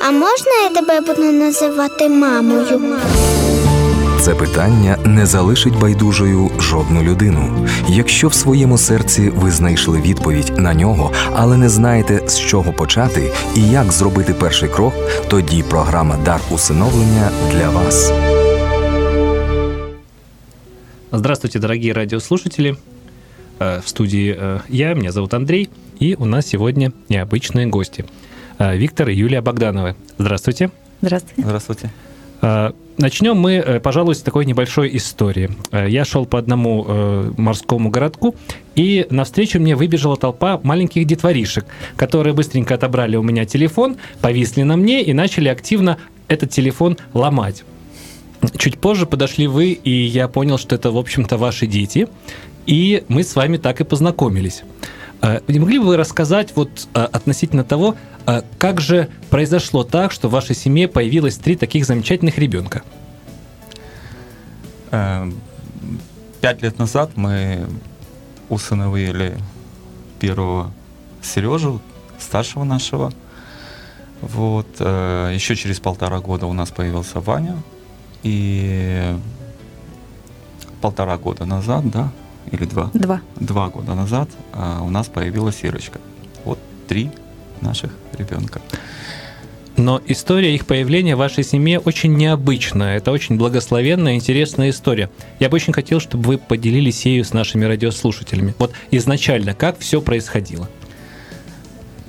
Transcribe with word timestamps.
а 0.00 0.10
можна 0.10 0.52
я 0.64 0.70
тебе 0.70 1.00
буду 1.00 1.32
називати 1.32 2.08
мамою? 2.08 2.98
Це 4.20 4.34
питання 4.34 4.98
не 5.04 5.26
залишить 5.26 5.78
байдужою 5.78 6.50
жодну 6.58 7.02
людину. 7.02 7.68
Якщо 7.88 8.28
в 8.28 8.34
своєму 8.34 8.78
серці 8.78 9.32
ви 9.36 9.50
знайшли 9.50 10.00
відповідь 10.00 10.52
на 10.58 10.74
нього, 10.74 11.12
але 11.32 11.56
не 11.56 11.68
знаєте 11.68 12.22
з 12.26 12.40
чого 12.40 12.72
почати 12.72 13.32
і 13.56 13.68
як 13.70 13.92
зробити 13.92 14.34
перший 14.34 14.68
крок, 14.68 14.94
тоді 15.28 15.62
програма 15.62 16.16
Дар 16.24 16.40
усиновлення 16.50 17.30
для 17.52 17.70
вас. 17.70 18.12
Здравствуйте, 21.12 21.58
дорогие 21.58 21.92
радиослушатели. 21.92 22.76
Э, 23.58 23.80
В 23.80 23.88
студии 23.88 24.36
э, 24.38 24.60
я, 24.68 24.94
меня 24.94 25.12
зовут 25.12 25.34
Андрей, 25.34 25.70
и 26.00 26.14
у 26.18 26.24
нас 26.24 26.46
сегодня 26.46 26.92
необычные 27.08 27.66
гости. 27.66 28.04
Э, 28.57 28.75
Виктор 28.75 29.09
и 29.09 29.15
Юлия 29.15 29.41
Богдановы. 29.41 29.95
Здравствуйте. 30.17 30.71
Здравствуйте. 31.01 31.41
Здравствуйте. 31.41 31.89
Э, 32.41 32.71
Начнем 32.97 33.35
мы, 33.35 33.53
э, 33.53 33.79
пожалуй, 33.79 34.13
с 34.13 34.21
такой 34.21 34.45
небольшой 34.45 34.95
истории. 34.95 35.49
Я 35.71 36.05
шел 36.05 36.27
по 36.27 36.37
одному 36.37 36.85
морскому 37.37 37.89
городку, 37.89 38.35
и 38.75 39.07
навстречу 39.09 39.59
мне 39.59 39.75
выбежала 39.75 40.17
толпа 40.17 40.59
маленьких 40.61 41.07
детворишек, 41.07 41.65
которые 41.95 42.33
быстренько 42.33 42.75
отобрали 42.75 43.15
у 43.15 43.23
меня 43.23 43.45
телефон, 43.45 43.97
повисли 44.19 44.61
на 44.61 44.75
мне 44.77 45.01
и 45.01 45.13
начали 45.13 45.47
активно 45.47 45.97
этот 46.27 46.51
телефон 46.51 46.97
ломать. 47.13 47.63
Чуть 48.57 48.77
позже 48.77 49.07
подошли 49.07 49.47
вы, 49.47 49.71
и 49.71 49.89
я 49.89 50.27
понял, 50.27 50.59
что 50.59 50.75
это, 50.75 50.91
в 50.91 50.97
общем-то, 50.97 51.37
ваши 51.37 51.65
дети, 51.65 52.07
и 52.67 53.03
мы 53.07 53.23
с 53.23 53.35
вами 53.35 53.57
так 53.57 53.81
и 53.81 53.83
познакомились. 53.83 54.63
Э, 55.21 55.39
Не 55.47 55.59
могли 55.59 55.79
бы 55.79 55.85
вы 55.85 55.97
рассказать 55.97 56.55
вот 56.55 56.87
э, 56.93 57.03
относительно 57.03 57.63
того, 57.63 57.95
э, 58.25 58.41
как 58.57 58.81
же 58.81 59.09
произошло 59.29 59.83
так, 59.83 60.11
что 60.11 60.27
в 60.27 60.31
вашей 60.31 60.55
семье 60.55 60.87
появилось 60.87 61.37
три 61.37 61.55
таких 61.55 61.85
замечательных 61.85 62.37
ребенка? 62.37 62.83
Э, 64.91 65.29
Пять 66.41 66.63
лет 66.63 66.79
назад 66.79 67.11
мы 67.15 67.67
усыновили 68.49 69.37
первого 70.19 70.71
Сережу, 71.21 71.79
старшего 72.19 72.63
нашего. 72.63 73.11
Вот. 74.21 74.67
э, 74.79 75.31
Еще 75.35 75.55
через 75.55 75.79
полтора 75.79 76.19
года 76.19 76.47
у 76.47 76.53
нас 76.53 76.71
появился 76.71 77.19
Ваня. 77.19 77.57
И 78.23 79.15
полтора 80.81 81.17
года 81.17 81.45
назад, 81.45 81.89
да, 81.89 82.11
или 82.51 82.65
два? 82.65 82.89
Два. 82.93 83.21
Два 83.39 83.69
года 83.69 83.95
назад 83.95 84.29
а, 84.53 84.81
у 84.83 84.89
нас 84.89 85.07
появилась 85.07 85.63
Ирочка. 85.63 85.99
Вот 86.45 86.59
три 86.87 87.11
наших 87.61 87.91
ребенка. 88.17 88.61
Но 89.77 90.01
история 90.05 90.53
их 90.53 90.65
появления 90.67 91.15
в 91.15 91.19
вашей 91.19 91.43
семье 91.43 91.79
очень 91.79 92.13
необычная. 92.15 92.97
Это 92.97 93.11
очень 93.11 93.37
благословенная, 93.37 94.15
интересная 94.15 94.69
история. 94.69 95.09
Я 95.39 95.49
бы 95.49 95.55
очень 95.55 95.71
хотел, 95.73 95.99
чтобы 95.99 96.27
вы 96.27 96.37
поделились 96.37 97.05
ею 97.05 97.23
с 97.23 97.33
нашими 97.33 97.63
радиослушателями. 97.65 98.53
Вот 98.59 98.73
изначально, 98.91 99.53
как 99.55 99.79
все 99.79 100.01
происходило? 100.01 100.69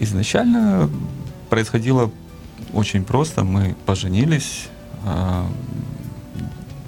Изначально 0.00 0.90
происходило 1.48 2.10
очень 2.72 3.04
просто. 3.04 3.44
Мы 3.44 3.76
поженились. 3.86 4.66
а, 5.06 5.46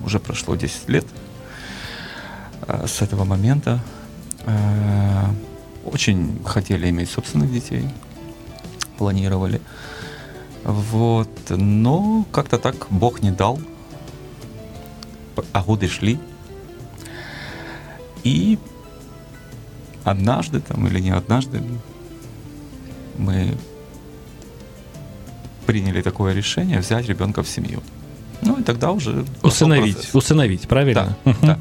Уже 0.05 0.19
прошло 0.19 0.57
10 0.57 0.89
лет 0.89 1.07
с 2.87 3.03
этого 3.03 3.25
момента. 3.25 3.81
А, 4.47 5.31
Очень 5.85 6.43
хотели 6.45 6.89
иметь 6.91 7.11
собственных 7.11 7.53
детей. 7.53 7.89
Планировали. 8.99 9.61
Вот. 10.65 11.29
Но 11.51 12.25
как-то 12.33 12.59
так 12.59 12.87
Бог 12.91 13.23
не 13.23 13.31
дал. 13.31 13.59
А 15.53 15.63
годы 15.63 15.89
шли. 15.89 16.19
И 18.23 18.59
однажды 20.05 20.61
там 20.61 20.87
или 20.87 21.01
не 21.01 21.11
однажды 21.11 21.63
мы 23.19 23.57
приняли 25.67 26.03
такое 26.03 26.35
решение 26.35 26.79
взять 26.79 27.07
ребенка 27.09 27.43
в 27.43 27.49
семью. 27.49 27.83
Ну 28.43 28.59
и 28.59 28.63
тогда 28.63 28.93
уже 28.93 29.25
Усыновить, 29.43 30.15
усыновить, 30.15 30.69
правильно? 30.69 31.17
Да, 31.25 31.35
да. 31.43 31.61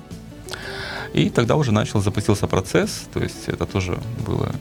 И 1.14 1.30
тогда 1.30 1.56
уже 1.56 1.72
начал 1.72 2.02
запустился 2.02 2.48
процесс, 2.48 3.08
то 3.14 3.22
есть 3.22 3.48
это 3.48 3.66
тоже 3.66 4.00
было 4.26 4.52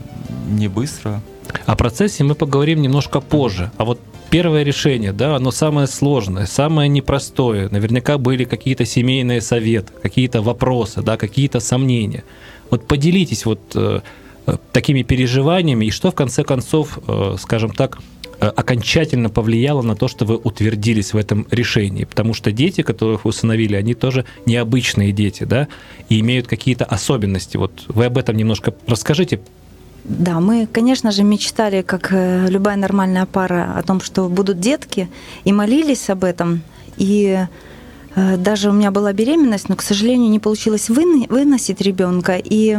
не 0.48 0.68
быстро. 0.68 1.22
О 1.66 1.76
процессе 1.76 2.24
мы 2.24 2.34
поговорим 2.34 2.82
немножко 2.82 3.20
позже. 3.20 3.70
А 3.78 3.84
вот 3.84 3.98
первое 4.30 4.62
решение, 4.62 5.12
да, 5.12 5.36
оно 5.36 5.50
самое 5.50 5.86
сложное, 5.86 6.46
самое 6.46 6.88
непростое. 6.88 7.68
Наверняка 7.70 8.18
были 8.18 8.44
какие-то 8.44 8.84
семейные 8.84 9.40
советы, 9.40 9.92
какие-то 10.02 10.42
вопросы, 10.42 11.02
да, 11.02 11.16
какие-то 11.16 11.60
сомнения. 11.60 12.24
Вот 12.70 12.86
поделитесь 12.86 13.46
вот 13.46 13.60
э, 13.74 14.00
э, 14.46 14.56
такими 14.72 15.02
переживаниями, 15.02 15.86
и 15.86 15.90
что 15.90 16.10
в 16.10 16.14
конце 16.14 16.44
концов, 16.44 16.98
э, 17.06 17.36
скажем 17.38 17.72
так, 17.72 17.98
окончательно 18.50 19.30
повлияло 19.30 19.82
на 19.82 19.94
то, 19.94 20.08
что 20.08 20.24
вы 20.24 20.36
утвердились 20.36 21.12
в 21.12 21.16
этом 21.16 21.46
решении. 21.50 22.04
Потому 22.04 22.34
что 22.34 22.52
дети, 22.52 22.82
которых 22.82 23.24
вы 23.24 23.30
усыновили, 23.30 23.76
они 23.76 23.94
тоже 23.94 24.24
необычные 24.46 25.12
дети, 25.12 25.44
да, 25.44 25.68
и 26.08 26.20
имеют 26.20 26.46
какие-то 26.46 26.84
особенности. 26.84 27.56
Вот 27.56 27.84
вы 27.88 28.06
об 28.06 28.18
этом 28.18 28.36
немножко 28.36 28.74
расскажите, 28.86 29.40
Да, 30.04 30.40
мы, 30.40 30.66
конечно 30.66 31.12
же, 31.12 31.22
мечтали, 31.22 31.82
как 31.82 32.12
э, 32.12 32.48
любая 32.48 32.76
нормальная 32.76 33.26
пара, 33.26 33.74
о 33.78 33.82
том, 33.82 34.00
что 34.00 34.28
будут 34.28 34.58
детки, 34.58 35.08
и 35.44 35.52
молились 35.52 36.10
об 36.10 36.24
этом. 36.24 36.62
И 36.96 37.26
э, 37.26 37.48
даже 38.14 38.68
у 38.68 38.72
меня 38.72 38.90
была 38.90 39.12
беременность, 39.12 39.68
но, 39.68 39.76
к 39.76 39.82
сожалению, 39.82 40.30
не 40.30 40.38
получилось 40.38 40.88
выносить 40.88 41.80
ребенка. 41.80 42.36
И, 42.42 42.78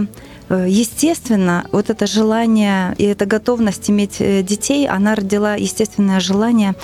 э, 0.49 0.65
естественно, 0.69 1.65
вот 1.71 1.89
это 1.89 2.05
желание 2.05 2.93
и 2.97 3.05
эта 3.05 3.25
готовность 3.25 3.89
иметь 3.89 4.17
э, 4.19 4.43
детей, 4.43 4.87
она 4.87 5.15
родила 5.15 5.55
естественное 5.55 6.19
желание 6.19 6.75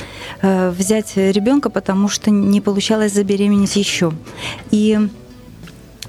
э, 0.42 0.72
взять 0.72 1.16
ребенка, 1.16 1.70
потому 1.70 2.10
что 2.10 2.32
не 2.32 2.62
получалось 2.62 3.14
забеременеть 3.14 3.76
еще. 3.76 4.14
И 4.72 4.98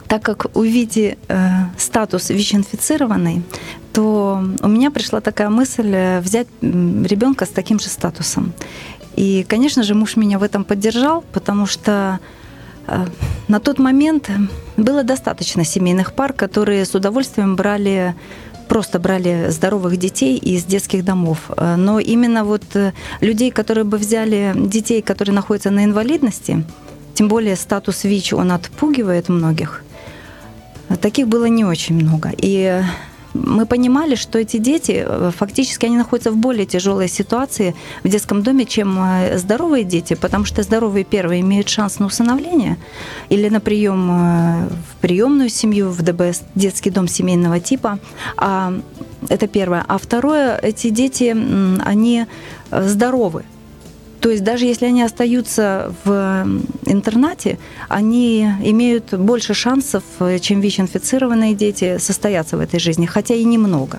так 0.09 0.23
как 0.23 0.57
у 0.57 0.63
Вити 0.63 1.19
э, 1.29 1.39
статус 1.79 2.31
ВИЧ-инфицированный, 2.31 3.43
то 3.93 4.43
у 4.63 4.69
меня 4.69 4.91
пришла 4.91 5.21
такая 5.21 5.51
мысль 5.51 5.93
э, 5.93 6.21
взять 6.21 6.49
ребенка 6.63 7.45
с 7.45 7.51
таким 7.51 7.79
же 7.79 7.89
статусом. 7.89 8.53
И, 9.17 9.45
конечно 9.49 9.83
же, 9.83 9.95
муж 9.95 10.17
меня 10.17 10.39
в 10.39 10.43
этом 10.43 10.65
поддержал, 10.65 11.25
потому 11.33 11.67
что 11.67 12.21
э, 12.87 13.07
на 13.49 13.61
тот 13.61 13.79
момент 13.79 14.31
было 14.77 15.03
достаточно 15.03 15.65
семейных 15.65 16.13
пар, 16.13 16.33
которые 16.33 16.85
с 16.85 16.95
удовольствием 16.95 17.57
брали 17.57 18.15
просто 18.69 19.01
брали 19.01 19.51
здоровых 19.51 19.97
детей 19.97 20.39
из 20.39 20.65
детских 20.65 21.05
домов. 21.05 21.51
Э, 21.57 21.77
Но 21.77 21.99
именно 21.99 22.45
вот 22.45 22.63
э, 22.75 22.93
людей, 23.21 23.51
которые 23.51 23.85
бы 23.85 23.99
взяли 23.99 24.53
детей, 24.57 25.03
которые 25.03 25.35
находятся 25.35 25.71
на 25.71 25.85
инвалидности, 25.85 26.65
тем 27.15 27.29
более 27.29 27.57
статус 27.57 28.05
ВИЧ, 28.05 28.35
он 28.35 28.53
отпугивает 28.53 29.29
многих, 29.29 29.83
таких 31.01 31.27
было 31.27 31.47
не 31.47 31.65
очень 31.65 31.97
много. 31.97 32.33
И 32.37 32.83
мы 33.35 33.67
понимали, 33.67 34.15
что 34.15 34.39
эти 34.39 34.57
дети, 34.57 35.05
э, 35.07 35.31
фактически 35.37 35.87
они 35.87 35.97
находятся 35.97 36.31
в 36.33 36.37
более 36.37 36.67
тяжелой 36.67 37.09
ситуации 37.09 37.75
в 38.05 38.09
детском 38.09 38.43
доме, 38.43 38.65
чем 38.65 38.99
э, 38.99 39.39
здоровые 39.39 39.85
дети, 39.85 40.15
потому 40.15 40.45
что 40.45 40.63
здоровые 40.63 41.05
первые 41.05 41.41
имеют 41.41 41.69
шанс 41.69 41.99
на 41.99 42.07
усыновление 42.07 42.77
или 43.29 43.49
на 43.49 43.61
прием 43.61 44.11
э, 44.11 44.69
в 44.69 45.01
приемную 45.01 45.49
семью, 45.49 45.91
в 45.91 46.03
ДБС, 46.03 46.43
детский 46.55 46.91
дом 46.91 47.09
семейного 47.09 47.61
типа. 47.61 47.99
А, 48.37 48.73
это 49.29 49.47
первое. 49.47 49.85
А 49.87 49.99
второе, 49.99 50.57
эти 50.57 50.91
дети, 50.91 51.37
они 51.85 52.27
здоровы. 52.71 53.45
То 54.21 54.29
есть 54.29 54.45
даже 54.45 54.67
если 54.67 54.87
они 54.87 55.03
остаются 55.03 55.95
в 56.05 56.47
интернате, 56.85 57.59
они 57.89 58.43
имеют 58.63 59.15
больше 59.15 59.55
шансов, 59.55 60.05
э, 60.21 60.39
чем 60.39 60.61
ВИЧ-инфицированные 60.61 61.55
дети, 61.55 61.99
состояться 61.99 62.59
в 62.59 62.61
этой 62.61 62.79
жизни, 62.81 63.07
хотя 63.07 63.35
и 63.35 63.45
немного. 63.45 63.99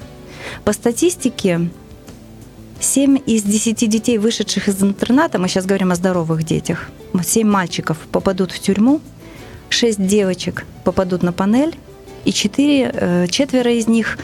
По 0.64 0.74
статистике, 0.74 1.70
7 2.80 3.18
из 3.26 3.44
10 3.44 3.88
детей, 3.90 4.20
вышедших 4.20 4.68
из 4.68 4.82
интерната, 4.84 5.40
мы 5.40 5.48
сейчас 5.48 5.66
говорим 5.66 5.92
о 5.92 5.96
здоровых 5.96 6.44
детях, 6.44 6.90
7 7.20 7.48
мальчиков 7.48 7.98
попадут 8.12 8.52
в 8.52 8.60
тюрьму, 8.60 9.02
6 9.70 10.06
девочек 10.06 10.66
попадут 10.84 11.24
на 11.24 11.34
панель, 11.34 11.76
и 12.26 12.32
4, 12.32 13.28
четверо 13.32 13.72
из 13.72 13.88
них 13.88 14.20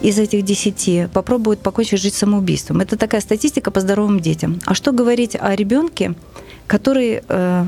из 0.00 0.18
этих 0.18 0.42
10 0.42 1.10
попробуют 1.12 1.60
покончить 1.60 2.00
жизнь 2.00 2.16
самоубийством. 2.16 2.80
Это 2.80 2.96
такая 2.96 3.20
статистика 3.20 3.70
по 3.70 3.80
здоровым 3.80 4.20
детям. 4.20 4.60
А 4.66 4.74
что 4.74 4.92
говорить 4.92 5.36
о 5.38 5.54
ребенке, 5.54 6.14
который 6.66 7.22
э, 7.26 7.64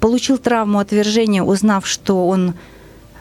получил 0.00 0.38
травму 0.38 0.78
отвержения, 0.78 1.42
узнав, 1.42 1.86
что 1.86 2.26
он 2.28 2.54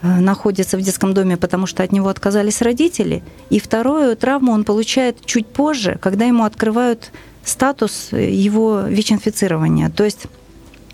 э, 0.01 0.19
находится 0.19 0.77
в 0.77 0.81
детском 0.81 1.13
доме, 1.13 1.37
потому 1.37 1.65
что 1.65 1.83
от 1.83 1.91
него 1.91 2.09
отказались 2.09 2.61
родители. 2.61 3.23
И 3.49 3.59
вторую 3.59 4.15
травму 4.15 4.51
он 4.51 4.63
получает 4.63 5.25
чуть 5.25 5.47
позже, 5.47 5.97
когда 6.01 6.25
ему 6.25 6.43
открывают 6.43 7.11
статус 7.43 8.09
его 8.11 8.81
ВИЧ-инфицирования. 8.81 9.89
То 9.89 10.03
есть 10.03 10.27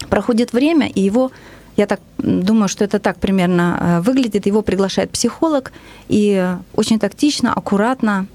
проходит 0.09 0.53
время, 0.53 0.87
и 0.87 1.01
его 1.01 1.31
я 1.75 1.87
так 1.87 1.99
думаю, 2.17 2.67
что 2.67 2.83
это 2.83 2.99
так 2.99 3.17
примерно 3.17 3.77
э, 3.79 4.01
выглядит. 4.01 4.45
Его 4.45 4.61
приглашает 4.61 5.11
психолог 5.11 5.71
и 6.07 6.55
очень 6.75 6.99
тактично, 6.99 7.53
аккуратно 7.53 8.27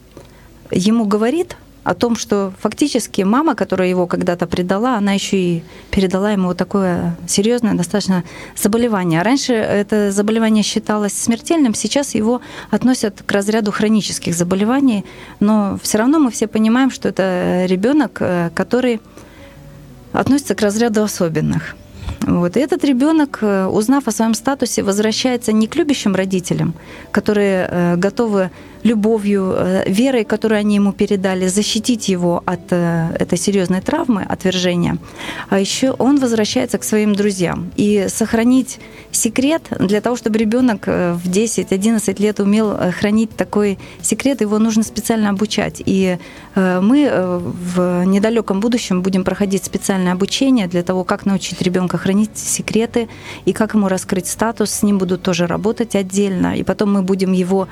ему 0.70 1.06
говорит 1.06 1.56
о 1.84 1.94
том, 1.94 2.16
что 2.16 2.52
фактически 2.60 3.22
мама, 3.22 3.54
которая 3.54 3.88
его 3.88 4.06
когда-то 4.06 4.46
предала, 4.46 4.96
она 4.96 5.12
еще 5.12 5.38
и 5.38 5.62
передала 5.90 6.32
ему 6.32 6.48
вот 6.48 6.58
такое 6.58 7.16
серьезное 7.26 7.74
достаточно 7.74 8.24
заболевание. 8.56 9.22
Раньше 9.22 9.54
это 9.54 10.12
заболевание 10.12 10.62
считалось 10.62 11.14
смертельным, 11.14 11.74
сейчас 11.74 12.14
его 12.14 12.42
относят 12.70 13.22
к 13.24 13.32
разряду 13.32 13.72
хронических 13.72 14.34
заболеваний, 14.34 15.06
но 15.40 15.78
все 15.82 15.98
равно 15.98 16.18
мы 16.18 16.30
все 16.30 16.46
понимаем, 16.46 16.90
что 16.90 17.08
это 17.08 17.64
ребенок, 17.66 18.18
э, 18.20 18.50
который 18.54 19.00
относится 20.12 20.54
к 20.54 20.60
разряду 20.60 21.02
особенных. 21.02 21.74
Вот. 22.20 22.56
И 22.56 22.60
этот 22.60 22.84
ребенок, 22.84 23.38
э, 23.42 23.66
узнав 23.66 24.08
о 24.08 24.12
своем 24.12 24.34
статусе, 24.34 24.82
возвращается 24.82 25.52
не 25.52 25.66
к 25.66 25.76
любящим 25.76 26.14
родителям, 26.14 26.74
которые 27.12 27.68
э, 27.70 27.96
готовы 27.96 28.50
любовью, 28.88 29.54
э, 29.56 29.84
верой, 29.86 30.24
которую 30.24 30.58
они 30.58 30.76
ему 30.76 30.92
передали, 30.92 31.48
защитить 31.48 32.08
его 32.08 32.42
от 32.46 32.72
этой 32.72 33.38
серьезной 33.38 33.80
травмы, 33.80 34.22
отвержения. 34.22 34.98
А 35.50 35.58
еще 35.58 35.90
он 35.98 36.18
возвращается 36.18 36.78
к 36.78 36.84
своим 36.84 37.14
друзьям. 37.14 37.70
И 37.76 38.06
сохранить 38.08 38.80
секрет 39.12 39.62
для 39.78 40.00
того, 40.00 40.16
чтобы 40.16 40.38
ребенок 40.38 40.86
в 40.86 41.22
10-11 41.24 42.22
лет 42.22 42.40
умел 42.40 42.76
хранить 42.98 43.30
такой 43.36 43.78
секрет, 44.02 44.40
его 44.40 44.58
нужно 44.58 44.82
специально 44.82 45.30
обучать. 45.30 45.82
И 45.86 46.18
мы 46.54 47.10
в 47.74 48.04
недалеком 48.04 48.60
будущем 48.60 49.02
будем 49.02 49.24
проходить 49.24 49.64
специальное 49.64 50.12
обучение 50.12 50.66
для 50.66 50.82
того, 50.82 51.04
как 51.04 51.26
научить 51.26 51.62
ребенка 51.62 51.98
хранить 51.98 52.36
секреты, 52.36 53.08
и 53.44 53.52
как 53.52 53.74
ему 53.74 53.88
раскрыть 53.88 54.26
статус, 54.26 54.70
с 54.70 54.82
ним 54.82 54.98
будут 54.98 55.22
тоже 55.22 55.46
работать 55.46 55.94
отдельно, 55.94 56.56
и 56.56 56.62
потом 56.62 56.92
мы 56.92 57.02
будем 57.02 57.32
его 57.32 57.66
э, 57.66 57.68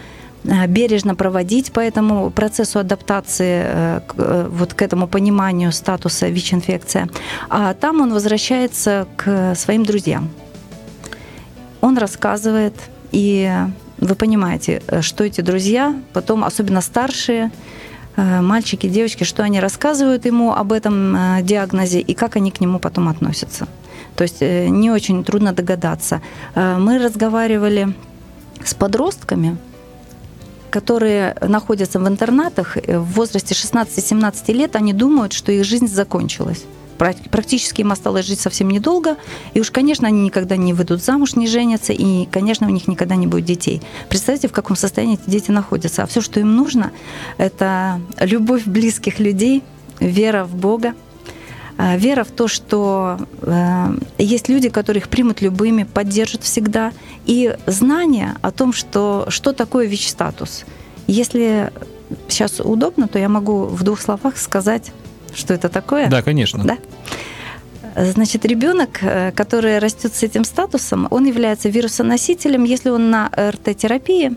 бережно 0.68 1.14
проводить 1.14 1.72
по 1.72 1.80
этому 1.80 2.30
процессу 2.30 2.78
адаптации, 2.78 3.62
э, 3.64 4.00
э, 4.16 4.48
вот 4.50 4.74
к 4.74 4.82
этому 4.82 5.06
пониманию 5.06 5.72
статуса 5.72 6.28
ВИЧ-инфекция. 6.28 7.08
А 7.48 7.74
там 7.74 8.00
он 8.00 8.12
возвращается 8.12 9.06
к 9.16 9.54
своим 9.54 9.84
друзьям. 9.84 10.30
Он 11.80 11.98
рассказывает, 11.98 12.74
и 13.12 13.52
вы 13.98 14.14
понимаете, 14.14 14.82
что 15.00 15.24
эти 15.24 15.40
друзья, 15.40 15.94
потом 16.12 16.44
особенно 16.44 16.80
старшие, 16.80 17.50
мальчики, 18.16 18.88
девочки, 18.88 19.24
что 19.24 19.42
они 19.42 19.60
рассказывают 19.60 20.24
ему 20.24 20.52
об 20.52 20.72
этом 20.72 21.16
диагнозе 21.42 22.00
и 22.00 22.14
как 22.14 22.36
они 22.36 22.50
к 22.50 22.60
нему 22.60 22.78
потом 22.78 23.08
относятся. 23.08 23.68
То 24.16 24.22
есть 24.22 24.38
э, 24.40 24.68
не 24.68 24.90
очень 24.90 25.22
трудно 25.24 25.52
догадаться. 25.52 26.20
Э, 26.54 26.78
мы 26.78 26.98
разговаривали 26.98 27.94
с 28.64 28.74
подростками, 28.74 29.56
которые 30.70 31.36
находятся 31.40 31.98
в 31.98 32.08
интернатах 32.08 32.76
э, 32.76 32.98
в 32.98 33.12
возрасте 33.12 33.54
16-17 33.54 34.52
лет, 34.52 34.76
они 34.76 34.92
думают, 34.92 35.32
что 35.32 35.52
их 35.52 35.64
жизнь 35.64 35.88
закончилась. 35.88 36.64
Практически 36.98 37.82
им 37.82 37.92
осталось 37.92 38.26
жить 38.26 38.40
совсем 38.40 38.70
недолго, 38.70 39.16
и 39.52 39.60
уж, 39.60 39.70
конечно, 39.70 40.08
они 40.08 40.22
никогда 40.22 40.56
не 40.56 40.72
выйдут 40.72 41.02
замуж, 41.02 41.36
не 41.36 41.46
женятся, 41.46 41.92
и, 41.92 42.24
конечно, 42.26 42.66
у 42.66 42.70
них 42.70 42.88
никогда 42.88 43.16
не 43.16 43.26
будет 43.26 43.44
детей. 43.44 43.82
Представьте, 44.08 44.48
в 44.48 44.52
каком 44.52 44.76
состоянии 44.76 45.18
эти 45.22 45.28
дети 45.28 45.50
находятся. 45.50 46.02
А 46.02 46.06
все, 46.06 46.22
что 46.22 46.40
им 46.40 46.56
нужно, 46.56 46.92
это 47.36 48.00
любовь 48.18 48.64
близких 48.64 49.18
людей, 49.18 49.62
вера 50.00 50.44
в 50.44 50.54
Бога, 50.54 50.94
вера 51.78 52.24
в 52.24 52.30
то, 52.30 52.48
что 52.48 53.18
э, 53.42 53.86
есть 54.18 54.48
люди, 54.48 54.68
которые 54.68 55.02
их 55.02 55.08
примут 55.08 55.42
любыми, 55.42 55.84
поддержат 55.84 56.42
всегда, 56.42 56.92
и 57.26 57.56
знание 57.66 58.34
о 58.42 58.50
том, 58.50 58.72
что, 58.72 59.26
что 59.28 59.52
такое 59.52 59.86
ВИЧ-статус. 59.86 60.64
Если 61.06 61.70
сейчас 62.28 62.60
удобно, 62.60 63.08
то 63.08 63.18
я 63.18 63.28
могу 63.28 63.64
в 63.64 63.82
двух 63.82 64.00
словах 64.00 64.38
сказать, 64.38 64.92
что 65.34 65.54
это 65.54 65.68
такое. 65.68 66.08
Да, 66.08 66.22
конечно. 66.22 66.64
Да? 66.64 66.78
Значит, 67.96 68.44
ребенок, 68.44 69.02
э, 69.02 69.32
который 69.32 69.78
растет 69.78 70.14
с 70.14 70.22
этим 70.22 70.44
статусом, 70.44 71.08
он 71.10 71.24
является 71.24 71.68
вирусоносителем, 71.68 72.64
если 72.64 72.90
он 72.90 73.10
на 73.10 73.30
РТ-терапии, 73.36 74.36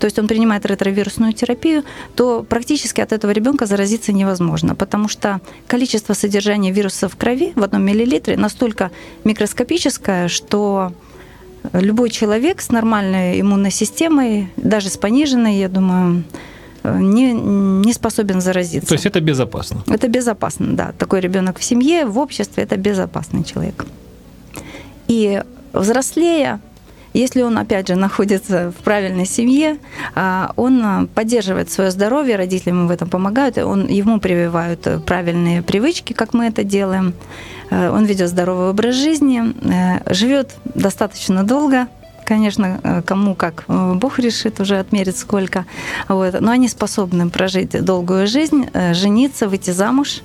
то 0.00 0.06
есть 0.06 0.18
он 0.18 0.26
принимает 0.26 0.64
ретровирусную 0.64 1.34
терапию, 1.34 1.84
то 2.16 2.42
практически 2.42 3.02
от 3.02 3.12
этого 3.12 3.30
ребенка 3.32 3.66
заразиться 3.66 4.12
невозможно, 4.12 4.74
потому 4.74 5.08
что 5.08 5.40
количество 5.66 6.14
содержания 6.14 6.72
вируса 6.72 7.08
в 7.08 7.16
крови 7.16 7.52
в 7.54 7.62
одном 7.62 7.82
миллилитре 7.82 8.36
настолько 8.36 8.90
микроскопическое, 9.24 10.28
что 10.28 10.92
любой 11.74 12.08
человек 12.08 12.62
с 12.62 12.70
нормальной 12.70 13.40
иммунной 13.40 13.70
системой, 13.70 14.48
даже 14.56 14.88
с 14.88 14.96
пониженной, 14.96 15.58
я 15.58 15.68
думаю, 15.68 16.24
не, 16.82 17.32
не 17.34 17.92
способен 17.92 18.40
заразиться. 18.40 18.88
То 18.88 18.94
есть 18.94 19.04
это 19.04 19.20
безопасно? 19.20 19.82
Это 19.86 20.08
безопасно, 20.08 20.74
да. 20.74 20.92
Такой 20.98 21.20
ребенок 21.20 21.58
в 21.58 21.62
семье, 21.62 22.06
в 22.06 22.18
обществе, 22.18 22.62
это 22.62 22.78
безопасный 22.78 23.44
человек. 23.44 23.84
И 25.08 25.42
взрослея, 25.74 26.60
если 27.12 27.42
он, 27.42 27.58
опять 27.58 27.88
же, 27.88 27.96
находится 27.96 28.70
в 28.70 28.82
правильной 28.84 29.26
семье, 29.26 29.78
а, 30.14 30.52
он 30.56 30.82
а, 30.84 31.06
поддерживает 31.14 31.70
свое 31.70 31.90
здоровье, 31.90 32.36
родители 32.36 32.70
ему 32.70 32.86
в 32.86 32.90
этом 32.90 33.08
помогают, 33.08 33.58
он, 33.58 33.86
ему 33.88 34.20
прививают 34.20 34.86
правильные 35.06 35.62
привычки, 35.62 36.12
как 36.12 36.34
мы 36.34 36.46
это 36.46 36.62
делаем. 36.62 37.14
А, 37.70 37.92
он 37.92 38.04
ведет 38.04 38.28
здоровый 38.28 38.70
образ 38.70 38.94
жизни, 38.94 39.42
э, 39.42 40.12
живет 40.12 40.54
достаточно 40.64 41.42
долго, 41.42 41.88
конечно, 42.24 42.80
э, 42.82 43.02
кому 43.02 43.34
как 43.34 43.64
э, 43.66 43.94
Бог 43.94 44.18
решит, 44.18 44.60
уже 44.60 44.78
отмерит 44.78 45.16
сколько. 45.16 45.66
Вот. 46.08 46.40
Но 46.40 46.52
они 46.52 46.68
способны 46.68 47.28
прожить 47.28 47.82
долгую 47.84 48.26
жизнь, 48.26 48.68
жениться, 48.92 49.48
выйти 49.48 49.70
замуж 49.70 50.22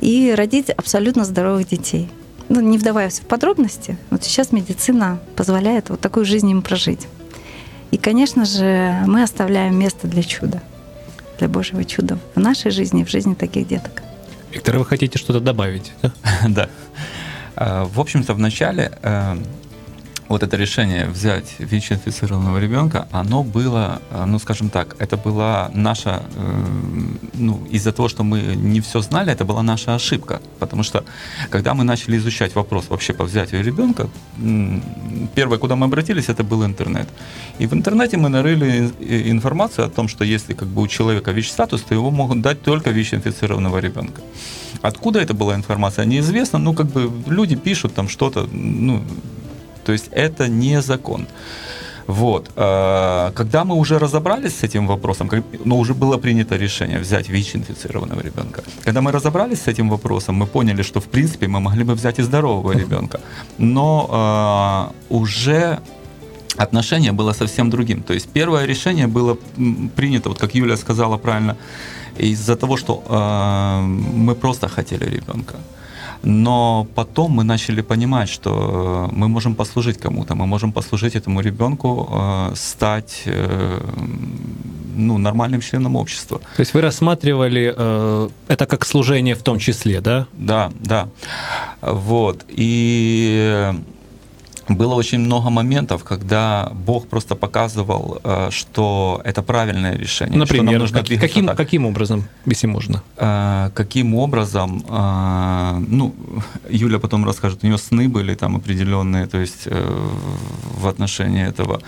и 0.00 0.34
родить 0.36 0.70
абсолютно 0.70 1.24
здоровых 1.24 1.68
детей 1.68 2.10
ну, 2.50 2.60
не 2.60 2.78
вдаваясь 2.78 3.20
в 3.20 3.22
подробности, 3.22 3.96
вот 4.10 4.24
сейчас 4.24 4.50
медицина 4.50 5.20
позволяет 5.36 5.88
вот 5.88 6.00
такую 6.00 6.26
жизнь 6.26 6.50
им 6.50 6.62
прожить. 6.62 7.06
И, 7.92 7.96
конечно 7.96 8.44
же, 8.44 9.02
мы 9.06 9.22
оставляем 9.22 9.78
место 9.78 10.08
для 10.08 10.24
чуда, 10.24 10.60
для 11.38 11.48
Божьего 11.48 11.84
чуда 11.84 12.18
в 12.34 12.40
нашей 12.40 12.72
жизни, 12.72 13.04
в 13.04 13.08
жизни 13.08 13.34
таких 13.34 13.68
деток. 13.68 14.02
Виктор, 14.50 14.78
вы 14.78 14.84
хотите 14.84 15.16
что-то 15.16 15.40
добавить? 15.40 15.92
Да. 16.48 16.68
да. 17.56 17.84
В 17.84 18.00
общем-то, 18.00 18.34
в 18.34 18.38
начале 18.38 18.92
э, 19.02 19.36
вот 20.30 20.44
это 20.44 20.56
решение 20.56 21.06
взять 21.06 21.56
ВИЧ-инфицированного 21.58 22.60
ребенка, 22.60 23.08
оно 23.10 23.42
было, 23.42 24.00
э, 24.10 24.24
ну, 24.26 24.38
скажем 24.38 24.70
так, 24.70 24.94
это 25.00 25.16
была 25.16 25.70
наша, 25.74 26.22
э, 26.36 26.64
ну, 27.34 27.60
из-за 27.72 27.90
того, 27.92 28.08
что 28.08 28.22
мы 28.22 28.40
не 28.54 28.80
все 28.80 29.00
знали, 29.00 29.32
это 29.32 29.44
была 29.44 29.62
наша 29.62 29.94
ошибка. 29.96 30.40
Потому 30.60 30.84
что, 30.84 31.04
когда 31.50 31.74
мы 31.74 31.82
начали 31.82 32.16
изучать 32.16 32.54
вопрос 32.54 32.84
вообще 32.90 33.12
по 33.12 33.24
взятию 33.24 33.64
ребенка, 33.64 34.08
первое, 35.34 35.58
куда 35.58 35.74
мы 35.74 35.86
обратились, 35.86 36.28
это 36.28 36.44
был 36.44 36.64
интернет. 36.64 37.08
И 37.58 37.66
в 37.66 37.72
интернете 37.72 38.16
мы 38.16 38.28
нарыли 38.28 38.92
информацию 39.30 39.86
о 39.86 39.90
том, 39.90 40.08
что 40.08 40.24
если 40.24 40.54
как 40.54 40.68
бы 40.68 40.82
у 40.82 40.86
человека 40.86 41.32
ВИЧ-статус, 41.32 41.82
то 41.82 41.94
его 41.94 42.10
могут 42.12 42.40
дать 42.40 42.62
только 42.62 42.90
ВИЧ-инфицированного 42.90 43.80
ребенка. 43.80 44.22
Откуда 44.82 45.18
это 45.18 45.34
была 45.34 45.56
информация, 45.56 46.04
неизвестно. 46.04 46.58
Ну, 46.58 46.72
как 46.74 46.86
бы 46.86 47.10
люди 47.26 47.56
пишут 47.56 47.94
там 47.94 48.08
что-то, 48.08 48.48
ну, 48.52 49.02
то 49.90 49.94
есть 49.94 50.10
это 50.12 50.46
не 50.46 50.82
закон. 50.82 51.26
Вот. 52.06 52.50
А, 52.56 53.32
когда 53.32 53.64
мы 53.64 53.74
уже 53.74 53.98
разобрались 53.98 54.52
с 54.52 54.62
этим 54.62 54.86
вопросом, 54.86 55.28
но 55.32 55.42
ну, 55.64 55.78
уже 55.78 55.94
было 55.94 56.18
принято 56.18 56.56
решение 56.56 57.00
взять 57.00 57.28
ВИЧ-инфицированного 57.28 58.22
ребенка. 58.22 58.62
Когда 58.84 59.00
мы 59.00 59.10
разобрались 59.10 59.62
с 59.62 59.66
этим 59.66 59.88
вопросом, 59.88 60.36
мы 60.36 60.46
поняли, 60.46 60.82
что 60.82 61.00
в 61.00 61.06
принципе 61.06 61.48
мы 61.48 61.58
могли 61.58 61.82
бы 61.82 61.94
взять 61.94 62.20
и 62.20 62.22
здорового 62.22 62.70
ребенка. 62.70 63.20
Но 63.58 64.92
э, 65.10 65.14
уже 65.14 65.80
отношение 66.56 67.10
было 67.10 67.32
совсем 67.32 67.68
другим. 67.68 68.02
То 68.02 68.14
есть 68.14 68.28
первое 68.28 68.66
решение 68.66 69.08
было 69.08 69.36
принято, 69.96 70.28
вот 70.28 70.38
как 70.38 70.54
Юля 70.54 70.76
сказала 70.76 71.18
правильно, 71.18 71.56
из-за 72.16 72.54
того, 72.54 72.76
что 72.76 73.02
э, 73.08 73.80
мы 74.16 74.36
просто 74.36 74.68
хотели 74.68 75.04
ребенка. 75.04 75.56
Но 76.22 76.86
потом 76.94 77.32
мы 77.32 77.44
начали 77.44 77.82
понимать, 77.82 78.28
что 78.28 79.08
мы 79.12 79.28
можем 79.28 79.54
послужить 79.54 79.98
кому-то, 79.98 80.34
мы 80.34 80.46
можем 80.46 80.72
послужить 80.72 81.16
этому 81.16 81.40
ребенку, 81.40 82.08
э, 82.12 82.52
стать 82.56 83.22
э, 83.26 83.80
ну, 84.96 85.18
нормальным 85.18 85.60
членом 85.60 85.96
общества. 85.96 86.38
То 86.56 86.60
есть 86.60 86.74
вы 86.74 86.80
рассматривали 86.80 87.74
э, 87.76 88.28
это 88.48 88.66
как 88.66 88.84
служение 88.86 89.34
в 89.34 89.42
том 89.42 89.58
числе, 89.58 90.00
да? 90.00 90.26
Да, 90.32 90.70
да. 90.80 91.08
Вот. 91.80 92.44
И 92.48 93.72
было 94.76 94.94
очень 94.94 95.18
много 95.18 95.50
моментов, 95.50 96.04
когда 96.04 96.70
Бог 96.86 97.06
просто 97.08 97.34
показывал, 97.34 98.20
э, 98.24 98.48
что 98.50 99.20
это 99.24 99.42
правильное 99.42 99.96
решение. 99.96 100.38
Например, 100.38 100.64
что 100.64 100.72
нам 100.72 100.80
нужно 100.80 100.98
как- 101.02 101.20
каким, 101.20 101.46
так. 101.46 101.56
каким 101.56 101.86
образом, 101.86 102.24
если 102.46 102.66
можно? 102.68 103.02
Э, 103.16 103.70
Каким 103.74 104.14
образом, 104.14 104.82
э, 104.88 105.84
ну, 105.88 106.14
Юля 106.70 106.98
потом 106.98 107.24
расскажет, 107.24 107.64
у 107.64 107.66
нее 107.66 107.78
сны 107.78 108.08
были 108.08 108.34
там 108.34 108.56
определенные, 108.56 109.26
то 109.26 109.38
есть 109.38 109.68
в 110.80 110.88
отношении 110.88 111.46
этого. 111.46 111.80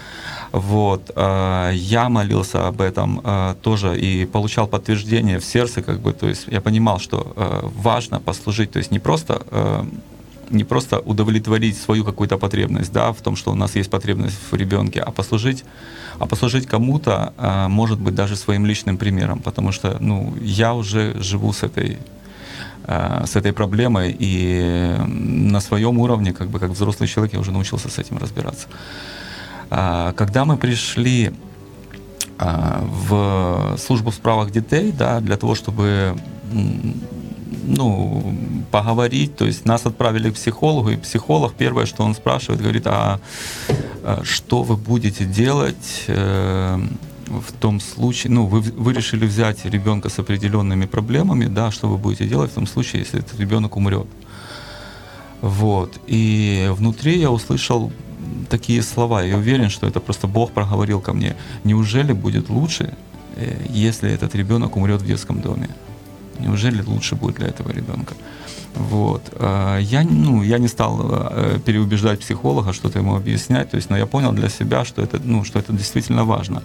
Вот, 0.52 1.10
э, 1.16 1.70
я 1.74 2.08
молился 2.08 2.68
об 2.68 2.80
этом 2.80 3.22
тоже 3.62 3.98
и 3.98 4.26
получал 4.26 4.66
подтверждение 4.66 5.38
в 5.38 5.44
сердце, 5.44 5.82
как 5.82 6.00
бы, 6.00 6.12
то 6.12 6.28
есть 6.28 6.46
я 6.48 6.60
понимал, 6.60 6.98
что 7.00 7.34
важно 7.82 8.20
послужить, 8.20 8.70
то 8.72 8.78
есть 8.78 8.90
не 8.90 8.98
просто 8.98 9.42
не 10.52 10.64
просто 10.64 10.98
удовлетворить 11.00 11.76
свою 11.76 12.04
какую-то 12.04 12.38
потребность, 12.38 12.92
да, 12.92 13.12
в 13.12 13.20
том, 13.20 13.36
что 13.36 13.52
у 13.52 13.54
нас 13.54 13.76
есть 13.76 13.90
потребность 13.90 14.38
в 14.50 14.54
ребенке, 14.54 15.00
а 15.00 15.10
послужить, 15.10 15.64
а 16.18 16.26
послужить 16.26 16.66
кому-то, 16.66 17.32
а, 17.36 17.68
может 17.68 17.98
быть, 17.98 18.14
даже 18.14 18.36
своим 18.36 18.66
личным 18.66 18.96
примером, 18.96 19.40
потому 19.40 19.72
что, 19.72 19.96
ну, 20.00 20.34
я 20.40 20.74
уже 20.74 21.20
живу 21.22 21.52
с 21.52 21.62
этой 21.62 21.98
а, 22.84 23.24
с 23.26 23.36
этой 23.36 23.52
проблемой, 23.52 24.16
и 24.18 24.96
на 25.06 25.60
своем 25.60 25.98
уровне, 25.98 26.32
как 26.32 26.48
бы 26.48 26.58
как 26.58 26.70
взрослый 26.70 27.08
человек, 27.08 27.34
я 27.34 27.40
уже 27.40 27.52
научился 27.52 27.88
с 27.88 27.98
этим 27.98 28.18
разбираться. 28.18 28.66
А, 29.70 30.12
Когда 30.12 30.44
мы 30.44 30.56
пришли 30.56 31.32
в 32.38 33.76
службу 33.78 34.10
в 34.10 34.14
справах 34.14 34.50
детей, 34.50 34.90
да, 34.90 35.20
для 35.20 35.36
того, 35.36 35.54
чтобы 35.54 36.16
ну, 37.62 38.34
поговорить, 38.70 39.36
то 39.36 39.46
есть 39.46 39.64
нас 39.64 39.86
отправили 39.86 40.30
к 40.30 40.34
психологу, 40.34 40.90
и 40.90 40.96
психолог 40.96 41.54
первое, 41.54 41.86
что 41.86 42.04
он 42.04 42.14
спрашивает, 42.14 42.60
говорит, 42.60 42.86
а, 42.86 43.20
а 44.02 44.22
что 44.24 44.62
вы 44.62 44.76
будете 44.76 45.24
делать 45.24 46.04
э, 46.08 46.80
в 47.26 47.52
том 47.60 47.80
случае, 47.80 48.32
ну, 48.32 48.46
вы, 48.46 48.60
вы 48.60 48.92
решили 48.92 49.26
взять 49.26 49.64
ребенка 49.64 50.08
с 50.08 50.18
определенными 50.18 50.86
проблемами, 50.86 51.46
да, 51.46 51.70
что 51.70 51.88
вы 51.88 51.96
будете 51.96 52.26
делать 52.26 52.50
в 52.50 52.54
том 52.54 52.66
случае, 52.66 53.02
если 53.02 53.20
этот 53.20 53.38
ребенок 53.40 53.76
умрет. 53.76 54.06
Вот. 55.40 55.98
И 56.06 56.68
внутри 56.70 57.18
я 57.18 57.30
услышал 57.30 57.92
такие 58.48 58.82
слова. 58.82 59.22
Я 59.22 59.36
уверен, 59.36 59.70
что 59.70 59.86
это 59.86 60.00
просто 60.00 60.26
Бог 60.26 60.52
проговорил 60.52 61.00
ко 61.00 61.12
мне. 61.12 61.36
Неужели 61.64 62.12
будет 62.12 62.48
лучше, 62.50 62.94
э, 63.36 63.56
если 63.70 64.10
этот 64.10 64.34
ребенок 64.34 64.76
умрет 64.76 65.02
в 65.02 65.06
детском 65.06 65.40
доме? 65.40 65.68
Неужели 66.38 66.82
лучше 66.82 67.14
будет 67.14 67.36
для 67.36 67.48
этого 67.48 67.70
ребенка? 67.70 68.14
Вот. 68.74 69.22
А, 69.34 69.78
Я, 69.78 70.02
ну, 70.02 70.42
я 70.42 70.58
не 70.58 70.68
стал 70.68 70.98
э, 71.02 71.58
переубеждать 71.64 72.20
психолога, 72.20 72.72
что-то 72.72 72.98
ему 72.98 73.14
объяснять, 73.14 73.70
то 73.70 73.76
есть, 73.76 73.90
но 73.90 73.96
я 73.96 74.06
понял 74.06 74.32
для 74.32 74.48
себя, 74.48 74.84
что 74.84 75.02
это, 75.02 75.20
ну, 75.22 75.44
что 75.44 75.58
это 75.58 75.72
действительно 75.72 76.24
важно, 76.24 76.62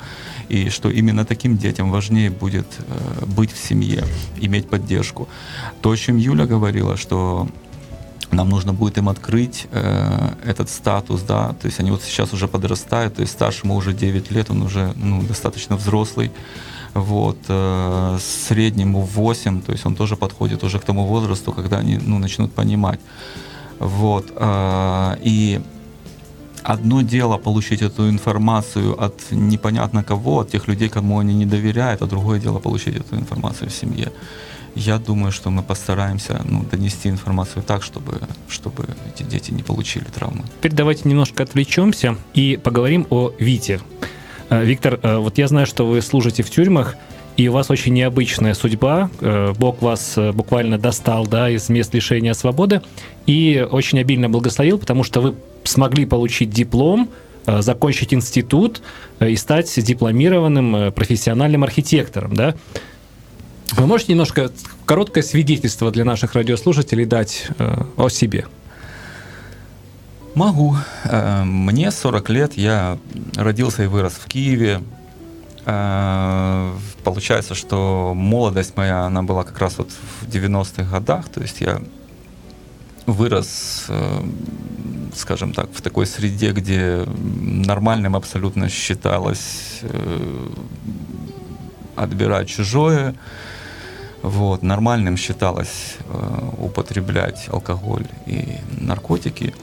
и 0.49 0.69
что 0.69 0.89
именно 0.89 1.25
таким 1.25 1.57
детям 1.57 1.91
важнее 1.91 2.29
будет 2.29 2.67
э, 2.79 3.25
быть 3.25 3.51
в 3.51 3.57
семье, 3.57 4.03
иметь 4.39 4.69
поддержку. 4.69 5.27
То, 5.81 5.91
о 5.91 5.97
чем 5.97 6.17
Юля 6.17 6.45
говорила, 6.45 6.95
что 6.95 7.47
нам 8.31 8.49
нужно 8.49 8.73
будет 8.73 8.97
им 8.97 9.09
открыть 9.09 9.67
э, 9.71 10.29
этот 10.45 10.69
статус, 10.69 11.21
да, 11.21 11.55
то 11.61 11.67
есть 11.67 11.79
они 11.79 11.91
вот 11.91 12.03
сейчас 12.03 12.33
уже 12.33 12.47
подрастают, 12.47 13.15
то 13.15 13.21
есть 13.21 13.33
старшему 13.33 13.75
уже 13.75 13.93
9 13.93 14.31
лет, 14.31 14.49
он 14.49 14.61
уже 14.61 14.93
ну, 14.95 15.21
достаточно 15.23 15.75
взрослый, 15.75 16.31
вот, 16.97 17.37
э, 17.49 18.17
среднему 18.47 19.01
8, 19.01 19.61
то 19.61 19.71
есть 19.71 19.85
он 19.85 19.95
тоже 19.95 20.15
подходит 20.15 20.63
уже 20.63 20.79
к 20.79 20.85
тому 20.85 21.05
возрасту, 21.05 21.53
когда 21.53 21.77
они 21.77 21.99
ну, 22.07 22.19
начнут 22.19 22.51
понимать. 22.51 22.99
Вот, 23.79 24.25
э, 24.35 25.17
и 25.21 25.61
одно 26.63 27.01
дело 27.01 27.37
получить 27.37 27.81
эту 27.81 28.09
информацию 28.09 29.03
от 29.05 29.31
непонятно 29.31 30.03
кого, 30.03 30.39
от 30.39 30.49
тех 30.49 30.67
людей, 30.67 30.89
кому 30.89 31.19
они 31.19 31.35
не 31.35 31.45
доверяют, 31.45 32.01
а 32.01 32.05
другое 32.05 32.39
дело 32.39 32.59
получить 32.59 32.95
эту 32.95 33.15
информацию 33.15 33.69
в 33.69 33.73
семье. 33.73 34.11
Я 34.75 34.99
думаю, 34.99 35.31
что 35.31 35.49
мы 35.49 35.63
постараемся 35.63 36.41
ну, 36.49 36.63
донести 36.71 37.09
информацию 37.09 37.63
так, 37.63 37.83
чтобы, 37.83 38.19
чтобы 38.47 38.85
эти 39.07 39.23
дети 39.23 39.51
не 39.51 39.63
получили 39.63 40.05
травмы. 40.05 40.43
Теперь 40.59 40.73
давайте 40.73 41.09
немножко 41.09 41.43
отвлечемся 41.43 42.15
и 42.35 42.59
поговорим 42.63 43.07
о 43.09 43.31
Вите. 43.39 43.79
Э, 44.49 44.63
Виктор, 44.63 44.99
э, 45.01 45.17
вот 45.17 45.37
я 45.37 45.47
знаю, 45.47 45.65
что 45.65 45.85
вы 45.85 46.01
служите 46.01 46.43
в 46.43 46.49
тюрьмах, 46.49 46.95
и 47.35 47.47
у 47.49 47.53
вас 47.53 47.69
очень 47.69 47.93
необычная 47.93 48.53
судьба. 48.53 49.09
Э, 49.19 49.53
Бог 49.57 49.81
вас 49.81 50.17
буквально 50.33 50.77
достал 50.77 51.27
да, 51.27 51.49
из 51.49 51.69
мест 51.69 51.93
лишения 51.93 52.33
свободы 52.33 52.81
и 53.25 53.65
очень 53.69 53.99
обильно 53.99 54.29
благословил, 54.29 54.79
потому 54.79 55.03
что 55.03 55.21
вы 55.21 55.35
смогли 55.63 56.05
получить 56.05 56.49
диплом, 56.49 57.09
закончить 57.45 58.13
институт 58.13 58.81
и 59.21 59.35
стать 59.37 59.73
дипломированным 59.81 60.91
профессиональным 60.91 61.63
архитектором. 61.63 62.35
Да? 62.35 62.55
Вы 63.73 63.85
можете 63.85 64.13
немножко 64.13 64.51
короткое 64.85 65.23
свидетельство 65.23 65.91
для 65.91 66.03
наших 66.03 66.33
радиослушателей 66.35 67.05
дать 67.05 67.47
о 67.95 68.09
себе? 68.09 68.47
Могу. 70.35 70.75
Э, 71.05 71.43
Мне 71.43 71.91
40 71.91 72.29
лет, 72.29 72.53
я 72.53 72.97
родился 73.35 73.83
и 73.83 73.87
вырос 73.87 74.13
в 74.13 74.25
Киеве. 74.27 74.81
Э, 75.65 76.73
Получается, 77.03 77.55
что 77.55 78.13
молодость 78.15 78.75
моя, 78.77 79.05
она 79.05 79.23
была 79.23 79.43
как 79.43 79.57
раз 79.59 79.77
вот 79.77 79.89
в 80.21 80.27
90-х 80.27 80.83
годах, 80.91 81.29
то 81.29 81.41
есть 81.41 81.61
я 81.61 81.81
вырос, 83.05 83.85
э, 83.87 84.23
скажем 85.15 85.53
так, 85.53 85.69
в 85.73 85.81
такой 85.81 86.05
среде, 86.05 86.51
где 86.51 87.05
нормальным 87.07 88.15
абсолютно 88.15 88.69
считалось 88.69 89.81
отбирать 91.95 92.49
чужое, 92.49 93.15
вот, 94.21 94.61
нормальным 94.61 95.15
считалось 95.17 95.95
употреблять 96.59 97.47
алкоголь 97.49 98.05
и 98.25 98.57
наркотики. 98.79 99.55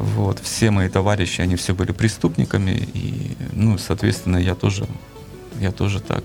Вот, 0.00 0.38
все 0.38 0.70
мои 0.70 0.88
товарищи, 0.88 1.42
они 1.42 1.56
все 1.56 1.74
были 1.74 1.92
преступниками, 1.92 2.88
и, 2.94 3.36
ну, 3.52 3.76
соответственно, 3.76 4.38
я 4.38 4.54
тоже, 4.54 4.86
я 5.60 5.72
тоже 5.72 6.00
так, 6.00 6.24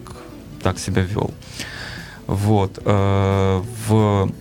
так 0.63 0.79
себя 0.79 1.01
вел. 1.01 1.31
Вот, 2.25 2.79
э, 2.85 3.61
в, 3.87 4.31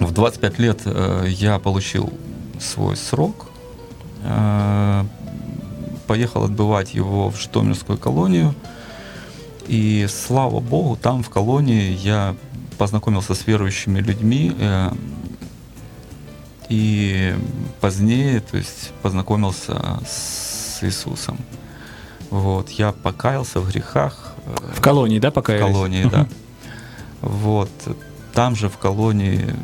в 0.00 0.12
25 0.12 0.58
лет 0.58 0.82
э, 0.84 1.24
я 1.28 1.58
получил 1.58 2.12
свой 2.58 2.98
срок, 2.98 3.48
э, 4.22 5.04
поехал 6.06 6.44
отбывать 6.44 6.92
его 6.92 7.30
в 7.30 7.40
Житомирскую 7.40 7.96
колонию, 7.96 8.54
и 9.66 10.06
слава 10.10 10.60
богу, 10.60 10.98
там 11.00 11.22
в 11.22 11.30
колонии 11.30 11.92
я 11.92 12.36
познакомился 12.76 13.34
с 13.34 13.46
верующими 13.46 14.00
людьми, 14.00 14.54
и 16.70 17.34
позднее, 17.80 18.40
то 18.40 18.56
есть 18.56 18.92
познакомился 19.02 20.00
с 20.06 20.78
Иисусом. 20.82 21.36
Вот, 22.30 22.70
я 22.70 22.92
покаялся 22.92 23.60
в 23.60 23.68
грехах. 23.68 24.34
э, 24.46 24.72
В 24.76 24.80
колонии, 24.80 25.18
да, 25.18 25.30
в 25.30 25.34
покаялись? 25.34 25.66
колонии, 25.66 26.04
да. 26.04 26.26
Вот, 27.20 27.70
там 28.32 28.54
же 28.56 28.68
в 28.68 28.78
колонии 28.78 29.54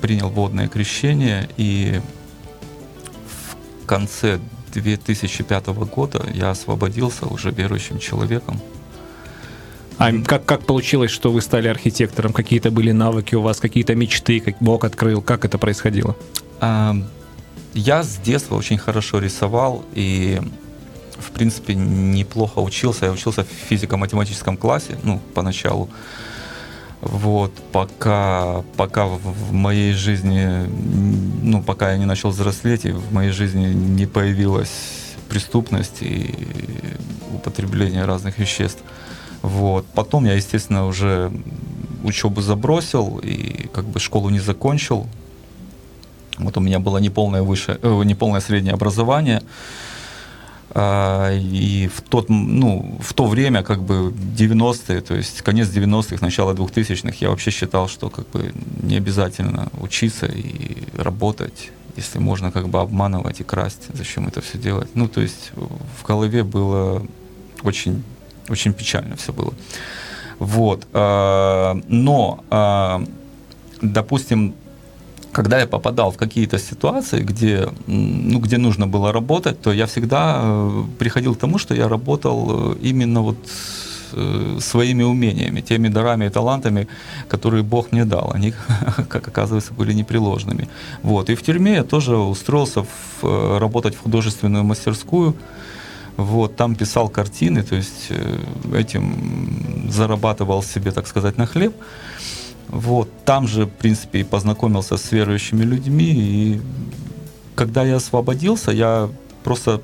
принял 0.00 0.30
водное 0.30 0.68
крещение, 0.68 1.48
и 1.56 2.00
в 3.82 3.86
конце 3.86 4.38
2005 4.72 5.66
года 5.66 6.24
я 6.32 6.50
освободился 6.50 7.26
уже 7.26 7.50
верующим 7.50 7.98
человеком. 7.98 8.60
А 9.98 10.12
как, 10.22 10.44
как 10.44 10.64
получилось, 10.66 11.10
что 11.10 11.30
вы 11.30 11.40
стали 11.42 11.68
архитектором? 11.68 12.32
Какие-то 12.32 12.70
были 12.70 12.92
навыки 12.92 13.34
у 13.34 13.42
вас, 13.42 13.60
какие-то 13.60 13.94
мечты, 13.94 14.40
как 14.40 14.56
Бог 14.60 14.84
открыл? 14.84 15.22
Как 15.22 15.44
это 15.44 15.58
происходило? 15.58 16.16
А, 16.60 16.96
Я 17.74 18.02
с 18.02 18.16
детства 18.16 18.56
очень 18.56 18.78
хорошо 18.78 19.18
рисовал 19.18 19.84
и, 19.94 20.40
в 21.18 21.30
принципе, 21.30 21.74
неплохо 21.74 22.58
учился. 22.58 23.06
Я 23.06 23.12
учился 23.12 23.44
в 23.44 23.48
физико-математическом 23.68 24.56
классе, 24.56 24.98
ну, 25.02 25.20
поначалу. 25.34 25.88
Вот, 27.00 27.52
пока, 27.72 28.62
пока 28.76 29.06
в 29.06 29.52
моей 29.52 29.92
жизни, 29.92 30.68
ну, 31.42 31.60
пока 31.60 31.92
я 31.92 31.98
не 31.98 32.04
начал 32.04 32.30
взрослеть, 32.30 32.84
и 32.84 32.92
в 32.92 33.12
моей 33.12 33.32
жизни 33.32 33.72
не 33.72 34.06
появилась 34.06 34.70
преступность 35.28 36.02
и 36.02 36.32
употребление 37.34 38.04
разных 38.04 38.38
веществ. 38.38 38.82
Вот. 39.42 39.86
Потом 39.94 40.24
я, 40.24 40.34
естественно, 40.34 40.86
уже 40.86 41.30
учебу 42.04 42.40
забросил 42.40 43.18
и 43.22 43.68
как 43.72 43.84
бы 43.84 44.00
школу 44.00 44.30
не 44.30 44.40
закончил. 44.40 45.06
Вот 46.38 46.56
у 46.56 46.60
меня 46.60 46.78
было 46.78 46.98
неполное, 46.98 47.42
выше, 47.42 47.78
э, 47.82 48.02
неполное 48.04 48.40
среднее 48.40 48.74
образование. 48.74 49.42
А, 50.74 51.30
И 51.34 51.88
в, 51.88 52.00
тот, 52.00 52.30
ну, 52.30 52.98
в 53.00 53.12
то 53.12 53.26
время, 53.26 53.62
как 53.62 53.82
бы 53.82 54.12
90-е, 54.38 55.00
то 55.02 55.14
есть 55.14 55.42
конец 55.42 55.68
90-х, 55.68 56.24
начало 56.24 56.54
2000-х, 56.54 57.16
я 57.20 57.28
вообще 57.28 57.50
считал, 57.50 57.88
что 57.88 58.08
как 58.08 58.28
бы 58.30 58.54
не 58.82 58.96
обязательно 58.96 59.68
учиться 59.80 60.26
и 60.26 60.76
работать, 60.96 61.70
если 61.96 62.18
можно 62.20 62.50
как 62.50 62.68
бы 62.68 62.80
обманывать 62.80 63.40
и 63.40 63.44
красть, 63.44 63.88
зачем 63.92 64.28
это 64.28 64.40
все 64.40 64.56
делать? 64.56 64.88
Ну, 64.94 65.08
то 65.08 65.20
есть 65.20 65.52
в 66.00 66.06
голове 66.06 66.42
было 66.42 67.06
очень, 67.62 68.02
очень 68.48 68.72
печально 68.72 69.16
все 69.16 69.32
было. 69.32 69.52
Вот. 70.38 70.86
э, 70.92 71.74
Но, 71.88 72.44
э, 72.50 73.06
допустим, 73.82 74.54
когда 75.32 75.60
я 75.60 75.66
попадал 75.66 76.10
в 76.10 76.16
какие-то 76.16 76.58
ситуации, 76.58 77.22
где, 77.22 77.68
ну, 77.86 78.38
где 78.40 78.58
нужно 78.58 78.86
было 78.86 79.12
работать, 79.12 79.60
то 79.62 79.72
я 79.72 79.86
всегда 79.86 80.40
э, 80.42 80.84
приходил 80.98 81.34
к 81.34 81.38
тому, 81.38 81.58
что 81.58 81.74
я 81.74 81.88
работал 81.88 82.72
именно 82.82 83.22
вот 83.22 83.36
своими 84.60 85.04
умениями, 85.04 85.62
теми 85.62 85.88
дарами 85.88 86.26
и 86.26 86.28
талантами, 86.28 86.86
которые 87.28 87.62
Бог 87.62 87.92
мне 87.92 88.04
дал. 88.04 88.30
Они, 88.34 88.52
как 89.08 89.28
оказывается, 89.28 89.72
были 89.72 89.94
непреложными. 89.94 90.68
Вот. 91.02 91.30
И 91.30 91.34
в 91.34 91.42
тюрьме 91.42 91.74
я 91.74 91.82
тоже 91.82 92.16
устроился 92.16 92.82
в, 92.82 93.58
работать 93.58 93.94
в 93.94 94.02
художественную 94.02 94.64
мастерскую. 94.64 95.34
Вот, 96.16 96.56
там 96.56 96.74
писал 96.74 97.08
картины, 97.08 97.62
то 97.62 97.74
есть 97.74 98.08
э, 98.10 98.38
этим 98.74 99.90
зарабатывал 99.90 100.62
себе, 100.62 100.90
так 100.90 101.06
сказать, 101.06 101.38
на 101.38 101.46
хлеб. 101.46 101.74
Вот, 102.68 103.08
там 103.24 103.48
же, 103.48 103.64
в 103.64 103.70
принципе, 103.70 104.20
и 104.20 104.24
познакомился 104.24 104.96
с 104.96 105.12
верующими 105.12 105.64
людьми. 105.64 106.12
И 106.12 106.60
когда 107.54 107.82
я 107.82 107.96
освободился, 107.96 108.72
я 108.72 109.08
просто 109.42 109.80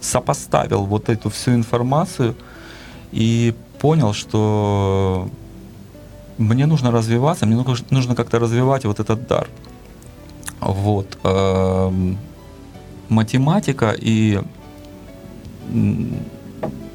сопоставил 0.00 0.84
вот 0.84 1.08
эту 1.08 1.30
всю 1.30 1.54
информацию 1.54 2.34
и 3.12 3.54
понял, 3.78 4.12
что 4.12 5.28
мне 6.38 6.66
нужно 6.66 6.90
развиваться, 6.90 7.46
мне 7.46 7.64
нужно- 7.90 8.14
как-то 8.14 8.38
развивать 8.38 8.84
вот 8.84 9.00
этот 9.00 9.26
дар. 9.26 9.48
Вот. 10.60 11.18
эм, 11.24 12.18
Математика 13.08 13.94
и 13.96 14.40
嗯 15.72 16.33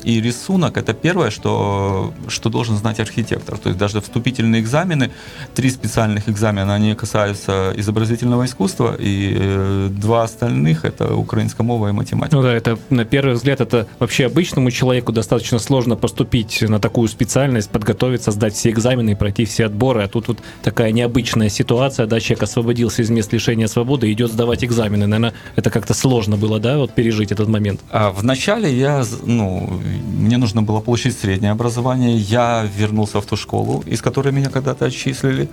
и 0.09 0.21
рисунок 0.21 0.77
это 0.77 0.93
первое, 0.93 1.29
что, 1.29 2.13
что 2.27 2.49
должен 2.49 2.75
знать 2.77 2.99
архитектор. 2.99 3.57
То 3.57 3.69
есть 3.69 3.79
даже 3.79 4.01
вступительные 4.01 4.61
экзамены, 4.61 5.11
три 5.53 5.69
специальных 5.69 6.27
экзамена, 6.29 6.73
они 6.73 6.95
касаются 6.95 7.73
изобразительного 7.75 8.45
искусства, 8.45 8.95
и 8.97 9.37
э, 9.37 9.89
два 9.91 10.23
остальных 10.23 10.85
это 10.85 11.13
украинская 11.15 11.65
мова 11.65 11.89
и 11.89 11.91
математика. 11.91 12.35
Ну 12.35 12.41
да, 12.41 12.53
это 12.53 12.79
на 12.89 13.05
первый 13.05 13.35
взгляд, 13.35 13.61
это 13.61 13.87
вообще 13.99 14.25
обычному 14.25 14.71
человеку 14.71 15.11
достаточно 15.11 15.59
сложно 15.59 15.95
поступить 15.95 16.61
на 16.61 16.79
такую 16.79 17.07
специальность, 17.07 17.69
подготовиться, 17.69 18.31
сдать 18.31 18.55
все 18.55 18.71
экзамены 18.71 19.11
и 19.11 19.15
пройти 19.15 19.45
все 19.45 19.65
отборы. 19.65 20.01
А 20.03 20.07
тут 20.07 20.27
вот 20.27 20.39
такая 20.63 20.91
необычная 20.91 21.49
ситуация, 21.49 22.07
да, 22.07 22.19
человек 22.19 22.43
освободился 22.43 23.03
из 23.03 23.11
мест 23.11 23.31
лишения 23.31 23.67
свободы 23.67 24.09
и 24.09 24.13
идет 24.13 24.31
сдавать 24.31 24.63
экзамены. 24.63 25.05
Наверное, 25.05 25.33
это 25.55 25.69
как-то 25.69 25.93
сложно 25.93 26.35
было, 26.35 26.59
да, 26.59 26.77
вот 26.77 26.95
пережить 26.95 27.31
этот 27.31 27.47
момент. 27.47 27.81
А 27.91 28.11
вначале 28.11 28.73
я, 28.73 29.03
ну, 29.23 29.79
мне 29.99 30.37
нужно 30.37 30.61
было 30.61 30.79
получить 30.79 31.17
среднее 31.17 31.51
образование. 31.51 32.17
Я 32.17 32.67
вернулся 32.77 33.21
в 33.21 33.25
ту 33.25 33.35
школу, 33.35 33.83
из 33.85 34.01
которой 34.01 34.31
меня 34.33 34.49
когда-то 34.49 34.85
отчислили. 34.85 35.49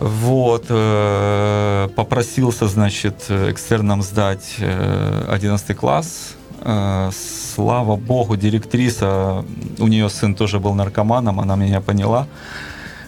Вот, 0.00 0.66
э, 0.68 1.88
попросился, 1.94 2.66
значит, 2.66 3.30
экстерном 3.30 4.02
сдать 4.02 4.56
э, 4.58 5.26
11 5.30 5.76
класс. 5.76 6.34
Э, 6.60 7.10
Слава 7.54 7.96
богу, 7.96 8.36
директриса, 8.36 9.44
у 9.78 9.86
нее 9.86 10.08
сын 10.08 10.34
тоже 10.34 10.58
был 10.58 10.74
наркоманом, 10.74 11.38
она 11.38 11.56
меня 11.56 11.80
поняла. 11.80 12.26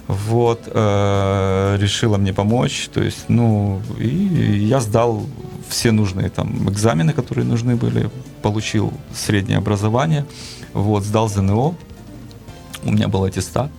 Вот, 0.06 0.60
э, 0.66 1.76
решила 1.80 2.18
мне 2.18 2.32
помочь. 2.32 2.88
То 2.92 3.02
есть, 3.02 3.24
ну, 3.28 3.80
и 3.98 4.06
я 4.06 4.80
сдал 4.80 5.22
все 5.68 5.92
нужные 5.92 6.28
там 6.28 6.68
экзамены, 6.68 7.12
которые 7.12 7.44
нужны 7.46 7.74
были, 7.74 8.10
получил 8.44 8.92
среднее 9.14 9.56
образование, 9.56 10.26
вот, 10.74 11.02
сдал 11.02 11.28
ЗНО, 11.30 11.74
у 12.84 12.90
меня 12.92 13.08
был 13.08 13.24
аттестат. 13.24 13.70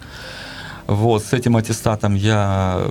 Вот, 0.87 1.23
с 1.23 1.33
этим 1.33 1.55
аттестатом 1.55 2.15
я 2.15 2.81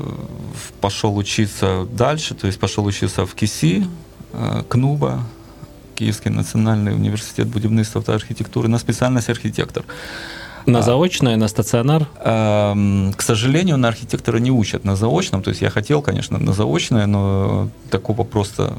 пошел 0.80 1.16
учиться 1.16 1.84
дальше, 1.90 2.34
то 2.34 2.46
есть 2.46 2.60
пошел 2.60 2.84
учиться 2.86 3.26
в 3.26 3.34
КИСИ, 3.34 3.88
э, 4.32 4.62
КНУБа, 4.68 5.24
Киевский 5.96 6.30
национальный 6.30 6.94
университет 6.94 7.48
будівництва 7.48 8.02
та 8.02 8.14
архитектуры, 8.14 8.68
на 8.68 8.78
специальность 8.78 9.28
архитектор. 9.28 9.84
На 10.66 10.82
заочное, 10.82 11.36
на 11.36 11.48
стационар. 11.48 12.06
Эм, 12.24 13.12
К 13.16 13.22
сожалению, 13.22 13.76
на 13.76 13.88
архитектора 13.88 14.38
не 14.38 14.50
учат 14.50 14.84
на 14.84 14.96
заочном. 14.96 15.42
То 15.42 15.50
есть 15.50 15.62
я 15.62 15.70
хотел, 15.70 16.02
конечно, 16.02 16.38
на 16.38 16.52
заочное, 16.52 17.06
но 17.06 17.68
такого 17.90 18.24
просто 18.24 18.72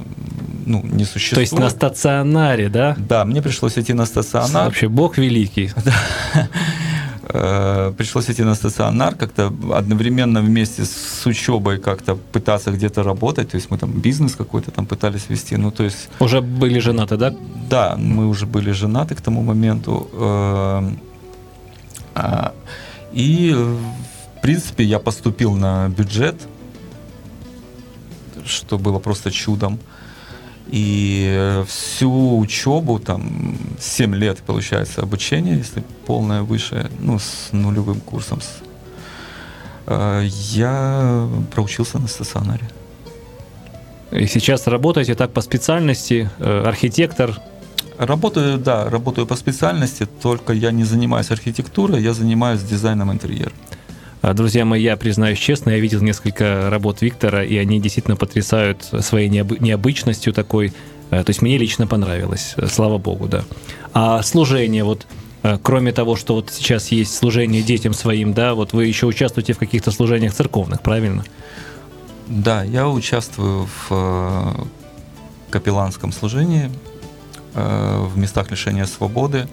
ну, 0.65 0.81
не 0.83 1.05
То 1.05 1.11
существует. 1.11 1.49
есть 1.51 1.59
на 1.59 1.69
стационаре, 1.69 2.69
да? 2.69 2.95
Да, 2.97 3.25
мне 3.25 3.41
пришлось 3.41 3.77
идти 3.77 3.93
на 3.93 4.05
стационар. 4.05 4.65
Вообще, 4.65 4.87
Бог 4.87 5.17
великий. 5.17 5.71
Э, 7.27 7.91
Пришлось 7.97 8.29
идти 8.29 8.43
на 8.43 8.55
стационар, 8.55 9.15
как-то 9.15 9.51
одновременно 9.73 10.41
вместе 10.41 10.83
с 10.85 11.25
учебой 11.25 11.79
как-то 11.79 12.15
пытаться 12.15 12.71
где-то 12.71 13.03
работать. 13.03 13.49
То 13.49 13.57
есть 13.57 13.71
мы 13.71 13.77
там 13.77 13.91
бизнес 13.91 14.35
какой-то 14.35 14.71
там 14.71 14.85
пытались 14.85 15.29
вести. 15.29 15.57
Ну, 15.57 15.71
то 15.71 15.83
есть 15.83 16.09
Уже 16.19 16.41
были 16.41 16.79
женаты, 16.79 17.17
да? 17.17 17.33
Да, 17.69 17.95
мы 17.97 18.27
уже 18.27 18.45
были 18.45 18.71
женаты 18.71 19.15
к 19.15 19.21
тому 19.21 19.41
моменту. 19.41 20.07
А, 22.15 22.53
И, 23.13 23.53
в 23.53 24.41
принципе, 24.41 24.83
я 24.83 24.99
поступил 24.99 25.53
на 25.53 25.87
бюджет, 25.89 26.35
что 28.45 28.77
было 28.77 28.99
просто 28.99 29.31
чудом. 29.31 29.79
И 30.67 31.63
всю 31.67 32.37
учебу, 32.39 32.99
там, 32.99 33.57
7 33.79 34.15
лет, 34.15 34.39
получается, 34.45 35.01
обучение, 35.01 35.57
если 35.57 35.83
полное 36.07 36.41
высшее, 36.41 36.89
ну, 36.99 37.19
с 37.19 37.49
нулевым 37.51 37.99
курсом, 38.01 38.41
с- 38.41 38.61
э, 39.87 40.23
я 40.53 41.27
проучился 41.53 41.99
на 41.99 42.07
стационаре. 42.07 42.67
И 44.11 44.25
сейчас 44.27 44.67
работаете 44.67 45.13
так 45.15 45.31
по 45.31 45.41
специальности, 45.41 46.29
э, 46.39 46.63
архитектор. 46.65 47.39
Работаю, 47.97 48.57
да, 48.57 48.89
работаю 48.89 49.25
по 49.25 49.35
специальности, 49.35 50.05
только 50.21 50.53
я 50.53 50.71
не 50.71 50.83
занимаюсь 50.83 51.31
архитектурой, 51.31 52.01
я 52.01 52.13
занимаюсь 52.13 52.61
дизайном 52.61 53.11
интерьера. 53.11 53.51
А, 54.21 54.33
Друзья 54.33 54.65
мои, 54.65 54.81
я 54.81 54.97
признаюсь 54.97 55.39
честно, 55.39 55.69
я 55.69 55.79
видел 55.79 56.01
несколько 56.01 56.69
работ 56.69 57.01
Виктора, 57.01 57.43
и 57.43 57.55
они 57.57 57.79
действительно 57.79 58.17
потрясают 58.17 58.83
своей 58.99 59.29
необы- 59.29 59.59
необычностью 59.59 60.33
такой. 60.33 60.73
Э, 61.11 61.23
То 61.23 61.29
есть 61.29 61.41
мне 61.41 61.57
лично 61.57 61.87
понравилось, 61.87 62.55
э, 62.57 62.67
слава 62.67 62.97
богу, 62.97 63.27
да. 63.27 63.43
А 63.93 64.21
служение, 64.23 64.83
вот 64.83 65.05
э, 65.43 65.57
кроме 65.61 65.91
того, 65.93 66.17
что 66.17 66.35
вот 66.35 66.51
сейчас 66.51 66.91
есть 66.91 67.15
служение 67.15 67.61
детям 67.61 67.93
своим, 67.93 68.33
да, 68.33 68.55
вот 68.55 68.73
вы 68.73 68.87
еще 68.87 69.05
участвуете 69.05 69.53
в 69.53 69.57
каких-то 69.57 69.91
служениях 69.91 70.33
церковных, 70.33 70.81
правильно? 70.81 71.23
Да, 72.27 72.63
я 72.63 72.89
участвую 72.89 73.69
в 73.87 74.67
капелланском 75.51 76.11
служении 76.11 76.71
в 77.55 78.17
местах 78.17 78.51
лишения 78.51 78.85
свободы. 78.85 79.47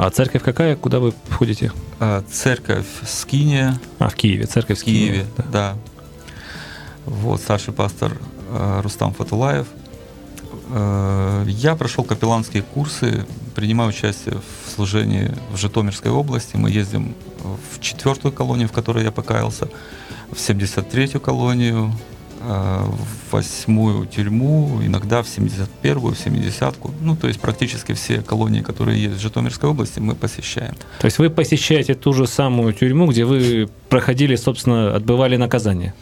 А 0.00 0.10
церковь 0.10 0.44
какая, 0.44 0.76
куда 0.76 1.00
вы 1.00 1.12
входите? 1.28 1.72
Э, 1.98 2.22
Церковь 2.30 2.86
Скиния 3.04 3.80
А, 3.98 4.08
в 4.08 4.14
Киеве, 4.14 4.46
церковь 4.46 4.78
в 4.78 4.84
Киеве, 4.84 5.26
да. 5.36 5.44
да. 5.50 5.76
Вот, 7.04 7.40
старший 7.40 7.74
пастор 7.74 8.16
э, 8.50 8.80
Рустам 8.80 9.12
Фатулаев. 9.12 9.66
Э, 10.70 11.44
Я 11.48 11.74
прошел 11.74 12.04
капелланские 12.04 12.62
курсы, 12.62 13.26
принимаю 13.56 13.90
участие 13.90 14.36
в 14.36 14.70
служении 14.70 15.34
в 15.52 15.56
Житомирской 15.56 16.12
области. 16.12 16.54
Мы 16.54 16.70
ездим 16.70 17.16
в 17.42 17.80
четвертую 17.80 18.30
колонию, 18.30 18.68
в 18.68 18.72
которой 18.72 19.02
я 19.02 19.10
покаялся, 19.10 19.68
в 20.30 20.36
73-ю 20.36 21.18
колонию, 21.18 21.86
э, 21.88 22.17
в 22.40 23.32
восьмую 23.32 24.06
тюрьму, 24.06 24.80
иногда 24.82 25.22
в 25.22 25.26
71-ю, 25.26 26.14
в 26.14 26.26
70-ку. 26.26 26.94
Ну, 27.00 27.16
то 27.16 27.28
есть 27.28 27.40
практически 27.40 27.92
все 27.92 28.22
колонии, 28.22 28.62
которые 28.62 29.02
есть 29.02 29.16
в 29.16 29.20
Житомирской 29.20 29.70
области, 29.70 30.00
мы 30.00 30.14
посещаем. 30.14 30.74
То 31.00 31.06
есть 31.06 31.18
вы 31.18 31.30
посещаете 31.30 31.94
ту 31.94 32.12
же 32.12 32.26
самую 32.26 32.72
тюрьму, 32.72 33.06
где 33.06 33.24
вы 33.24 33.68
проходили, 33.88 34.36
собственно, 34.36 34.94
отбывали 34.94 35.36
наказание. 35.36 35.94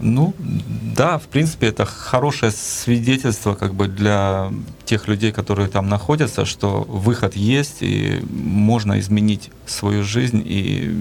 Ну, 0.00 0.32
да, 0.38 1.18
в 1.18 1.26
принципе, 1.26 1.66
это 1.66 1.84
хорошее 1.84 2.52
свидетельство 2.52 3.54
как 3.54 3.74
бы 3.74 3.88
для 3.88 4.52
тех 4.84 5.08
людей, 5.08 5.32
которые 5.32 5.68
там 5.68 5.88
находятся, 5.88 6.44
что 6.44 6.84
выход 6.88 7.34
есть, 7.34 7.78
и 7.80 8.20
можно 8.30 9.00
изменить 9.00 9.50
свою 9.66 10.04
жизнь, 10.04 10.40
и 10.44 10.94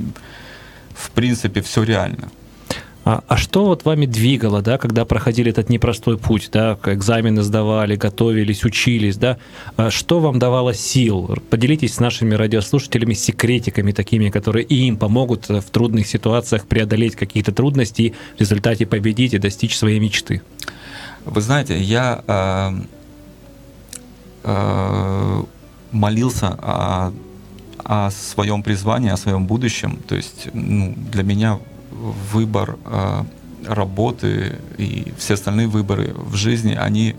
в 0.96 1.12
принципе 1.12 1.62
все 1.62 1.84
реально. 1.84 2.32
А, 3.08 3.24
а 3.30 3.38
что 3.38 3.64
вот 3.64 3.86
вами 3.86 4.06
двигало, 4.06 4.62
да, 4.62 4.78
когда 4.78 5.06
проходили 5.06 5.50
этот 5.50 5.70
непростой 5.70 6.18
путь, 6.18 6.50
да, 6.52 6.78
экзамены 6.84 7.42
сдавали, 7.42 7.96
готовились, 7.96 8.66
учились, 8.66 9.16
да? 9.16 9.38
А 9.78 9.90
Что 9.92 10.20
вам 10.20 10.40
давало 10.40 10.74
сил? 10.74 11.38
Поделитесь 11.50 11.94
с 11.94 12.00
нашими 12.02 12.36
радиослушателями 12.36 13.14
секретиками 13.14 13.94
такими, 13.94 14.30
которые 14.30 14.66
и 14.66 14.76
им 14.88 14.98
помогут 14.98 15.50
э, 15.50 15.62
в 15.62 15.70
трудных 15.70 16.06
ситуациях 16.06 16.66
преодолеть 16.66 17.16
какие-то 17.16 17.54
трудности 17.54 18.02
и 18.02 18.14
в 18.36 18.42
результате 18.42 18.86
победить 18.86 19.34
и 19.34 19.38
достичь 19.38 19.78
своей 19.78 20.02
мечты. 20.02 20.42
Вы 21.24 21.40
знаете, 21.40 21.80
я 21.80 22.22
э, 22.28 22.72
э, 24.44 25.44
молился 25.94 26.48
о, 26.48 27.14
о 27.86 28.12
своем 28.12 28.64
призвании, 28.64 29.12
о 29.12 29.16
своем 29.16 29.46
будущем. 29.46 29.98
То 30.10 30.16
есть 30.16 30.50
ну, 30.52 30.94
для 31.10 31.24
меня 31.24 31.60
выбор 32.32 32.78
э, 32.86 33.24
работы 33.66 34.60
и 34.78 35.14
все 35.18 35.34
остальные 35.34 35.68
выборы 35.68 36.14
в 36.16 36.36
жизни, 36.36 36.74
они, 36.74 37.16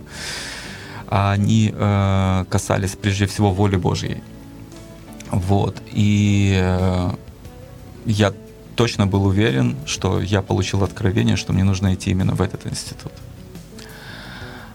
они 1.08 1.72
э, 1.74 2.44
касались 2.48 2.96
прежде 2.96 3.26
всего 3.26 3.52
воли 3.52 3.76
Божьей. 3.76 4.22
Вот. 5.30 5.82
И 5.92 6.58
э, 6.60 7.10
я 8.06 8.32
точно 8.76 9.06
был 9.06 9.26
уверен, 9.26 9.76
что 9.86 10.20
я 10.20 10.40
получил 10.40 10.84
откровение, 10.84 11.36
что 11.36 11.52
мне 11.52 11.64
нужно 11.64 11.94
идти 11.94 12.10
именно 12.10 12.34
в 12.34 12.40
этот 12.40 12.66
институт. 12.66 13.12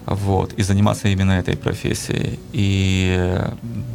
Вот, 0.05 0.51
и 0.53 0.63
заниматься 0.63 1.07
именно 1.07 1.31
этой 1.31 1.55
профессией. 1.55 2.37
И 2.51 3.39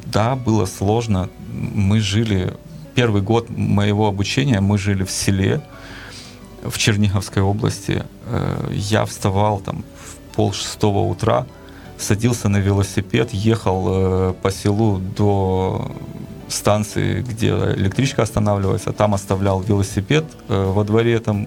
да, 0.06 0.36
было 0.36 0.64
сложно. 0.64 1.28
Мы 1.52 2.00
жили, 2.00 2.54
первый 2.94 3.20
год 3.20 3.50
моего 3.50 4.08
обучения 4.08 4.60
мы 4.60 4.78
жили 4.78 5.04
в 5.04 5.10
селе, 5.10 5.60
в 6.70 6.78
Черниговской 6.78 7.42
области. 7.42 8.04
Э, 8.26 8.70
я 8.72 9.04
вставал 9.04 9.60
там 9.60 9.84
в 9.96 10.36
пол 10.36 10.52
шестого 10.52 11.00
утра, 11.00 11.46
садился 11.98 12.48
на 12.48 12.58
велосипед, 12.58 13.32
ехал 13.32 13.84
э, 13.88 14.34
по 14.42 14.50
селу 14.50 14.98
до 14.98 15.90
станции, 16.48 17.22
где 17.22 17.48
электричка 17.48 18.22
останавливается, 18.22 18.92
там 18.92 19.14
оставлял 19.14 19.60
велосипед 19.60 20.24
э, 20.48 20.72
во 20.72 20.84
дворе 20.84 21.18
там 21.18 21.46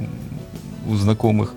у 0.87 0.95
знакомых, 0.95 1.53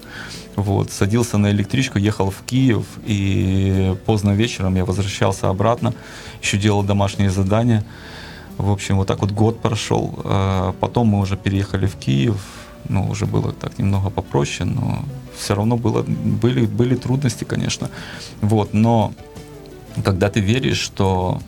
вот, 0.57 0.91
садился 0.91 1.39
на 1.39 1.51
электричку, 1.51 1.99
ехал 1.99 2.31
в 2.31 2.43
Киев, 2.47 2.87
и 3.07 3.97
поздно 4.07 4.31
вечером 4.33 4.77
я 4.77 4.85
возвращался 4.85 5.49
обратно, 5.49 5.95
еще 6.43 6.57
делал 6.57 6.83
домашние 6.83 7.31
задания. 7.31 7.85
В 8.57 8.71
общем, 8.71 8.97
вот 8.97 9.09
так 9.09 9.21
вот 9.21 9.33
год 9.33 9.61
прошел. 9.61 10.15
Э, 10.25 10.73
потом 10.81 11.09
мы 11.09 11.19
уже 11.19 11.37
переехали 11.37 11.87
в 11.87 11.97
Киев, 11.97 12.37
ну, 12.89 13.09
уже 13.09 13.27
было 13.27 13.53
так 13.53 13.79
немного 13.79 14.11
попроще, 14.11 14.69
но 14.69 15.05
все 15.37 15.55
равно 15.55 15.77
было, 15.77 16.03
были, 16.03 16.67
были 16.67 16.95
трудности, 16.97 17.45
конечно. 17.45 17.91
Вот, 18.41 18.75
но 18.75 19.13
когда 20.05 20.29
ты 20.29 20.41
веришь, 20.41 20.79
что 20.79 21.41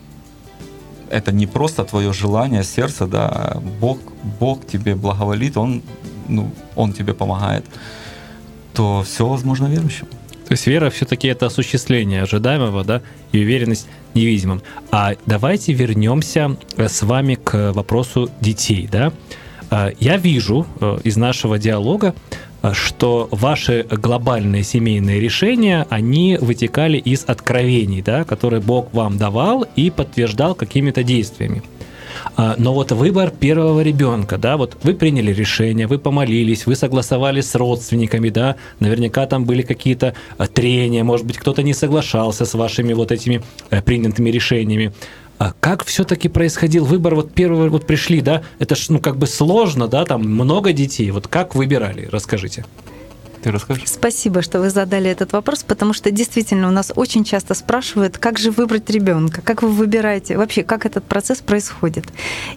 это 1.09 1.31
не 1.31 1.47
просто 1.47 1.83
твое 1.83 2.13
желание 2.13 2.63
сердца, 2.63 3.07
да, 3.07 3.57
Бог, 3.79 3.99
Бог 4.39 4.65
тебе 4.65 4.95
благоволит, 4.95 5.57
Он, 5.57 5.81
ну, 6.27 6.51
Он 6.75 6.93
тебе 6.93 7.13
помогает, 7.13 7.65
то 8.73 9.03
все 9.03 9.27
возможно 9.27 9.67
верующим. 9.67 10.07
То 10.47 10.53
есть 10.53 10.65
вера 10.67 10.89
все-таки 10.89 11.27
это 11.27 11.47
осуществление 11.47 12.23
ожидаемого, 12.23 12.83
да, 12.85 13.01
и 13.33 13.39
уверенность 13.39 13.87
невидимым. 14.13 14.61
А 14.91 15.15
давайте 15.25 15.73
вернемся 15.73 16.55
э, 16.77 16.87
с 16.87 17.01
вами 17.01 17.35
к 17.35 17.73
вопросу 17.73 18.29
детей, 18.39 18.87
да. 18.89 19.11
А, 19.69 19.91
я 19.99 20.17
вижу 20.17 20.65
э, 20.79 20.97
из 21.03 21.17
нашего 21.17 21.57
диалога, 21.57 22.13
Э, 22.63 22.73
что 22.73 23.27
ваши 23.31 23.85
глобальные 23.89 24.63
семейные 24.63 25.19
решения, 25.19 25.85
они 25.89 26.37
вытекали 26.39 26.97
из 26.97 27.23
откровений, 27.25 28.01
да, 28.01 28.23
которые 28.23 28.61
Бог 28.61 28.93
вам 28.93 29.17
давал 29.17 29.65
и 29.75 29.89
подтверждал 29.89 30.55
какими-то 30.55 31.03
действиями. 31.03 31.61
А, 32.35 32.55
но 32.57 32.73
вот 32.73 32.91
выбор 32.91 33.29
первого 33.29 33.81
ребенка, 33.81 34.37
да, 34.37 34.57
вот 34.57 34.77
вы 34.81 34.95
приняли 34.95 35.31
решение, 35.31 35.85
вы 35.85 35.99
помолились, 35.99 36.65
вы 36.65 36.75
согласовали 36.75 37.41
с 37.41 37.53
родственниками, 37.53 38.29
да, 38.29 38.55
наверняка 38.79 39.27
там 39.27 39.45
были 39.45 39.61
какие-то 39.61 40.15
э, 40.37 40.47
трения, 40.47 41.03
может 41.03 41.27
быть, 41.27 41.37
кто-то 41.37 41.61
не 41.61 41.73
соглашался 41.73 42.45
с 42.45 42.53
вашими 42.55 42.93
вот 42.93 43.11
этими 43.11 43.43
принятыми 43.85 44.31
решениями. 44.31 44.93
А 45.37 45.53
как 45.59 45.85
все-таки 45.85 46.29
происходил 46.29 46.85
выбор? 46.85 47.13
Вот 47.13 47.31
первые 47.33 47.69
вот 47.69 47.85
пришли, 47.85 48.21
да, 48.21 48.41
это 48.57 48.75
ж, 48.75 48.89
ну, 48.89 48.99
как 48.99 49.17
бы 49.17 49.27
сложно, 49.27 49.87
да, 49.87 50.03
там 50.03 50.21
много 50.21 50.73
детей. 50.73 51.11
Вот 51.11 51.27
как 51.27 51.53
выбирали? 51.53 52.07
Расскажите. 52.11 52.65
Ты 53.41 53.51
расскажешь? 53.51 53.83
Спасибо, 53.87 54.41
что 54.41 54.59
вы 54.59 54.69
задали 54.69 55.09
этот 55.09 55.33
вопрос, 55.33 55.63
потому 55.63 55.93
что 55.93 56.11
действительно 56.11 56.67
у 56.67 56.71
нас 56.71 56.91
очень 56.95 57.23
часто 57.23 57.53
спрашивают, 57.53 58.17
как 58.17 58.39
же 58.39 58.51
выбрать 58.51 58.89
ребенка, 58.89 59.41
как 59.41 59.63
вы 59.63 59.69
выбираете, 59.69 60.37
вообще, 60.37 60.63
как 60.63 60.85
этот 60.85 61.03
процесс 61.03 61.39
происходит. 61.39 62.05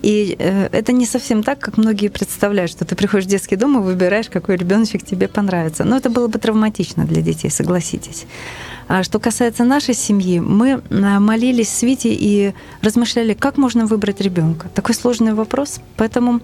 И 0.02 0.36
э, 0.38 0.68
это 0.72 0.92
не 0.92 1.06
совсем 1.06 1.42
так, 1.42 1.58
как 1.58 1.76
многие 1.76 2.08
представляют, 2.08 2.70
что 2.70 2.84
ты 2.84 2.96
приходишь 2.96 3.26
в 3.26 3.28
детский 3.28 3.56
дом 3.56 3.78
и 3.78 3.82
выбираешь, 3.82 4.28
какой 4.28 4.56
ребеночек 4.56 5.04
тебе 5.04 5.28
понравится. 5.28 5.84
Но 5.84 5.96
это 5.96 6.10
было 6.10 6.28
бы 6.28 6.38
травматично 6.38 7.04
для 7.04 7.22
детей, 7.22 7.50
согласитесь. 7.50 8.26
А 8.92 9.04
что 9.04 9.20
касается 9.20 9.62
нашей 9.62 9.94
семьи, 9.94 10.40
мы 10.40 10.82
а, 10.90 11.20
молились 11.20 11.68
с 11.68 11.82
Витей 11.82 12.16
и 12.18 12.54
размышляли, 12.82 13.34
как 13.34 13.56
можно 13.56 13.86
выбрать 13.86 14.20
ребенка. 14.20 14.68
Такой 14.74 14.96
сложный 14.96 15.32
вопрос. 15.32 15.80
Поэтому 15.96 16.38
э, 16.38 16.40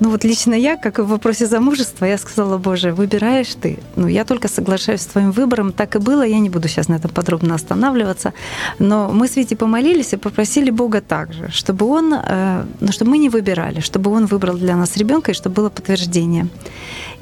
ну 0.00 0.10
вот 0.10 0.24
лично 0.24 0.54
я, 0.54 0.76
как 0.76 0.98
и 0.98 1.02
в 1.02 1.08
вопросе 1.08 1.46
замужества, 1.46 2.06
я 2.06 2.18
сказала, 2.18 2.58
Боже, 2.58 2.92
выбираешь 2.92 3.54
ты. 3.60 3.78
Ну, 3.96 4.06
я 4.08 4.24
только 4.24 4.48
соглашаюсь 4.48 5.02
с 5.02 5.06
твоим 5.06 5.30
выбором. 5.30 5.72
Так 5.72 5.96
и 5.96 5.98
было, 5.98 6.26
я 6.26 6.38
не 6.38 6.50
буду 6.50 6.68
сейчас 6.68 6.88
на 6.88 6.94
этом 6.96 7.10
подробно 7.10 7.54
останавливаться. 7.54 8.32
Но 8.78 9.10
мы 9.12 9.28
с 9.28 9.36
Витей 9.36 9.56
помолились 9.56 10.12
и 10.12 10.16
попросили 10.16 10.70
Бога 10.70 11.00
также, 11.00 11.50
чтобы 11.50 11.86
он, 11.86 12.14
э, 12.14 12.64
ну, 12.80 12.92
чтобы 12.92 13.10
мы 13.12 13.18
не 13.18 13.28
выбирали, 13.28 13.80
чтобы 13.80 14.10
он 14.10 14.26
выбрал 14.26 14.56
для 14.56 14.76
нас 14.76 14.96
ребенка 14.96 15.30
и 15.30 15.34
чтобы 15.34 15.56
было 15.56 15.70
подтверждение. 15.70 16.48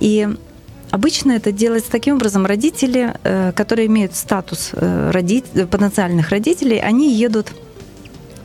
И 0.01 0.29
Обычно 0.93 1.33
это 1.33 1.53
делается 1.53 1.91
таким 1.91 2.15
образом. 2.15 2.47
Родители, 2.47 3.13
э, 3.25 3.53
которые 3.53 3.87
имеют 3.87 4.15
статус 4.15 4.71
э, 4.73 5.67
потенциальных 5.71 6.31
родителей, 6.31 6.79
они 6.79 7.13
едут 7.13 7.53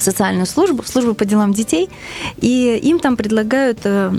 социальную 0.01 0.45
службу, 0.45 0.83
службу 0.83 1.13
по 1.13 1.25
делам 1.25 1.53
детей, 1.53 1.89
и 2.37 2.79
им 2.83 2.99
там 2.99 3.17
предлагают 3.17 3.79
э, 3.83 4.11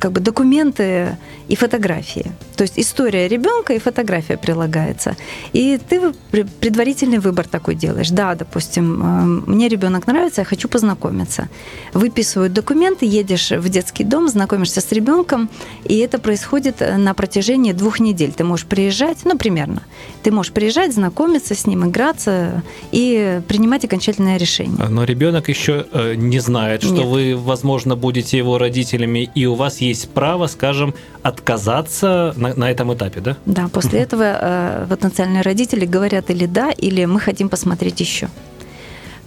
как 0.00 0.12
бы 0.12 0.20
документы 0.20 1.16
и 1.48 1.56
фотографии. 1.56 2.32
То 2.56 2.62
есть 2.62 2.78
история 2.78 3.28
ребенка 3.28 3.72
и 3.72 3.78
фотография 3.78 4.36
прилагается. 4.36 5.16
И 5.52 5.78
ты 5.88 6.12
предварительный 6.60 7.18
выбор 7.18 7.48
такой 7.48 7.74
делаешь. 7.74 8.10
Да, 8.10 8.34
допустим, 8.34 9.02
э, 9.02 9.50
мне 9.50 9.68
ребенок 9.68 10.06
нравится, 10.06 10.42
я 10.42 10.44
хочу 10.44 10.68
познакомиться. 10.68 11.48
Выписывают 11.94 12.52
документы, 12.52 13.06
едешь 13.06 13.50
в 13.50 13.68
детский 13.68 14.04
дом, 14.04 14.28
знакомишься 14.28 14.80
с 14.80 14.92
ребенком, 14.92 15.48
и 15.84 15.98
это 15.98 16.18
происходит 16.18 16.82
э, 16.82 16.96
на 16.96 17.14
протяжении 17.14 17.72
двух 17.72 18.00
недель. 18.00 18.32
Ты 18.32 18.44
можешь 18.44 18.66
приезжать, 18.66 19.18
ну, 19.24 19.38
примерно. 19.38 19.82
Ты 20.22 20.30
можешь 20.30 20.52
приезжать, 20.52 20.92
знакомиться 20.92 21.54
с 21.54 21.66
ним, 21.66 21.88
играться 21.88 22.62
и 22.92 23.40
принимать 23.48 23.84
окончательное 23.84 24.36
решение. 24.36 24.88
Но 24.88 25.04
ребенок 25.04 25.48
еще 25.48 25.86
э, 25.92 26.14
не 26.14 26.40
знает, 26.40 26.82
что 26.82 26.94
Нет. 26.94 27.06
вы, 27.06 27.36
возможно, 27.36 27.96
будете 27.96 28.36
его 28.36 28.58
родителями, 28.58 29.30
и 29.34 29.46
у 29.46 29.54
вас 29.54 29.80
есть 29.80 30.10
право, 30.10 30.46
скажем, 30.46 30.94
отказаться 31.38 32.34
на, 32.36 32.54
на 32.54 32.70
этом 32.70 32.92
этапе, 32.92 33.20
да? 33.20 33.36
Да, 33.46 33.68
после 33.68 34.00
этого 34.00 34.24
э, 34.24 34.86
потенциальные 34.88 35.42
родители 35.42 35.86
говорят 35.86 36.30
или 36.30 36.46
да, 36.46 36.70
или 36.70 37.04
мы 37.06 37.20
хотим 37.20 37.48
посмотреть 37.48 38.00
еще. 38.00 38.28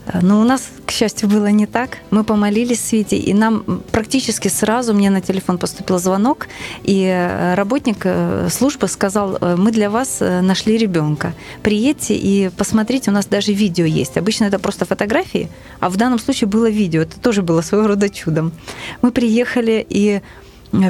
Э, 0.06 0.20
но 0.22 0.42
у 0.42 0.44
нас, 0.44 0.70
к 0.86 0.92
счастью, 0.92 1.30
было 1.30 1.48
не 1.48 1.66
так. 1.66 1.98
Мы 2.12 2.24
помолились 2.24 2.80
с 2.80 2.92
Витей, 2.92 3.20
и 3.20 3.34
нам 3.34 3.82
практически 3.92 4.50
сразу 4.50 4.94
мне 4.94 5.10
на 5.10 5.22
телефон 5.22 5.58
поступил 5.58 6.00
звонок, 6.00 6.48
и 6.84 7.06
э, 7.06 7.56
работник 7.56 8.02
э, 8.04 8.50
службы 8.52 8.88
сказал, 8.88 9.38
мы 9.58 9.72
для 9.72 9.90
вас 9.90 10.20
нашли 10.20 10.78
ребенка. 10.78 11.34
Приедьте 11.64 12.16
и 12.16 12.50
посмотрите, 12.58 13.12
у 13.12 13.14
нас 13.14 13.26
даже 13.26 13.54
видео 13.54 13.86
есть. 13.86 14.18
Обычно 14.18 14.46
это 14.46 14.60
просто 14.60 14.86
фотографии, 14.86 15.50
а 15.80 15.90
в 15.90 15.98
данном 15.98 16.20
случае 16.20 16.48
было 16.48 16.70
видео. 16.70 17.02
Это 17.02 17.20
тоже 17.20 17.42
было 17.42 17.62
своего 17.62 17.88
рода 17.88 18.10
чудом. 18.10 18.52
Мы 19.02 19.12
приехали, 19.12 19.86
и 19.90 20.22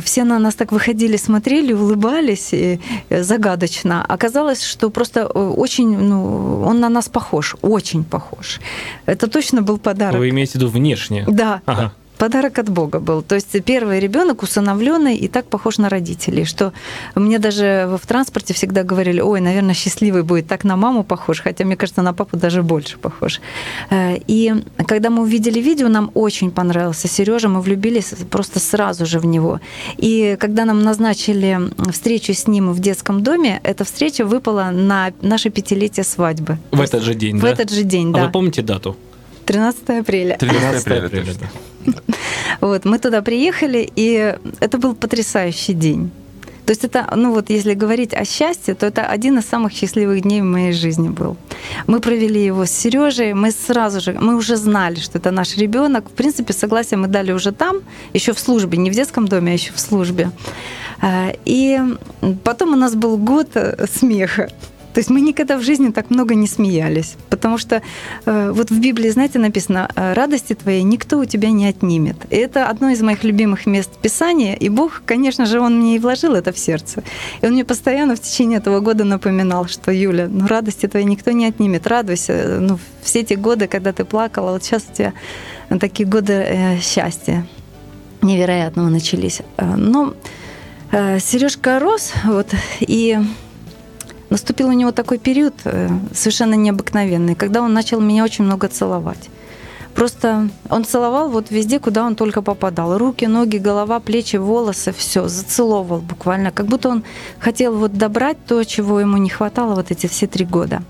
все 0.04 0.24
на 0.24 0.40
нас 0.40 0.56
так 0.56 0.72
выходили, 0.72 1.18
смотрели, 1.18 1.74
улыбались 1.74 2.54
и 2.54 2.80
э, 3.10 3.24
загадочно. 3.24 4.06
Оказалось, 4.06 4.64
что 4.64 4.90
просто 4.90 5.20
э, 5.22 5.40
очень, 5.58 5.98
ну, 5.98 6.64
он 6.66 6.80
на 6.80 6.90
нас 6.90 7.10
похож, 7.10 7.56
очень 7.62 8.04
похож. 8.04 8.60
Это 9.06 9.28
точно 9.28 9.62
был 9.62 9.78
подарок. 9.78 10.20
Вы 10.20 10.30
имеете 10.30 10.54
в 10.54 10.56
виду 10.56 10.68
внешне? 10.68 11.26
Да. 11.28 11.62
Ага 11.66 11.94
подарок 12.22 12.60
от 12.60 12.70
Бога 12.70 13.00
был. 13.00 13.24
То 13.24 13.36
есть 13.36 13.64
первый 13.64 14.00
ребенок 14.00 14.44
усыновленный 14.44 15.16
и 15.16 15.28
так 15.28 15.46
похож 15.46 15.80
на 15.80 15.90
родителей, 15.90 16.46
что 16.46 16.72
мне 17.16 17.40
даже 17.40 17.98
в 18.00 18.06
транспорте 18.06 18.54
всегда 18.54 18.84
говорили, 18.84 19.22
ой, 19.22 19.42
наверное, 19.42 19.74
счастливый 19.74 20.22
будет, 20.22 20.48
так 20.48 20.64
на 20.64 20.76
маму 20.76 21.04
похож, 21.04 21.42
хотя, 21.42 21.66
мне 21.66 21.76
кажется, 21.76 22.04
на 22.04 22.14
папу 22.14 22.38
даже 22.38 22.62
больше 22.62 23.00
похож. 23.00 23.42
Э, 23.90 24.18
и 24.28 24.54
когда 24.86 25.10
мы 25.10 25.24
увидели 25.24 25.60
видео, 25.60 25.88
нам 25.90 26.12
очень 26.14 26.52
понравился 26.52 27.08
Сережа, 27.08 27.50
мы 27.50 27.60
влюбились 27.60 28.14
просто 28.30 28.60
сразу 28.60 29.08
же 29.08 29.18
в 29.20 29.26
него. 29.26 29.60
И 29.98 30.38
когда 30.40 30.66
нам 30.66 30.84
назначили 30.84 31.60
встречу 31.92 32.34
с 32.34 32.46
ним 32.48 32.72
в 32.72 32.80
детском 32.80 33.24
доме, 33.24 33.60
эта 33.64 33.84
встреча 33.84 34.26
выпала 34.26 34.70
на 34.72 35.12
наше 35.24 35.50
пятилетие 35.50 36.04
свадьбы. 36.04 36.60
В 36.72 36.82
этот 36.82 37.02
же 37.02 37.16
день, 37.16 37.38
В 37.38 37.42
да? 37.42 37.50
этот 37.50 37.72
же 37.72 37.82
день, 37.84 38.12
а 38.12 38.14
да. 38.14 38.26
вы 38.26 38.32
помните 38.32 38.62
дату? 38.62 38.96
13 39.46 39.90
апреля. 40.02 40.38
13 40.38 40.82
апреля, 40.82 41.06
апреля 41.08 41.34
да. 41.34 41.48
Вот, 42.62 42.86
мы 42.86 43.00
туда 43.00 43.22
приехали, 43.22 43.90
и 43.96 44.36
это 44.60 44.78
был 44.78 44.94
потрясающий 44.94 45.74
день. 45.74 46.12
То 46.66 46.74
есть 46.74 46.86
это, 46.86 47.08
ну 47.16 47.32
вот 47.32 47.50
если 47.50 47.74
говорить 47.74 48.14
о 48.14 48.24
счастье, 48.24 48.76
то 48.76 48.86
это 48.86 49.06
один 49.06 49.38
из 49.38 49.46
самых 49.46 49.74
счастливых 49.74 50.22
дней 50.22 50.42
в 50.42 50.46
моей 50.46 50.74
жизни 50.74 51.10
был. 51.10 51.36
Мы 51.88 52.00
провели 52.00 52.46
его 52.46 52.66
с 52.66 52.72
Сережей, 52.72 53.34
мы 53.34 53.52
сразу 53.52 54.00
же, 54.00 54.14
мы 54.14 54.36
уже 54.36 54.56
знали, 54.56 55.00
что 55.00 55.18
это 55.18 55.32
наш 55.32 55.58
ребенок. 55.58 56.06
В 56.10 56.14
принципе, 56.14 56.54
согласие 56.54 56.98
мы 56.98 57.08
дали 57.08 57.34
уже 57.34 57.52
там, 57.52 57.78
еще 58.14 58.34
в 58.34 58.40
службе, 58.40 58.78
не 58.78 58.92
в 58.92 58.94
детском 58.94 59.28
доме, 59.28 59.52
а 59.52 59.54
еще 59.56 59.74
в 59.74 59.80
службе. 59.80 60.32
Э, 61.02 61.34
и 61.46 61.80
потом 62.44 62.74
у 62.74 62.78
нас 62.78 62.94
был 62.94 63.18
год 63.18 63.50
э, 63.56 63.86
смеха. 63.94 64.50
То 64.94 65.00
есть 65.00 65.10
мы 65.10 65.22
никогда 65.22 65.58
в 65.58 65.62
жизни 65.62 65.92
так 65.92 66.10
много 66.10 66.36
не 66.36 66.48
смеялись, 66.48 67.16
потому 67.30 67.58
что 67.58 67.82
э, 68.26 68.52
вот 68.54 68.70
в 68.72 68.80
Библии, 68.80 69.10
знаете, 69.10 69.40
написано, 69.40 69.90
«Э, 69.96 70.14
радости 70.14 70.54
твоей 70.54 70.84
никто 70.84 71.20
у 71.20 71.26
тебя 71.26 71.52
не 71.52 71.66
отнимет. 71.66 72.18
И 72.30 72.36
это 72.36 72.68
одно 72.68 72.90
из 72.90 73.02
моих 73.02 73.24
любимых 73.24 73.66
мест 73.66 73.90
Писания, 74.02 74.56
и 74.56 74.70
Бог, 74.70 75.04
конечно 75.06 75.46
же, 75.46 75.60
Он 75.60 75.80
мне 75.80 75.96
и 75.96 76.00
вложил 76.00 76.36
это 76.36 76.52
в 76.52 76.58
сердце. 76.58 77.04
И 77.42 77.46
Он 77.46 77.54
мне 77.54 77.64
постоянно 77.64 78.16
в 78.16 78.20
течение 78.20 78.60
этого 78.60 78.80
года 78.80 79.04
напоминал, 79.04 79.68
что, 79.68 79.92
Юля, 79.92 80.28
ну 80.28 80.48
радости 80.48 80.88
твоей 80.88 81.06
никто 81.06 81.32
не 81.32 81.46
отнимет, 81.46 81.88
радуйся. 81.88 82.58
Ну, 82.60 82.80
все 83.02 83.22
эти 83.22 83.36
годы, 83.36 83.68
когда 83.68 83.94
ты 83.94 84.04
плакала, 84.06 84.52
вот 84.52 84.64
сейчас 84.64 84.84
у 84.92 84.96
тебя 84.96 85.14
такие 85.80 86.08
годы 86.08 86.34
э, 86.34 86.80
счастья 86.80 87.46
невероятного 88.22 88.90
начались. 88.90 89.42
Э, 89.58 89.76
но 89.76 90.14
э, 90.92 91.20
Сережка 91.20 91.80
рос, 91.80 92.14
вот, 92.26 92.48
и 92.82 93.18
наступил 94.32 94.70
у 94.70 94.72
него 94.72 94.92
такой 94.92 95.20
период 95.20 95.54
э, 95.66 95.90
совершенно 96.14 96.56
необыкновенный, 96.56 97.36
когда 97.36 97.62
он 97.62 97.74
начал 97.74 98.02
меня 98.02 98.24
очень 98.24 98.46
много 98.46 98.68
целовать. 98.68 99.30
Просто 99.94 100.50
он 100.70 100.86
целовал 100.86 101.30
вот 101.30 101.52
везде, 101.52 101.78
куда 101.78 102.06
он 102.06 102.16
только 102.16 102.42
попадал. 102.42 102.98
Руки, 102.98 103.26
ноги, 103.26 103.58
голова, 103.58 104.00
плечи, 104.00 104.38
волосы, 104.38 104.94
все, 104.94 105.28
зацеловывал 105.28 106.00
буквально. 106.00 106.52
Как 106.52 106.66
будто 106.66 106.88
он 106.88 107.04
хотел 107.40 107.76
вот 107.76 107.94
добрать 107.94 108.38
то, 108.48 108.64
чего 108.64 109.02
ему 109.02 109.18
не 109.18 109.30
хватало 109.30 109.76
вот 109.76 109.92
эти 109.92 110.08
все 110.08 110.28
три 110.28 110.46
года. 110.46 110.82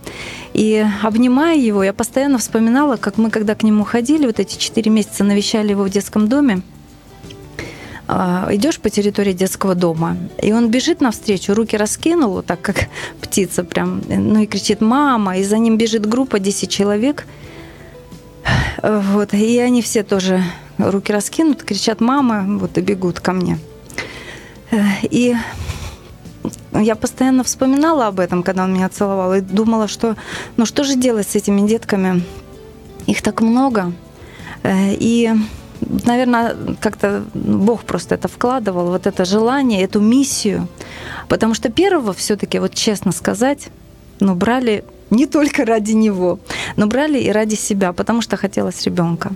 И 0.53 0.85
обнимая 1.01 1.57
его, 1.57 1.83
я 1.83 1.93
постоянно 1.93 2.37
вспоминала, 2.37 2.97
как 2.97 3.17
мы, 3.17 3.31
когда 3.31 3.55
к 3.55 3.63
нему 3.63 3.83
ходили, 3.85 4.27
вот 4.27 4.39
эти 4.39 4.57
четыре 4.57 4.91
месяца 4.91 5.23
навещали 5.23 5.71
его 5.71 5.83
в 5.83 5.89
детском 5.89 6.27
доме, 6.27 6.61
идешь 8.11 8.79
по 8.79 8.89
территории 8.89 9.33
детского 9.33 9.73
дома, 9.73 10.17
и 10.41 10.51
он 10.51 10.69
бежит 10.69 10.99
навстречу, 10.99 11.53
руки 11.53 11.77
раскинул, 11.77 12.41
так 12.41 12.61
как 12.61 12.87
птица 13.21 13.63
прям, 13.63 14.01
ну 14.07 14.41
и 14.41 14.45
кричит 14.47 14.81
«мама», 14.81 15.37
и 15.37 15.43
за 15.43 15.57
ним 15.57 15.77
бежит 15.77 16.05
группа 16.05 16.39
10 16.39 16.69
человек, 16.69 17.25
вот, 18.83 19.33
и 19.33 19.59
они 19.59 19.81
все 19.81 20.03
тоже 20.03 20.43
руки 20.77 21.13
раскинут, 21.13 21.63
кричат 21.63 22.01
«мама», 22.01 22.45
вот 22.59 22.77
и 22.77 22.81
бегут 22.81 23.19
ко 23.19 23.31
мне. 23.31 23.59
И 25.03 25.35
я 26.73 26.95
постоянно 26.95 27.43
вспоминала 27.43 28.07
об 28.07 28.19
этом, 28.19 28.43
когда 28.43 28.63
он 28.63 28.73
меня 28.73 28.89
целовал, 28.89 29.35
и 29.35 29.41
думала, 29.41 29.87
что 29.87 30.15
ну 30.57 30.65
что 30.65 30.83
же 30.83 30.95
делать 30.95 31.27
с 31.27 31.35
этими 31.35 31.67
детками? 31.67 32.23
Их 33.07 33.21
так 33.21 33.41
много. 33.41 33.93
И 34.65 35.33
наверное, 35.81 36.55
как-то 36.79 37.23
Бог 37.33 37.83
просто 37.83 38.15
это 38.15 38.27
вкладывал, 38.27 38.87
вот 38.87 39.07
это 39.07 39.25
желание, 39.25 39.83
эту 39.83 39.99
миссию. 39.99 40.67
Потому 41.27 41.53
что 41.53 41.69
первого 41.69 42.13
все-таки, 42.13 42.59
вот 42.59 42.73
честно 42.73 43.11
сказать, 43.11 43.69
ну, 44.19 44.35
брали 44.35 44.83
не 45.11 45.27
только 45.27 45.65
ради 45.65 45.91
него, 45.91 46.39
но 46.77 46.87
брали 46.87 47.19
и 47.19 47.29
ради 47.29 47.55
себя, 47.55 47.93
потому 47.93 48.21
что 48.21 48.37
хотелось 48.37 48.81
ребенка. 48.83 49.31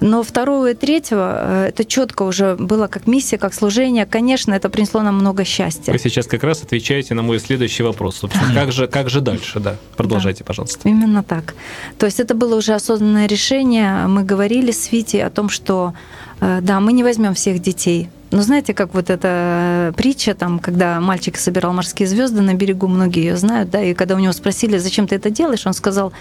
Но 0.00 0.22
второго 0.22 0.70
и 0.70 0.74
третьего 0.74 1.38
э, 1.40 1.68
это 1.68 1.84
четко 1.84 2.22
уже 2.22 2.54
было 2.54 2.86
как 2.86 3.06
миссия, 3.06 3.36
как 3.36 3.52
служение. 3.52 4.06
Конечно, 4.06 4.54
это 4.54 4.68
принесло 4.70 5.02
нам 5.02 5.16
много 5.16 5.44
счастья. 5.44 5.92
Вы 5.92 5.98
сейчас 5.98 6.26
как 6.26 6.44
раз 6.44 6.62
отвечаете 6.62 7.14
на 7.14 7.22
мой 7.22 7.40
следующий 7.40 7.82
вопрос. 7.82 8.16
Собственно, 8.16 8.54
как 8.54 8.72
же, 8.72 8.86
как 8.86 9.10
же 9.10 9.20
дальше? 9.20 9.60
Да, 9.60 9.76
продолжайте, 9.96 10.44
да. 10.44 10.46
пожалуйста. 10.46 10.88
Именно 10.88 11.22
так. 11.22 11.54
То 11.98 12.06
есть 12.06 12.20
это 12.20 12.34
было 12.34 12.56
уже 12.56 12.74
осознанное 12.74 13.26
решение. 13.26 14.06
Мы 14.06 14.22
говорили 14.22 14.70
с 14.70 14.92
Витей 14.92 15.24
о 15.24 15.30
том, 15.30 15.48
что 15.48 15.94
э, 16.40 16.60
да, 16.62 16.78
мы 16.78 16.92
не 16.92 17.02
возьмем 17.02 17.34
всех 17.34 17.58
детей, 17.58 18.08
ну, 18.30 18.42
знаете, 18.42 18.74
как 18.74 18.94
вот 18.94 19.08
эта 19.08 19.92
притча, 19.96 20.34
там, 20.34 20.58
когда 20.58 21.00
мальчик 21.00 21.38
собирал 21.38 21.72
морские 21.72 22.06
звезды 22.06 22.42
на 22.42 22.54
берегу, 22.54 22.86
многие 22.86 23.24
ее 23.24 23.36
знают, 23.36 23.70
да, 23.70 23.82
и 23.82 23.94
когда 23.94 24.16
у 24.16 24.18
него 24.18 24.32
спросили, 24.32 24.76
зачем 24.78 25.06
ты 25.06 25.16
это 25.16 25.30
делаешь, 25.30 25.66
он 25.66 25.72
сказал, 25.72 26.12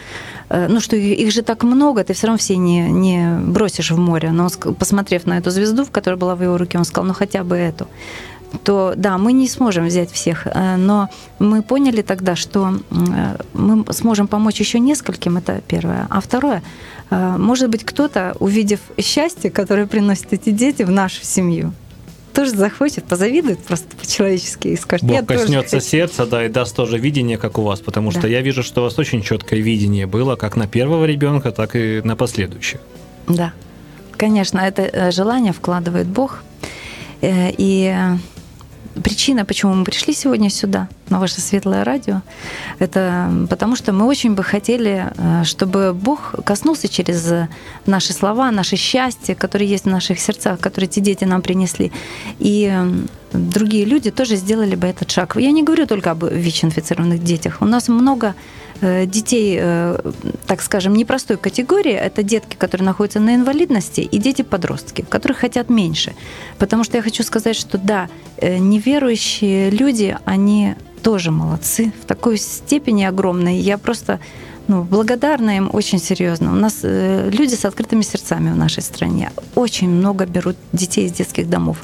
э, 0.49 0.67
ну, 0.69 0.79
что 0.79 0.95
их 0.95 1.31
же 1.31 1.41
так 1.41 1.63
много, 1.63 2.03
ты 2.03 2.13
все 2.13 2.27
равно 2.27 2.37
все 2.37 2.55
не, 2.55 2.89
не 2.89 3.37
бросишь 3.39 3.91
в 3.91 3.97
море. 3.99 4.31
Но 4.31 4.45
он, 4.45 4.75
посмотрев 4.75 5.25
на 5.25 5.37
эту 5.37 5.51
звезду, 5.51 5.83
в 5.83 5.91
которой 5.91 6.15
была 6.15 6.35
в 6.35 6.43
его 6.43 6.57
руке, 6.57 6.77
он 6.77 6.85
сказал, 6.85 7.05
ну, 7.05 7.13
хотя 7.13 7.43
бы 7.43 7.55
эту 7.55 7.87
то 8.63 8.93
да, 8.95 9.17
мы 9.17 9.33
не 9.33 9.45
сможем 9.49 9.87
взять 9.87 10.09
всех, 10.09 10.47
э, 10.47 10.77
но 10.77 11.09
мы 11.39 11.61
поняли 11.61 12.01
тогда, 12.01 12.37
что 12.37 12.79
э, 12.89 13.37
мы 13.53 13.83
сможем 13.91 14.27
помочь 14.27 14.61
еще 14.61 14.79
нескольким, 14.79 15.35
это 15.35 15.61
первое. 15.67 16.07
А 16.09 16.21
второе, 16.21 16.63
может 17.09 17.69
быть, 17.69 17.83
кто-то, 17.83 18.35
увидев 18.39 18.79
счастье, 18.97 19.49
которое 19.49 19.85
приносят 19.85 20.31
эти 20.31 20.49
дети 20.51 20.83
в 20.83 20.91
нашу 20.91 21.23
семью, 21.23 21.73
тоже 22.37 22.51
захочет, 22.51 23.03
позавидует 23.05 23.57
просто 23.57 23.87
по-человечески 23.97 24.67
и 24.67 24.77
скажет, 24.77 25.07
Бог 25.07 25.15
я 25.15 25.25
коснется 25.25 25.77
тоже 25.77 25.85
сердца, 25.85 26.27
да, 26.27 26.45
и 26.45 26.49
даст 26.49 26.75
тоже 26.75 26.99
видение, 26.99 27.35
как 27.39 27.57
у 27.57 27.63
вас, 27.63 27.79
потому 27.79 28.11
Да. 28.11 28.19
что 28.19 28.27
я 28.27 28.41
вижу, 28.41 28.61
что 28.61 28.81
у 28.81 28.83
вас 28.83 28.99
очень 28.99 29.23
четкое 29.23 29.59
видение 29.59 30.05
было, 30.05 30.35
как 30.35 30.55
на 30.55 30.67
первого 30.67 31.05
ребенка, 31.05 31.51
так 31.51 31.75
и 31.75 31.99
на 32.03 32.15
последующих. 32.15 32.79
Да, 33.27 33.53
конечно, 34.17 34.59
это 34.59 34.83
э, 34.83 35.11
желание 35.11 35.51
вкладывает 35.51 36.05
Бог. 36.05 36.43
Э, 37.21 37.49
И 37.57 37.95
причина, 39.01 39.45
почему 39.45 39.73
мы 39.73 39.83
пришли 39.83 40.13
сегодня 40.13 40.49
сюда, 40.49 40.87
на 41.09 41.19
ваше 41.19 41.41
светлое 41.41 41.83
радио, 41.83 42.21
это 42.79 43.31
потому 43.49 43.75
что 43.75 43.93
мы 43.93 44.05
очень 44.05 44.33
бы 44.35 44.43
хотели, 44.43 45.11
э, 45.17 45.43
чтобы 45.43 45.93
Бог 45.93 46.35
коснулся 46.45 46.87
через 46.87 47.31
наши 47.85 48.13
слова, 48.13 48.51
наше 48.51 48.75
счастье, 48.75 49.35
которые 49.35 49.69
есть 49.69 49.85
в 49.85 49.89
наших 49.89 50.19
сердцах, 50.19 50.59
которые 50.59 50.89
эти 50.89 50.99
дети 50.99 51.25
нам 51.25 51.41
принесли. 51.41 51.91
И 52.39 52.69
э, 52.71 52.91
другие 53.33 53.85
люди 53.85 54.11
тоже 54.11 54.35
сделали 54.35 54.75
бы 54.75 54.87
этот 54.87 55.11
шаг. 55.11 55.35
Я 55.37 55.51
не 55.51 55.63
говорю 55.63 55.87
только 55.87 56.11
об 56.11 56.23
ВИЧ-инфицированных 56.23 57.23
детях. 57.23 57.57
У 57.61 57.65
нас 57.65 57.87
много 57.87 58.27
э, 58.27 58.33
детей, 58.81 59.57
э, 59.59 59.97
так 60.45 60.61
скажем, 60.61 60.93
непростой 60.93 61.37
категории. 61.37 61.93
Это 61.93 62.23
детки, 62.23 62.55
которые 62.55 62.85
находятся 62.85 63.19
на 63.19 63.35
инвалидности, 63.35 64.01
и 64.01 64.17
дети-подростки, 64.17 65.05
которых 65.09 65.37
хотят 65.37 65.69
меньше. 65.69 66.13
Потому 66.57 66.83
что 66.83 66.97
я 66.97 67.03
хочу 67.03 67.23
сказать, 67.23 67.55
что 67.55 67.77
да, 67.77 68.09
э, 68.37 68.57
неверующие 68.57 69.69
люди, 69.69 70.17
они 70.25 70.75
тоже 71.03 71.31
молодцы 71.31 71.91
в 72.01 72.05
такой 72.05 72.37
степени 72.37 73.03
огромной. 73.03 73.57
Я 73.57 73.77
просто 73.77 74.19
ну, 74.67 74.83
благодарна 74.83 75.57
им 75.57 75.69
очень 75.71 75.99
серьезно. 75.99 76.51
У 76.51 76.55
нас 76.55 76.79
э, 76.83 77.29
люди 77.31 77.55
с 77.55 77.65
открытыми 77.65 78.01
сердцами 78.01 78.51
в 78.51 78.57
нашей 78.57 78.83
стране. 78.83 79.31
Очень 79.55 79.89
много 79.89 80.25
берут 80.25 80.57
детей 80.73 81.05
из 81.05 81.13
детских 81.13 81.49
домов. 81.49 81.77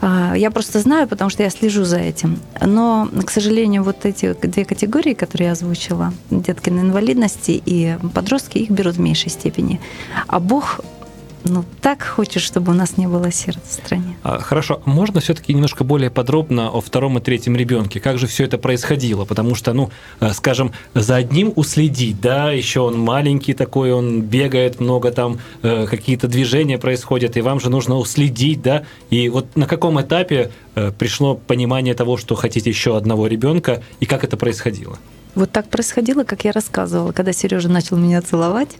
А, 0.00 0.34
Я 0.36 0.50
просто 0.50 0.80
знаю, 0.80 1.08
потому 1.08 1.30
что 1.30 1.42
я 1.42 1.50
слежу 1.50 1.84
за 1.84 1.98
этим. 1.98 2.38
Но, 2.60 3.08
к 3.24 3.30
сожалению, 3.30 3.82
вот 3.82 4.04
эти 4.04 4.34
две 4.46 4.64
категории, 4.64 5.14
которые 5.14 5.46
я 5.46 5.52
озвучила, 5.52 6.12
детки 6.30 6.70
на 6.70 6.80
инвалидности 6.80 7.62
и 7.66 7.96
подростки, 8.14 8.58
их 8.58 8.70
берут 8.70 8.96
в 8.96 9.00
меньшей 9.00 9.30
степени. 9.30 9.80
А 10.26 10.40
Бог 10.40 10.80
ну, 11.48 11.64
так 11.80 12.02
хочет, 12.02 12.42
чтобы 12.42 12.72
у 12.72 12.74
нас 12.74 12.96
не 12.96 13.06
было 13.06 13.30
сердца 13.32 13.62
в 13.68 13.72
стране. 13.72 14.16
А, 14.22 14.38
Хорошо, 14.38 14.80
можно 14.84 15.20
все-таки 15.20 15.54
немножко 15.54 15.84
более 15.84 16.10
подробно 16.10 16.70
о 16.70 16.80
втором 16.80 17.18
и 17.18 17.20
третьем 17.20 17.56
ребенке? 17.56 18.00
Как 18.00 18.18
же 18.18 18.26
все 18.26 18.44
это 18.44 18.58
происходило? 18.58 19.24
Потому 19.24 19.54
что, 19.54 19.72
ну, 19.72 19.90
э, 20.20 20.32
скажем, 20.32 20.72
за 20.94 21.16
одним 21.16 21.52
уследить, 21.56 22.20
да, 22.20 22.52
еще 22.52 22.80
он 22.80 22.98
маленький 22.98 23.54
такой, 23.54 23.92
он 23.92 24.22
бегает 24.22 24.80
много, 24.80 25.10
там 25.10 25.38
э, 25.62 25.86
какие-то 25.86 26.28
движения 26.28 26.78
происходят, 26.78 27.36
и 27.36 27.40
вам 27.40 27.60
же 27.60 27.70
нужно 27.70 27.96
уследить, 27.96 28.62
да? 28.62 28.84
И 29.10 29.28
вот 29.28 29.56
на 29.56 29.66
каком 29.66 30.00
этапе 30.00 30.50
э, 30.74 30.92
пришло 30.98 31.34
понимание 31.34 31.94
того, 31.94 32.16
что 32.16 32.34
хотите 32.34 32.70
еще 32.70 32.96
одного 32.96 33.26
ребенка, 33.26 33.82
и 34.00 34.06
как 34.06 34.24
это 34.24 34.36
происходило? 34.36 34.98
Вот 35.36 35.52
так 35.52 35.68
происходило, 35.68 36.24
как 36.24 36.44
я 36.44 36.52
рассказывала, 36.52 37.12
когда 37.12 37.30
Сережа 37.32 37.68
начал 37.68 37.98
меня 37.98 38.22
целовать. 38.22 38.78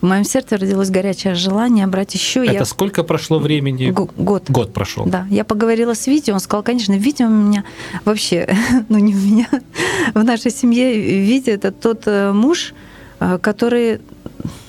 В 0.00 0.06
моем 0.06 0.24
сердце 0.24 0.56
родилось 0.56 0.88
горячее 0.88 1.34
желание 1.34 1.86
брать 1.86 2.14
еще. 2.14 2.42
это 2.44 2.54
я... 2.54 2.64
сколько 2.64 3.04
прошло 3.04 3.38
времени? 3.38 3.90
Г- 3.90 4.08
Год. 4.16 4.44
Год 4.48 4.72
прошел. 4.72 5.04
Да, 5.04 5.26
я 5.28 5.44
поговорила 5.44 5.92
с 5.92 6.06
Витей, 6.06 6.32
он 6.32 6.40
сказал, 6.40 6.62
конечно, 6.62 6.94
Витя 6.94 7.24
у 7.24 7.28
меня 7.28 7.62
вообще, 8.06 8.48
ну 8.88 8.98
не 8.98 9.14
у 9.14 9.18
меня, 9.18 9.48
в 10.14 10.24
нашей 10.24 10.50
семье 10.50 10.98
Витя 10.98 11.50
это 11.50 11.72
тот 11.72 12.04
э, 12.06 12.32
муж, 12.32 12.72
э, 13.20 13.38
который, 13.42 14.00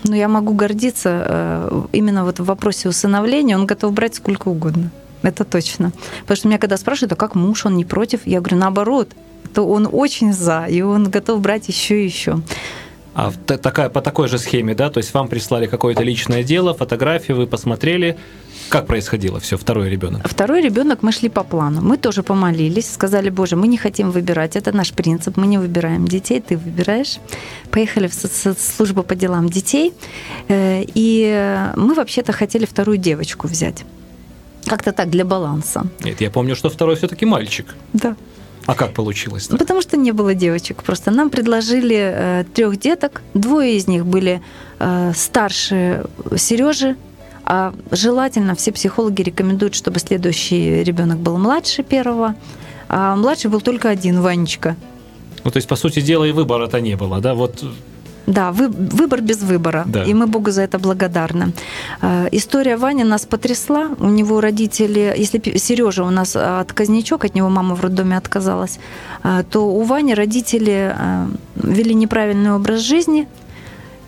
ну 0.04 0.16
я 0.16 0.28
могу 0.28 0.54
гордиться 0.54 1.24
э, 1.26 1.82
именно 1.94 2.26
вот 2.26 2.40
в 2.40 2.44
вопросе 2.44 2.90
усыновления, 2.90 3.58
он 3.58 3.66
готов 3.66 3.94
брать 3.94 4.16
сколько 4.16 4.50
угодно. 4.50 4.92
Это 5.22 5.46
точно. 5.46 5.94
Потому 6.22 6.36
что 6.36 6.48
меня 6.50 6.58
когда 6.58 6.76
спрашивают, 6.76 7.14
а 7.14 7.16
как 7.16 7.36
муж, 7.36 7.66
он 7.66 7.78
не 7.78 7.86
против? 7.86 8.28
Я 8.28 8.40
говорю, 8.42 8.58
наоборот, 8.58 9.14
то 9.54 9.68
он 9.68 9.90
очень 9.92 10.34
за, 10.34 10.66
и 10.66 10.82
он 10.82 11.10
готов 11.10 11.42
брать 11.42 11.68
еще 11.68 12.02
и 12.02 12.06
еще. 12.06 12.42
А 13.16 13.32
такая, 13.46 13.90
по 13.90 14.02
такой 14.02 14.28
же 14.28 14.38
схеме, 14.38 14.76
да? 14.76 14.90
То 14.90 15.00
есть 15.00 15.14
вам 15.14 15.28
прислали 15.28 15.68
какое-то 15.68 16.04
личное 16.04 16.44
дело, 16.44 16.74
фотографии, 16.74 17.34
вы 17.34 17.48
посмотрели. 17.48 18.18
Как 18.70 18.86
происходило 18.86 19.40
все, 19.40 19.58
второй 19.58 19.90
ребенок? 19.90 20.28
Второй 20.28 20.62
ребенок 20.62 21.02
мы 21.02 21.12
шли 21.12 21.28
по 21.28 21.44
плану. 21.44 21.82
Мы 21.82 21.98
тоже 21.98 22.22
помолились, 22.22 22.90
сказали, 22.90 23.30
Боже, 23.30 23.56
мы 23.56 23.68
не 23.68 23.78
хотим 23.78 24.12
выбирать, 24.12 24.56
это 24.56 24.72
наш 24.72 24.94
принцип, 24.94 25.38
мы 25.38 25.48
не 25.48 25.58
выбираем 25.58 26.08
детей, 26.08 26.40
ты 26.40 26.56
выбираешь. 26.56 27.18
Поехали 27.72 28.08
в 28.08 28.14
службу 28.14 29.04
по 29.04 29.16
делам 29.16 29.50
детей, 29.50 29.92
э, 30.48 30.84
и 30.94 31.74
мы 31.76 31.96
вообще-то 31.96 32.32
хотели 32.32 32.66
вторую 32.66 32.98
девочку 32.98 33.48
взять. 33.48 33.86
Как-то 34.66 34.92
так, 34.92 35.10
для 35.10 35.26
баланса. 35.26 35.88
Нет, 36.04 36.22
я 36.22 36.30
помню, 36.30 36.56
что 36.56 36.70
второй 36.70 36.96
все-таки 36.96 37.26
мальчик. 37.26 37.76
Да. 37.94 38.16
А 38.70 38.76
как 38.76 38.94
получилось? 38.94 39.50
Ну, 39.50 39.58
потому 39.58 39.82
что 39.82 39.98
не 39.98 40.12
было 40.12 40.36
девочек. 40.36 40.84
Просто 40.84 41.10
нам 41.10 41.32
предложили 41.32 41.98
э, 41.98 42.46
трех 42.54 42.78
деток. 42.78 43.24
Двое 43.34 43.76
из 43.76 43.88
них 43.88 44.06
были 44.06 44.42
э, 44.80 45.12
старше 45.16 46.06
Сережи. 46.38 46.96
А 47.46 47.74
желательно 47.90 48.54
все 48.54 48.72
психологи 48.72 49.24
рекомендуют, 49.24 49.74
чтобы 49.74 50.00
следующий 50.00 50.84
ребенок 50.84 51.18
был 51.18 51.40
младше 51.40 51.82
первого. 51.82 52.36
А 52.90 53.16
младший 53.16 53.50
был 53.50 53.60
только 53.60 53.90
один, 53.90 54.22
Ванечка. 54.22 54.76
Ну, 55.44 55.50
то 55.50 55.58
есть, 55.58 55.68
по 55.68 55.76
сути 55.76 56.00
дела, 56.02 56.26
и 56.26 56.32
выбора-то 56.32 56.80
не 56.80 56.96
было, 56.96 57.20
да? 57.20 57.34
Вот 57.34 57.64
Да, 58.30 58.52
вы, 58.52 58.68
выбор 58.68 59.22
без 59.22 59.42
выбора. 59.42 59.84
Да. 59.88 60.04
И 60.04 60.14
мы 60.14 60.28
Богу 60.28 60.52
за 60.52 60.62
это 60.62 60.78
благодарны. 60.78 61.52
Э, 62.02 62.28
История 62.32 62.78
Вани 62.78 63.04
нас 63.04 63.26
потрясла. 63.26 63.90
У 64.00 64.08
него 64.08 64.40
родители, 64.40 65.14
если 65.18 65.58
Сережа 65.58 66.04
у 66.04 66.12
нас 66.12 66.36
отказничок, 66.36 67.26
от 67.26 67.36
него 67.36 67.50
мама 67.50 67.76
в 67.76 67.82
роддоме 67.82 68.18
отказалась, 68.18 68.80
э, 69.24 69.44
то 69.50 69.68
у 69.68 69.82
Вани 69.82 70.14
родители 70.14 70.96
вели 71.56 71.96
неправильный 71.96 72.54
образ 72.54 72.82
жизни, 72.82 73.28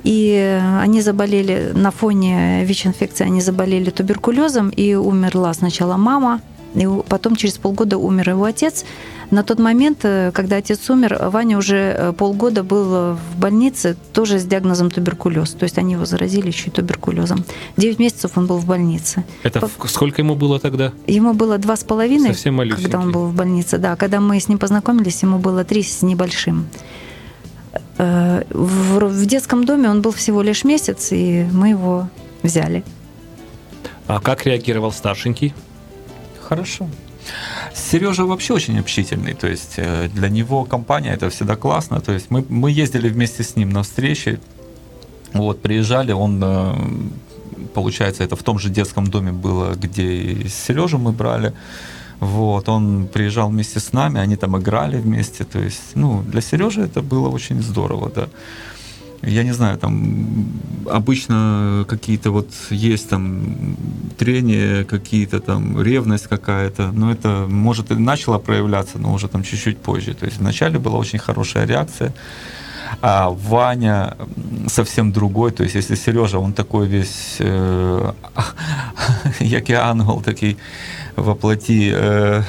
и 0.03 0.59
они 0.81 1.01
заболели 1.01 1.71
на 1.73 1.91
фоне 1.91 2.63
ВИЧ-инфекции, 2.65 3.25
они 3.25 3.41
заболели 3.41 3.89
туберкулезом, 3.89 4.69
и 4.69 4.95
умерла 4.95 5.53
сначала 5.53 5.97
мама, 5.97 6.41
и 6.75 6.87
потом 7.07 7.35
через 7.35 7.57
полгода 7.57 7.97
умер 7.97 8.29
его 8.29 8.45
отец. 8.45 8.85
На 9.31 9.43
тот 9.43 9.59
момент, 9.59 9.99
э, 10.03 10.31
когда 10.33 10.57
отец 10.57 10.89
умер, 10.89 11.17
Ваня 11.31 11.57
уже 11.57 11.95
э, 11.97 12.11
полгода 12.13 12.63
был 12.63 12.93
э, 12.93 13.13
в 13.13 13.39
больнице, 13.39 13.95
тоже 14.11 14.39
с 14.39 14.43
диагнозом 14.43 14.91
туберкулез. 14.91 15.51
То 15.51 15.63
есть 15.63 15.77
они 15.77 15.93
его 15.93 16.03
заразили 16.03 16.47
еще 16.47 16.67
и 16.67 16.69
туберкулезом. 16.69 17.45
Девять 17.77 17.97
месяцев 17.97 18.31
он 18.35 18.45
был 18.45 18.57
в 18.57 18.65
больнице. 18.65 19.23
это 19.43 19.61
По- 19.61 19.87
сколько 19.87 20.21
ему 20.21 20.35
было 20.35 20.59
тогда? 20.59 20.91
Ему 21.07 21.33
было 21.33 21.57
два 21.57 21.77
с 21.77 21.83
половиной, 21.85 22.31
Совсем 22.33 22.55
малюсенький. 22.55 22.83
когда 22.91 22.99
он 22.99 23.13
был 23.13 23.25
в 23.27 23.33
больнице. 23.33 23.77
Да, 23.77 23.95
когда 23.95 24.19
мы 24.19 24.37
с 24.37 24.49
ним 24.49 24.57
познакомились, 24.59 25.21
ему 25.23 25.39
было 25.39 25.63
три 25.63 25.81
с 25.81 26.01
небольшим. 26.01 26.67
В, 27.97 28.43
в 28.49 29.25
детском 29.25 29.63
доме 29.63 29.89
он 29.89 30.01
был 30.01 30.11
всего 30.11 30.41
лишь 30.41 30.65
месяц, 30.65 31.09
и 31.11 31.47
мы 31.53 31.69
его 31.69 32.09
взяли. 32.43 32.83
А 34.07 34.19
как 34.19 34.45
реагировал 34.45 34.91
старшенький? 34.91 35.53
Хорошо. 36.41 36.89
Сережа 37.73 38.25
вообще 38.25 38.53
очень 38.53 38.79
общительный, 38.79 39.33
то 39.33 39.47
есть 39.47 39.73
э, 39.77 40.09
для 40.13 40.29
него 40.29 40.65
компания 40.65 41.13
это 41.13 41.29
всегда 41.29 41.55
классно. 41.55 41.99
То 41.99 42.11
есть 42.11 42.31
мы, 42.31 42.45
мы 42.49 42.71
ездили 42.71 43.09
вместе 43.09 43.43
с 43.43 43.55
ним 43.55 43.69
на 43.69 43.81
встречи, 43.83 44.39
вот, 45.33 45.61
приезжали, 45.61 46.11
он, 46.11 46.41
э, 46.43 46.73
получается, 47.73 48.23
это 48.23 48.35
в 48.35 48.43
том 48.43 48.59
же 48.59 48.69
детском 48.69 49.07
доме 49.07 49.31
было, 49.31 49.73
где 49.75 50.03
и 50.03 50.47
Сережу 50.47 50.97
мы 50.97 51.11
брали. 51.11 51.53
Вот, 52.19 52.69
он 52.69 53.07
приезжал 53.07 53.49
вместе 53.49 53.79
с 53.79 53.93
нами, 53.93 54.19
они 54.19 54.35
там 54.35 54.55
играли 54.55 54.97
вместе. 54.97 55.43
То 55.43 55.59
есть, 55.59 55.95
ну, 55.95 56.21
для 56.21 56.41
Сережи 56.41 56.81
это 56.81 57.01
было 57.01 57.29
очень 57.29 57.63
здорово, 57.63 58.11
да. 58.15 58.27
Я 59.23 59.43
не 59.43 59.53
знаю, 59.53 59.77
там 59.77 60.47
обычно 60.89 61.85
какие-то 61.87 62.31
вот 62.31 62.49
есть 62.71 63.09
там 63.09 63.77
трения, 64.17 64.83
какие-то 64.83 65.39
там 65.39 65.81
ревность 65.81 66.27
какая-то, 66.27 66.91
но 66.91 67.11
это 67.11 67.45
может 67.47 67.91
и 67.91 67.95
начало 67.95 68.39
проявляться, 68.39 68.97
но 68.97 69.13
уже 69.13 69.27
там 69.27 69.43
чуть-чуть 69.43 69.77
позже. 69.77 70.15
То 70.15 70.25
есть 70.25 70.39
вначале 70.39 70.79
была 70.79 70.97
очень 70.97 71.19
хорошая 71.19 71.67
реакция, 71.67 72.13
а 73.01 73.29
Ваня 73.29 74.17
совсем 74.67 75.11
другой. 75.11 75.51
То 75.51 75.63
есть 75.63 75.75
если 75.75 75.95
Сережа, 75.95 76.39
он 76.39 76.53
такой 76.53 76.87
весь, 76.87 77.35
э, 77.39 78.11
и 79.39 79.73
ангел, 79.73 80.21
такий 80.21 80.57
воплоти 81.15 81.91
э, 81.93 82.41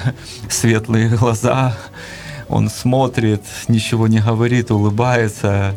светлые 0.48 1.08
глаза, 1.08 1.76
он 2.48 2.68
смотрит, 2.68 3.42
ничего 3.68 4.08
не 4.08 4.20
говорит, 4.20 4.70
улыбается, 4.70 5.76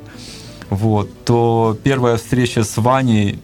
вот, 0.70 1.10
то 1.26 1.78
первая 1.84 2.18
встреча 2.18 2.64
с 2.64 2.78
Ваней, 2.78 3.40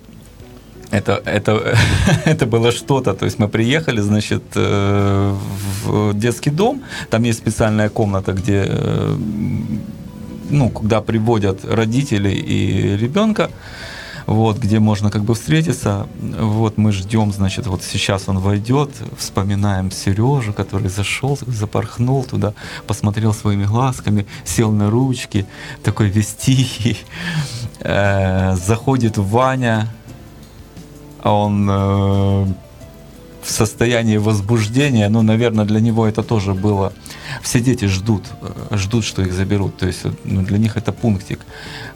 это, 0.91 1.21
это, 1.25 1.77
это 2.25 2.45
было 2.45 2.71
что-то. 2.71 3.13
То 3.13 3.25
есть 3.25 3.39
мы 3.39 3.47
приехали, 3.47 4.01
значит, 4.01 4.43
э, 4.55 5.36
в 5.84 6.13
детский 6.13 6.49
дом, 6.49 6.81
там 7.10 7.23
есть 7.23 7.39
специальная 7.39 7.89
комната, 7.89 8.34
где, 8.34 8.65
э, 8.67 9.15
ну, 10.49 10.69
куда 10.69 11.01
приводят 11.01 11.65
родителей 11.65 12.36
и 12.36 12.97
ребенка, 12.97 13.49
вот, 14.31 14.57
где 14.57 14.79
можно 14.79 15.11
как 15.11 15.23
бы 15.23 15.33
встретиться. 15.33 16.07
Вот 16.21 16.77
мы 16.77 16.91
ждем, 16.91 17.31
значит, 17.33 17.67
вот 17.67 17.83
сейчас 17.83 18.29
он 18.29 18.39
войдет, 18.39 18.89
вспоминаем 19.17 19.91
Сережу, 19.91 20.53
который 20.53 20.89
зашел, 20.89 21.37
запорхнул 21.47 22.23
туда, 22.23 22.53
посмотрел 22.87 23.33
своими 23.33 23.65
глазками, 23.65 24.25
сел 24.45 24.71
на 24.71 24.89
ручки, 24.89 25.45
такой 25.83 26.09
весь 26.09 26.33
тихий. 26.33 26.97
Э, 27.81 28.55
Заходит 28.55 29.17
Ваня, 29.17 29.87
а 31.21 31.33
он 31.33 31.67
э, 31.69 32.45
в 33.42 33.50
состоянии 33.50 34.18
возбуждения, 34.18 35.09
ну, 35.09 35.22
наверное, 35.22 35.64
для 35.64 35.80
него 35.80 36.06
это 36.06 36.22
тоже 36.22 36.52
было. 36.52 36.92
Все 37.42 37.61
дети 37.61 37.87
ждут, 37.88 38.22
э, 38.70 38.76
ждут, 38.76 39.04
что 39.04 39.22
их 39.22 39.32
заберут. 39.32 39.76
То 39.76 39.87
есть 39.87 40.06
ну, 40.24 40.42
для 40.42 40.59
них 40.59 40.76
это 40.76 40.92
пунктик. 40.92 41.38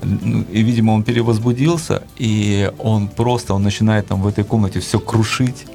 Ну, 0.03 0.45
И, 0.53 0.63
видимо, 0.63 0.93
он 0.93 1.03
перевозбудился, 1.03 2.03
и 2.21 2.71
он 2.79 3.09
просто, 3.09 3.55
он 3.55 3.63
начинает 3.63 4.07
там 4.07 4.23
в 4.23 4.27
этой 4.29 4.45
комнате 4.45 4.79
все 4.79 4.99
крушить. 4.99 5.67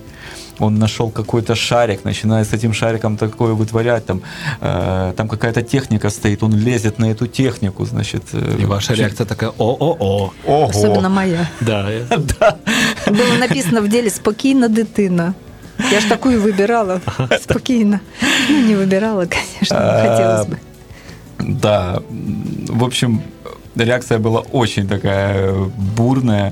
Он 0.59 0.79
нашел 0.79 1.09
какой-то 1.11 1.55
шарик, 1.55 2.05
начинает 2.05 2.47
с 2.47 2.53
этим 2.53 2.73
шариком 2.73 3.17
такое 3.17 3.53
вытворять, 3.53 4.05
там, 4.05 4.21
э, 4.61 5.13
там 5.17 5.27
какая-то 5.27 5.61
техника 5.61 6.09
стоит, 6.09 6.43
он 6.43 6.55
лезет 6.55 6.99
на 6.99 7.11
эту 7.11 7.27
технику, 7.27 7.85
значит. 7.85 8.21
э, 8.33 8.61
И 8.61 8.65
ваша 8.65 8.93
реакция 8.93 9.25
такая, 9.25 9.51
о-о-о. 9.57 10.31
Ого! 10.47 10.69
Особенно 10.69 11.09
моя. 11.09 11.49
Да, 11.61 11.89
э, 11.89 12.53
Було 13.07 13.37
написано 13.39 13.81
в 13.81 13.87
ділі 13.87 14.09
спокійна 14.09 14.67
дитина. 14.67 15.33
Я 15.91 15.99
ж 15.99 16.09
таку 16.09 16.31
і 16.31 16.37
вибирала. 16.37 17.01
Спокійно. 17.41 17.99
Ну, 18.49 18.57
не 18.67 18.75
вибирала, 18.75 19.27
звісно, 19.59 19.77
А, 19.81 20.01
хотілося 20.01 20.49
б. 20.49 20.57
Да, 21.39 21.95
м, 22.11 22.43
в 22.69 22.83
общем, 22.83 23.19
реакция 23.75 24.19
была 24.19 24.43
очень 24.51 24.87
такая 24.87 25.53
бурная. 25.97 26.51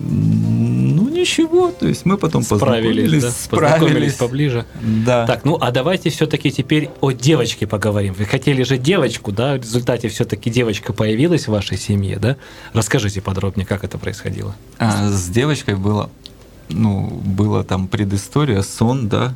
М, 0.00 0.96
Ну 0.96 1.08
ничего, 1.08 1.70
то 1.80 1.86
есть 1.88 2.04
мы 2.06 2.16
потом 2.16 2.42
справились, 2.42 2.60
познакомились, 2.60 3.22
да? 3.22 3.28
познакомились 3.50 3.84
справились. 3.84 4.14
поближе. 4.14 4.64
Да. 4.82 5.26
Так, 5.26 5.44
ну 5.44 5.56
а 5.60 5.70
давайте 5.70 6.10
все-таки 6.10 6.50
теперь 6.50 6.90
о 7.00 7.12
девочке 7.12 7.66
поговорим. 7.66 8.14
Вы 8.18 8.26
хотели 8.26 8.62
же 8.64 8.76
девочку, 8.78 9.32
да? 9.32 9.54
В 9.54 9.56
результате 9.62 10.08
все-таки 10.08 10.50
девочка 10.50 10.92
появилась 10.92 11.48
в 11.48 11.50
вашей 11.50 11.78
семье, 11.78 12.18
да? 12.18 12.36
Расскажите 12.74 13.20
подробнее, 13.20 13.66
как 13.66 13.84
это 13.84 13.98
происходило. 13.98 14.54
А 14.78 15.08
с 15.10 15.28
девочкой 15.28 15.74
было, 15.76 16.10
ну, 16.69 17.07
была 17.25 17.63
там 17.63 17.87
предыстория, 17.87 18.61
сон, 18.61 19.07
да. 19.09 19.33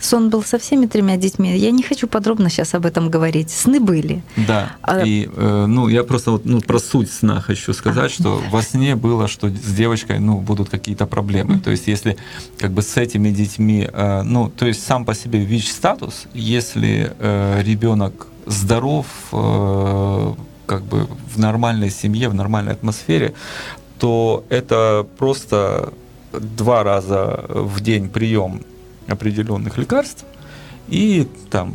Сон 0.00 0.28
был 0.28 0.42
со 0.44 0.58
всеми 0.58 0.84
тремя 0.86 1.16
детьми. 1.16 1.56
Я 1.56 1.70
не 1.70 1.82
хочу 1.82 2.06
подробно 2.06 2.50
сейчас 2.50 2.74
об 2.74 2.84
этом 2.84 3.08
говорить. 3.08 3.50
Сны 3.50 3.80
были. 3.80 4.22
Да. 4.36 4.76
А- 4.82 5.00
И, 5.00 5.30
э, 5.34 5.66
ну, 5.66 5.88
я 5.88 6.04
просто 6.04 6.30
вот, 6.32 6.44
ну, 6.44 6.60
про 6.60 6.78
суть 6.78 7.10
сна 7.10 7.40
хочу 7.40 7.72
сказать, 7.72 8.10
что 8.10 8.42
во 8.50 8.60
сне 8.62 8.96
было, 8.96 9.28
что 9.28 9.48
с 9.48 9.74
девочкой, 9.74 10.18
ну, 10.18 10.40
будут 10.40 10.68
какие-то 10.68 11.06
проблемы. 11.06 11.58
То 11.58 11.70
есть, 11.70 11.86
если 11.88 12.16
как 12.58 12.72
бы 12.72 12.82
с 12.82 12.96
этими 12.98 13.30
детьми, 13.30 13.88
э, 13.90 14.22
ну, 14.22 14.50
то 14.50 14.66
есть 14.66 14.84
сам 14.84 15.04
по 15.06 15.14
себе 15.14 15.38
ВИЧ-статус, 15.38 16.26
если 16.34 17.12
э, 17.18 17.62
ребенок 17.64 18.26
здоров, 18.46 19.06
э, 19.32 20.34
как 20.66 20.82
бы 20.82 21.06
в 21.34 21.38
нормальной 21.38 21.90
семье, 21.90 22.28
в 22.28 22.34
нормальной 22.34 22.72
атмосфере, 22.72 23.32
то 23.98 24.44
это 24.50 25.06
просто 25.18 25.92
два 26.40 26.82
раза 26.82 27.44
в 27.48 27.80
день 27.80 28.08
прием 28.08 28.62
определенных 29.06 29.78
лекарств 29.78 30.24
и 30.88 31.28
там 31.50 31.74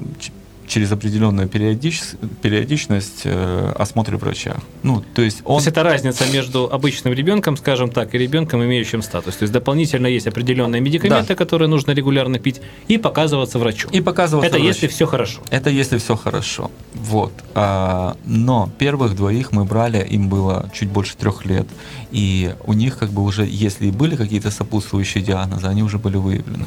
через 0.70 0.92
определенную 0.92 1.48
периодич- 1.48 2.16
периодичность 2.42 3.24
э, 3.26 3.74
осмотре 3.76 4.18
врача. 4.18 4.56
Ну, 4.84 5.04
то 5.14 5.22
есть 5.22 5.40
То 5.40 5.50
он... 5.50 5.56
есть 5.56 5.68
это 5.68 5.84
разница 5.84 6.26
между 6.32 6.70
обычным 6.72 7.14
ребенком, 7.14 7.58
скажем 7.58 7.90
так, 7.90 8.16
и 8.16 8.18
ребенком, 8.18 8.64
имеющим 8.64 9.02
статус. 9.02 9.36
То 9.36 9.44
есть 9.44 9.54
дополнительно 9.54 10.08
есть 10.08 10.28
определенные 10.28 10.80
медикаменты, 10.82 11.36
которые 11.36 11.68
нужно 11.68 11.92
регулярно 11.92 12.40
пить, 12.40 12.62
и 12.88 12.98
показываться 12.98 13.60
врачу. 13.60 13.90
И 13.92 14.02
показываться 14.02 14.48
это 14.48 14.58
врачу. 14.58 14.68
если 14.68 14.88
все 14.88 15.06
хорошо. 15.06 15.42
Это 15.50 15.70
если 15.70 15.98
все 15.98 16.16
хорошо. 16.16 16.72
Вот. 16.94 17.34
А, 17.56 18.16
но 18.26 18.70
первых 18.78 19.16
двоих 19.16 19.52
мы 19.52 19.66
брали, 19.66 20.06
им 20.08 20.30
было 20.30 20.70
чуть 20.74 20.90
больше 20.90 21.18
трех 21.18 21.46
лет. 21.46 21.68
И 22.12 22.54
у 22.66 22.74
них 22.74 22.98
как 22.98 23.10
бы 23.10 23.24
уже, 23.24 23.46
если 23.46 23.88
и 23.88 23.92
были 23.92 24.16
какие-то 24.16 24.52
сопутствующие 24.52 25.24
диагнозы, 25.24 25.68
они 25.68 25.84
уже 25.84 25.98
были 25.98 26.18
выявлены. 26.18 26.66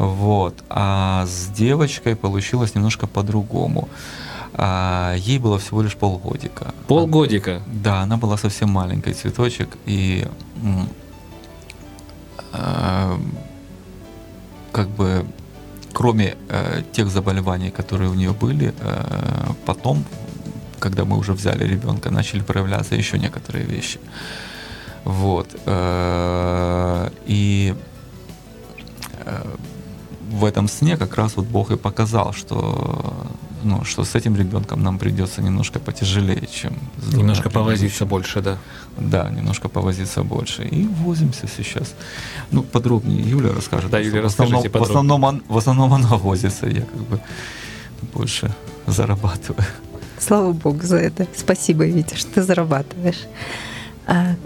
Вот. 0.00 0.54
А 0.70 1.26
с 1.26 1.48
девочкой 1.48 2.16
получилось 2.16 2.74
немножко 2.74 3.06
по-другому. 3.06 3.90
А, 4.54 5.14
ей 5.18 5.38
было 5.38 5.58
всего 5.58 5.82
лишь 5.82 5.94
полгодика. 5.94 6.72
Полгодика. 6.86 7.62
Да, 7.66 8.00
она 8.00 8.16
была 8.16 8.38
совсем 8.38 8.70
маленькой 8.70 9.12
цветочек, 9.12 9.68
и 9.84 10.26
э, 12.52 13.18
как 14.72 14.88
бы 14.88 15.26
кроме 15.92 16.36
э, 16.48 16.82
тех 16.92 17.08
заболеваний, 17.08 17.70
которые 17.70 18.08
у 18.08 18.14
нее 18.14 18.32
были, 18.32 18.72
э, 18.80 19.52
потом, 19.66 20.06
когда 20.78 21.04
мы 21.04 21.18
уже 21.18 21.34
взяли 21.34 21.64
ребенка, 21.64 22.10
начали 22.10 22.40
проявляться 22.40 22.94
еще 22.94 23.18
некоторые 23.18 23.66
вещи. 23.66 24.00
Вот. 25.04 25.48
э, 25.66 27.10
и 27.26 27.74
э, 29.26 29.44
в 30.30 30.44
этом 30.44 30.68
сне 30.68 30.96
как 30.96 31.16
раз 31.16 31.36
вот 31.36 31.46
Бог 31.46 31.70
и 31.70 31.76
показал, 31.76 32.32
что 32.32 33.14
ну, 33.62 33.84
что 33.84 34.04
с 34.04 34.14
этим 34.14 34.36
ребенком 34.36 34.82
нам 34.82 34.98
придется 34.98 35.42
немножко 35.42 35.78
потяжелее, 35.80 36.46
чем 36.46 36.72
с 36.98 37.14
Немножко 37.14 37.50
повозиться 37.50 38.06
больше, 38.06 38.40
да. 38.40 38.56
Да, 38.96 39.28
немножко 39.28 39.68
повозиться 39.68 40.22
больше. 40.22 40.64
И 40.64 40.86
возимся 40.86 41.46
сейчас. 41.46 41.94
Ну, 42.50 42.62
подробнее 42.62 43.20
Юля 43.20 43.52
расскажет. 43.52 43.90
Да, 43.90 43.98
В 43.98 44.04
Юля, 44.04 44.26
основном- 44.26 44.62
расскажите 44.62 44.78
в 44.78 44.82
основном, 44.82 45.24
он- 45.24 45.42
в 45.48 45.58
основном 45.58 45.92
она 45.92 46.08
возится, 46.16 46.66
я 46.66 46.80
как 46.82 47.00
бы 47.02 47.20
больше 48.14 48.54
зарабатываю. 48.86 49.66
Слава 50.18 50.52
Богу 50.52 50.80
за 50.82 50.96
это. 50.96 51.26
Спасибо, 51.36 51.84
Витя, 51.84 52.14
что 52.14 52.30
ты 52.34 52.42
зарабатываешь. 52.42 53.26
А, 54.06 54.36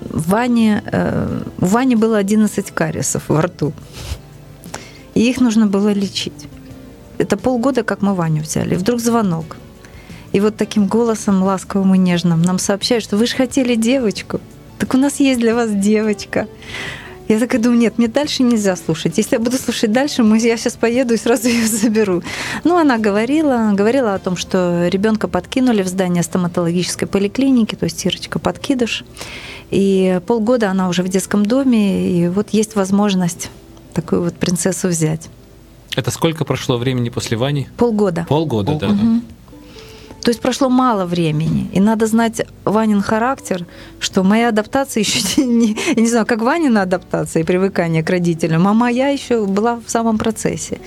Ване, 0.00 0.82
э, 0.92 1.42
у 1.60 1.66
Вани 1.66 1.96
было 1.96 2.18
11 2.18 2.70
кариесов 2.72 3.22
во 3.28 3.42
рту. 3.42 3.72
И 5.14 5.20
их 5.20 5.40
нужно 5.40 5.66
было 5.66 5.92
лечить. 5.92 6.48
Это 7.18 7.36
полгода, 7.36 7.82
как 7.82 8.02
мы 8.02 8.14
Ваню 8.14 8.42
взяли. 8.42 8.74
И 8.74 8.78
вдруг 8.78 9.00
звонок. 9.00 9.56
И 10.32 10.40
вот 10.40 10.56
таким 10.56 10.86
голосом 10.86 11.42
ласковым 11.42 11.94
и 11.94 11.98
нежным 11.98 12.42
нам 12.42 12.58
сообщают, 12.58 13.04
что 13.04 13.16
вы 13.16 13.26
же 13.26 13.36
хотели 13.36 13.76
девочку. 13.76 14.40
Так 14.78 14.94
у 14.94 14.98
нас 14.98 15.20
есть 15.20 15.40
для 15.40 15.54
вас 15.54 15.70
девочка. 15.70 16.48
Я 17.28 17.38
такая 17.38 17.60
думаю, 17.60 17.78
нет, 17.78 17.96
мне 17.96 18.08
дальше 18.08 18.42
нельзя 18.42 18.76
слушать. 18.76 19.16
Если 19.16 19.36
я 19.36 19.40
буду 19.40 19.56
слушать 19.56 19.92
дальше, 19.92 20.22
мы, 20.22 20.38
я 20.38 20.56
сейчас 20.58 20.74
поеду 20.74 21.14
и 21.14 21.16
сразу 21.16 21.48
ее 21.48 21.66
заберу. 21.66 22.22
Ну, 22.64 22.76
она 22.76 22.98
говорила, 22.98 23.70
говорила 23.72 24.14
о 24.14 24.18
том, 24.18 24.36
что 24.36 24.88
ребенка 24.88 25.28
подкинули 25.28 25.82
в 25.82 25.88
здание 25.88 26.22
стоматологической 26.22 27.08
поликлиники, 27.08 27.76
то 27.76 27.84
есть 27.84 28.04
Ирочка 28.04 28.38
подкидыш. 28.38 29.04
И 29.70 30.20
полгода 30.26 30.70
она 30.70 30.88
уже 30.88 31.02
в 31.02 31.08
детском 31.08 31.46
доме, 31.46 32.10
и 32.10 32.28
вот 32.28 32.50
есть 32.50 32.74
возможность 32.74 33.50
такую 33.94 34.22
вот 34.22 34.34
принцессу 34.34 34.88
взять. 34.88 35.30
Это 35.96 36.10
сколько 36.10 36.44
прошло 36.44 36.76
времени 36.76 37.08
после 37.08 37.36
Вани? 37.36 37.68
Полгода. 37.76 38.26
Полгода, 38.28 38.74
да. 38.74 38.88
Мгм. 38.88 39.22
То 40.24 40.30
есть 40.30 40.40
прошло 40.40 40.70
мало 40.70 41.04
времени, 41.04 41.68
и 41.74 41.80
надо 41.80 42.06
знать 42.06 42.46
Ванин 42.64 43.02
характер, 43.02 43.66
что 44.00 44.22
моя 44.22 44.48
адаптация 44.48 45.02
еще 45.02 45.20
не, 45.44 45.76
я 45.94 46.00
не 46.00 46.08
знаю, 46.08 46.24
как 46.24 46.40
Ванина 46.40 46.80
адаптация 46.80 47.42
и 47.42 47.44
привыкание 47.44 48.02
к 48.02 48.08
родителям, 48.08 48.66
а 48.66 48.72
моя 48.72 49.08
еще 49.08 49.44
была 49.44 49.76
в 49.86 49.90
самом 49.90 50.16
процессе. 50.16 50.80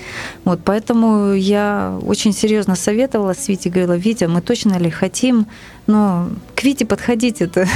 Вот, 0.44 0.62
поэтому 0.66 1.34
я 1.34 2.00
очень 2.02 2.34
серьезно 2.34 2.76
советовала 2.76 3.34
Свите, 3.34 3.70
говорила, 3.70 3.96
Витя, 3.96 4.24
мы 4.24 4.42
точно 4.42 4.80
ли 4.80 4.90
хотим, 4.90 5.46
но 5.86 6.30
к 6.56 6.64
Вите 6.64 6.88
подходить 6.88 7.40
это 7.40 7.68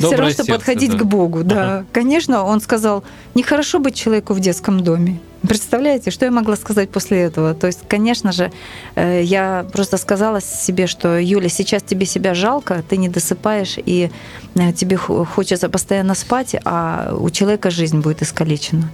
все 0.00 0.10
Доброе 0.10 0.18
равно, 0.28 0.34
что 0.34 0.44
сердце, 0.44 0.58
подходить 0.58 0.92
да. 0.92 0.98
к 0.98 1.06
Богу. 1.06 1.42
Да, 1.44 1.62
Ага. 1.62 1.86
конечно, 1.92 2.44
он 2.44 2.60
сказал, 2.60 3.02
нехорошо 3.34 3.78
быть 3.78 3.94
человеку 3.94 4.34
в 4.34 4.40
детском 4.40 4.82
доме. 4.82 5.18
Представляете, 5.48 6.10
что 6.10 6.24
я 6.24 6.30
могла 6.32 6.56
сказать 6.56 6.90
после 6.90 7.18
этого? 7.20 7.54
То 7.54 7.66
есть, 7.68 7.80
конечно 7.88 8.32
же, 8.32 8.50
э, 8.96 9.22
я 9.22 9.64
просто 9.72 9.96
сказала 9.96 10.40
себе, 10.40 10.86
что 10.88 11.18
Юля, 11.18 11.48
сейчас 11.48 11.82
тебе 11.82 12.04
себя 12.06 12.34
жалко, 12.34 12.82
ты 12.88 12.96
не 12.96 13.08
досыпаешь, 13.08 13.76
и 13.78 14.10
э, 14.56 14.72
тебе 14.72 14.96
хо- 14.96 15.24
хочется 15.24 15.68
постоянно 15.68 16.14
спать, 16.14 16.56
а 16.64 17.14
у 17.16 17.30
человека 17.30 17.70
жизнь 17.70 18.00
будет 18.00 18.22
искалечена. 18.22 18.88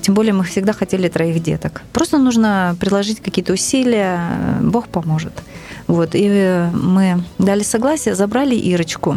Тем 0.00 0.14
более 0.14 0.32
мы 0.32 0.44
всегда 0.44 0.72
хотели 0.72 1.08
троих 1.08 1.42
деток. 1.42 1.82
Просто 1.92 2.18
нужно 2.18 2.76
приложить 2.78 3.20
какие-то 3.20 3.52
усилия, 3.54 4.20
э, 4.60 4.60
Бог 4.62 4.86
поможет. 4.88 5.32
Вот, 5.88 6.10
и 6.14 6.68
мы 6.72 7.22
дали 7.38 7.62
согласие, 7.64 8.14
забрали 8.14 8.54
Ирочку. 8.54 9.16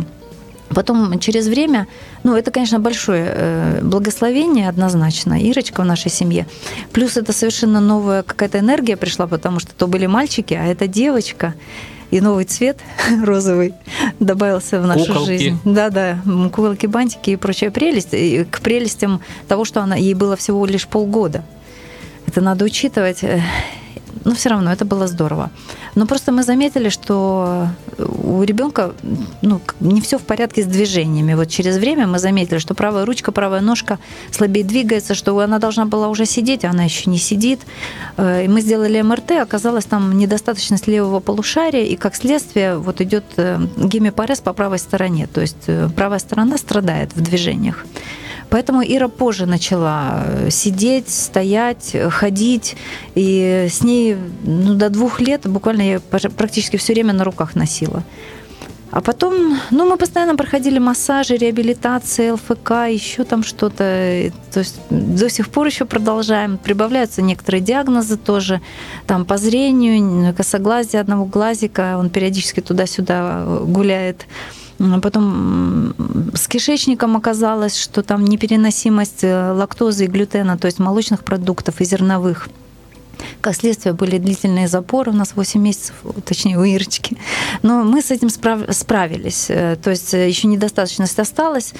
Потом 0.76 1.20
через 1.20 1.47
время, 1.47 1.88
ну 2.24 2.36
это, 2.36 2.51
конечно, 2.51 2.80
большое 2.80 3.32
э, 3.34 3.80
благословение 3.82 4.70
однозначно, 4.70 5.41
Ирочка 5.41 5.82
в 5.82 5.86
нашей 5.86 6.11
семье. 6.11 6.45
Плюс 6.91 7.17
это 7.17 7.34
совершенно 7.34 7.80
новая 7.80 8.24
какая-то 8.24 8.59
энергия 8.59 8.95
пришла, 8.95 9.28
потому 9.28 9.59
что 9.59 9.74
то 9.74 9.88
были 9.88 10.05
мальчики, 10.05 10.53
а 10.53 10.65
это 10.65 10.88
девочка. 10.88 11.53
И 12.11 12.22
новый 12.22 12.45
цвет 12.45 12.78
розовый 13.24 13.74
добавился 14.20 14.82
в 14.82 14.88
нашу 14.88 15.05
Куколки. 15.05 15.28
жизнь. 15.28 15.59
Да-да, 15.63 16.20
м, 16.26 16.49
куколки, 16.49 16.88
бантики 16.88 17.32
и 17.32 17.36
прочая 17.36 17.72
прелесть. 17.72 18.09
И 18.13 18.45
к 18.45 18.61
прелестям 18.61 19.22
того, 19.47 19.63
что 19.65 19.82
она, 19.82 19.95
ей 19.95 20.13
было 20.15 20.36
всего 20.36 20.65
лишь 20.65 20.88
полгода. 20.88 21.43
Это 22.26 22.41
надо 22.41 22.65
учитывать. 22.65 23.24
Э, 24.26 24.30
Но 24.30 24.36
все 24.36 24.49
равно 24.49 24.72
это 24.72 24.86
было 24.86 25.07
здорово. 25.07 25.49
Но 25.95 26.05
просто 26.05 26.32
мы 26.32 26.43
заметили, 26.43 26.89
что 26.89 27.67
у 27.97 28.43
ребенка 28.43 28.93
ну, 29.41 29.59
не 29.80 30.01
все 30.01 30.17
в 30.17 30.22
порядке 30.22 30.63
с 30.63 30.65
движениями. 30.65 31.34
Вот 31.36 31.49
через 31.49 31.78
время 31.78 32.07
мы 32.07 32.20
заметили, 32.20 32.59
что 32.59 32.74
правая 32.74 33.05
ручка, 33.05 33.32
правая 33.32 33.61
ножка 33.61 33.97
слабее 34.32 34.63
двигается, 34.65 35.15
что 35.15 35.38
она 35.39 35.59
должна 35.59 35.86
была 35.86 36.07
уже 36.09 36.26
сидеть, 36.26 36.65
а 36.65 36.70
она 36.70 36.84
еще 36.84 37.09
не 37.09 37.17
сидит. 37.17 37.59
Э, 38.17 38.45
И 38.45 38.47
мы 38.47 38.61
сделали 38.61 39.01
МРТ, 39.01 39.32
оказалось 39.32 39.86
там 39.86 40.17
недостаточность 40.17 40.88
левого 40.88 41.20
полушария, 41.20 41.84
и 41.84 41.95
как 41.95 42.15
следствие 42.15 42.78
вот 42.78 43.01
идет 43.01 43.24
э, 43.38 43.59
гемипарез 43.78 44.39
по 44.39 44.53
правой 44.53 44.80
стороне, 44.80 45.28
то 45.28 45.41
есть 45.41 45.67
э, 45.67 45.89
правая 45.95 46.20
сторона 46.20 46.57
страдает 46.57 47.15
в 47.15 47.22
движениях. 47.22 47.86
Поэтому 48.49 48.82
Ира 48.82 49.09
позже 49.09 49.45
начала 49.45 50.24
э, 50.26 50.49
сидеть, 50.49 51.09
стоять, 51.09 51.91
э, 51.93 52.09
ходить. 52.09 52.76
И 53.15 53.67
с 53.70 53.84
ней 53.84 54.09
ну, 54.43 54.76
до 54.76 54.89
двух 54.89 55.20
лет 55.20 55.47
буквально 55.47 55.82
я 55.82 55.99
практически 55.99 56.78
все 56.78 56.93
время 56.93 57.14
на 57.14 57.24
руках 57.24 57.55
носила. 57.55 58.03
А 58.91 59.01
потом, 59.01 59.60
ну, 59.70 59.88
мы 59.88 59.97
постоянно 59.97 60.36
проходили 60.36 60.80
массажи, 60.80 61.38
реабилитации, 61.38 62.32
ЛФК, 62.32 62.72
еще 62.89 63.24
там 63.24 63.43
что-то. 63.43 64.32
То 64.51 64.60
есть 64.60 64.80
до 64.89 65.30
сих 65.30 65.49
пор 65.49 65.68
еще 65.68 65.86
продолжаем. 65.86 66.57
Прибавляются 66.57 67.22
некоторые 67.22 67.62
диагнозы 67.62 68.18
тоже. 68.18 68.62
Там 69.05 69.26
по 69.26 69.38
зрению, 69.38 70.34
косоглазие 70.34 71.01
одного 71.01 71.26
глазика, 71.26 71.97
он 71.99 72.10
периодически 72.10 72.62
туда-сюда 72.62 73.43
э, 73.45 73.64
гуляет. 73.68 74.26
М, 74.80 75.01
Потом 75.01 75.93
с 76.34 76.47
кишечником 76.47 77.16
оказалось, 77.16 77.78
что 77.78 78.01
там 78.01 78.26
непереносимость 78.26 79.24
э, 79.24 79.51
лактозы 79.51 80.05
и 80.05 80.07
глютена, 80.07 80.57
то 80.57 80.66
есть 80.66 80.80
молочных 80.80 81.24
продуктов 81.24 81.80
и 81.80 81.86
зерновых. 81.86 82.49
Как 83.42 83.56
следствие 83.56 83.94
были 83.94 84.18
длительные 84.18 84.68
запоры 84.68 85.12
у 85.12 85.16
нас 85.16 85.34
8 85.36 85.62
месяцев, 85.62 85.96
точнее 86.26 86.58
у 86.60 86.64
Ирочки. 86.64 87.18
Но 87.64 87.84
мы 87.84 88.02
с 88.02 88.12
этим 88.12 88.28
справ- 88.30 88.72
справились. 88.74 89.46
Э, 89.50 89.78
То 89.82 89.92
есть 89.92 90.14
э, 90.14 90.28
еще 90.28 90.48
недостаточность 90.48 91.18
осталась. 91.20 91.74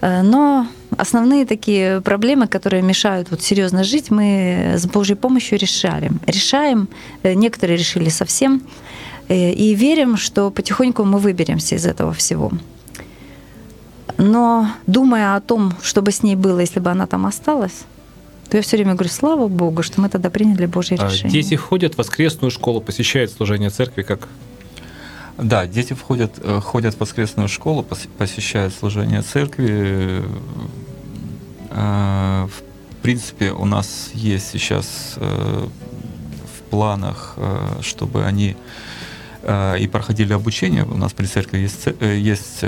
Э, 0.00 0.22
Но 0.22 0.66
основные 0.96 1.44
такие 1.44 2.00
проблемы, 2.00 2.46
которые 2.46 2.82
мешают 2.82 3.30
вот 3.30 3.42
серьезно 3.42 3.84
жить, 3.84 4.10
мы 4.10 4.74
с 4.78 4.86
Божьей 4.86 5.16
помощью 5.16 5.58
решаем. 5.58 6.18
Решаем. 6.26 6.88
Некоторые 7.22 7.76
решили 7.78 8.08
совсем. 8.08 8.62
И 9.28 9.74
верим, 9.78 10.16
что 10.16 10.50
потихоньку 10.50 11.04
мы 11.04 11.18
выберемся 11.18 11.76
из 11.76 11.86
этого 11.86 12.12
всего. 12.12 12.50
Но 14.18 14.66
думая 14.86 15.36
о 15.36 15.40
том, 15.40 15.72
что 15.82 16.02
бы 16.02 16.10
с 16.10 16.22
ней 16.22 16.36
было, 16.36 16.60
если 16.60 16.80
бы 16.80 16.90
она 16.90 17.06
там 17.06 17.24
осталась, 17.26 17.84
то 18.52 18.58
я 18.58 18.62
все 18.62 18.76
время 18.76 18.92
говорю, 18.92 19.08
слава 19.10 19.48
Богу, 19.48 19.82
что 19.82 19.98
мы 20.02 20.10
тогда 20.10 20.28
приняли 20.28 20.66
Божье 20.66 20.98
А 21.00 21.08
решение. 21.08 21.42
Дети 21.42 21.54
ходят 21.54 21.94
в 21.94 21.98
воскресную 21.98 22.50
школу, 22.50 22.82
посещают 22.82 23.32
служение 23.32 23.70
церкви, 23.70 24.02
как 24.02 24.28
Да, 25.38 25.66
дети 25.66 25.94
входят, 25.94 26.32
э, 26.38 26.60
ходят 26.60 26.94
в 26.94 27.00
воскресную 27.00 27.48
школу, 27.48 27.82
пос- 27.88 28.08
посещают 28.18 28.74
служение 28.74 29.22
церкви. 29.22 30.22
Э, 31.70 32.46
В 32.46 33.02
принципе, 33.02 33.52
у 33.52 33.64
нас 33.64 34.10
есть 34.14 34.50
сейчас 34.50 35.14
э, 35.16 35.66
в 36.58 36.70
планах, 36.70 37.36
чтобы 37.80 38.24
они 38.26 38.54
и 39.44 39.88
проходили 39.90 40.32
обучение. 40.32 40.84
У 40.84 40.96
нас 40.96 41.12
при 41.12 41.26
церкви 41.26 41.58
есть, 41.58 41.88
есть 42.00 42.64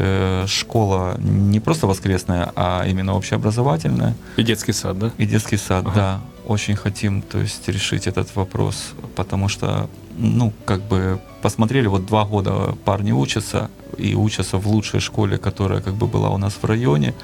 школа 0.47 1.17
не 1.19 1.61
просто 1.61 1.87
воскресная, 1.87 2.53
а 2.57 2.85
именно 2.87 3.15
общеобразовательная. 3.15 4.15
И 4.37 4.43
детский 4.43 4.73
сад, 4.73 4.99
да? 4.99 5.11
И 5.19 5.27
детский 5.27 5.57
сад, 5.57 5.85
ага. 5.87 5.95
да. 5.95 6.21
Очень 6.47 6.77
хотим, 6.77 7.23
то 7.23 7.39
есть, 7.39 7.69
решить 7.69 8.07
этот 8.07 8.35
вопрос, 8.37 8.93
потому 9.17 9.49
что, 9.49 9.89
ну, 10.19 10.53
как 10.67 10.83
бы 10.83 11.21
посмотрели, 11.43 11.87
вот 11.87 12.07
два 12.07 12.25
года 12.25 12.75
парни 12.85 13.13
учатся, 13.13 13.71
и 13.99 14.15
учатся 14.15 14.59
в 14.59 14.67
лучшей 14.67 15.01
школе, 15.01 15.39
которая 15.39 15.81
как 15.81 15.95
бы 15.95 16.07
была 16.07 16.31
у 16.31 16.39
нас 16.39 16.59
в 16.61 16.65
районе. 16.65 17.09
А, 17.09 17.15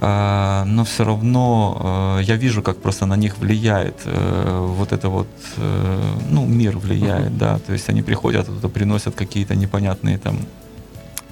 но 0.00 0.84
все 0.84 1.04
равно 1.04 2.18
э, 2.20 2.22
я 2.22 2.36
вижу, 2.36 2.62
как 2.62 2.80
просто 2.80 3.06
на 3.06 3.16
них 3.16 3.38
влияет 3.38 3.96
э, 4.04 4.66
вот 4.76 4.92
это 4.92 5.08
вот, 5.08 5.28
э, 5.56 6.12
ну, 6.30 6.46
мир 6.46 6.78
влияет, 6.78 7.32
uh-huh. 7.32 7.38
да, 7.38 7.58
то 7.58 7.72
есть 7.72 7.88
они 7.88 8.02
приходят, 8.02 8.46
туда 8.46 8.68
приносят 8.68 9.14
какие-то 9.14 9.56
непонятные 9.56 10.18
там 10.18 10.38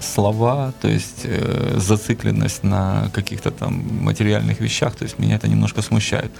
слова, 0.00 0.72
то 0.80 0.88
есть 0.88 1.26
зацикленность 1.76 2.64
на 2.64 3.10
каких-то 3.14 3.50
там 3.50 4.04
материальных 4.04 4.60
вещах, 4.60 4.94
то 4.96 5.04
есть 5.04 5.18
меня 5.18 5.36
это 5.36 5.48
немножко 5.48 5.82
смущает. 5.82 6.32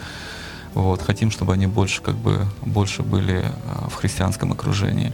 Вот, 0.75 1.03
хотим, 1.03 1.31
чтобы 1.31 1.55
они 1.55 1.67
больше 1.67 2.03
как 2.03 2.17
бы 2.17 2.45
больше 2.61 3.03
были 3.03 3.45
в 3.89 3.95
христианском 3.95 4.53
окружении. 4.53 5.13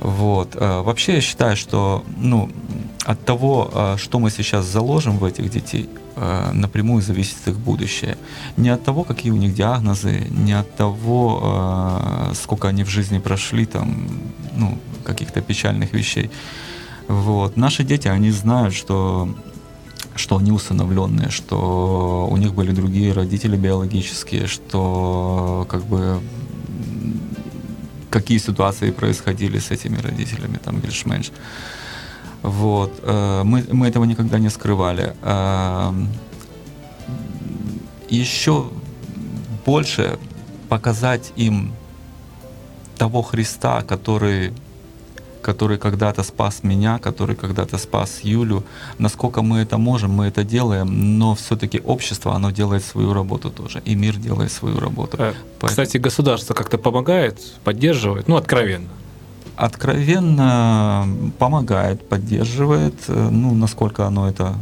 Вот. 0.00 0.54
Э, 0.54 0.82
вообще 0.82 1.14
я 1.14 1.20
считаю, 1.20 1.56
что 1.56 2.04
ну, 2.16 2.48
от 3.04 3.24
того, 3.24 3.70
э, 3.72 3.96
что 3.98 4.18
мы 4.18 4.30
сейчас 4.30 4.66
заложим 4.66 5.18
в 5.18 5.24
этих 5.24 5.50
детей, 5.50 5.88
э, 6.16 6.50
напрямую 6.52 7.02
зависит 7.02 7.48
их 7.48 7.58
будущее. 7.58 8.16
Не 8.56 8.70
от 8.70 8.84
того, 8.84 9.04
какие 9.04 9.32
у 9.32 9.36
них 9.36 9.54
диагнозы, 9.54 10.26
не 10.30 10.52
от 10.52 10.74
того, 10.76 12.32
сколько 12.34 12.68
они 12.68 12.84
в 12.84 12.88
жизни 12.88 13.18
прошли, 13.18 13.66
там, 13.66 14.08
ну, 14.56 14.78
каких-то 15.04 15.40
печальных 15.40 15.92
вещей. 15.92 16.30
Вот. 17.08 17.56
Наши 17.56 17.84
дети, 17.84 18.08
они 18.08 18.30
знают, 18.30 18.74
что 18.74 19.28
что 20.14 20.36
они 20.36 20.50
усыновленные, 20.50 21.30
что 21.30 22.26
у 22.28 22.36
них 22.36 22.52
были 22.52 22.72
другие 22.72 23.12
родители 23.12 23.56
биологические, 23.56 24.48
что 24.48 25.64
как 25.68 25.84
бы 25.84 26.20
какие 28.10 28.38
ситуации 28.38 28.90
происходили 28.90 29.58
с 29.58 29.70
этими 29.70 29.98
родителями, 30.00 30.58
там, 30.64 30.76
більш-менш. 30.76 31.32
Вот. 32.42 32.92
Э, 33.02 33.42
мы, 33.44 33.64
мы 33.72 33.88
этого 33.88 34.04
никогда 34.04 34.38
не 34.38 34.50
скрывали. 34.50 35.14
Э, 35.22 35.92
Еще 38.10 38.70
больше 39.66 40.18
показать 40.68 41.32
им 41.36 41.72
того 42.96 43.22
Христа, 43.22 43.82
который 43.82 44.52
который 45.48 45.78
когда-то 45.78 46.22
спас 46.22 46.62
меня, 46.62 46.98
который 46.98 47.34
когда-то 47.34 47.78
спас 47.78 48.20
Юлю. 48.24 48.62
Насколько 48.98 49.40
мы 49.40 49.60
это 49.60 49.78
можем, 49.78 50.10
мы 50.10 50.26
это 50.26 50.44
делаем, 50.44 51.18
но 51.18 51.34
все-таки 51.34 51.80
общество, 51.80 52.34
оно 52.34 52.50
делает 52.50 52.84
свою 52.84 53.14
работу 53.14 53.50
тоже, 53.50 53.80
и 53.86 53.94
мир 53.96 54.16
делает 54.16 54.52
свою 54.52 54.78
работу. 54.78 55.16
А, 55.18 55.32
кстати, 55.66 55.96
государство 55.98 56.54
как-то 56.54 56.76
помогает, 56.78 57.34
поддерживает, 57.64 58.28
ну, 58.28 58.36
откровенно. 58.36 58.88
Откровенно 59.56 61.08
помогает, 61.38 62.06
поддерживает, 62.08 62.94
э, 63.08 63.28
ну, 63.30 63.54
насколько 63.54 64.06
оно 64.06 64.28
это 64.28 64.54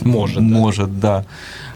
может, 0.00 0.42
может, 0.58 0.98
да. 1.00 1.18
да. 1.18 1.24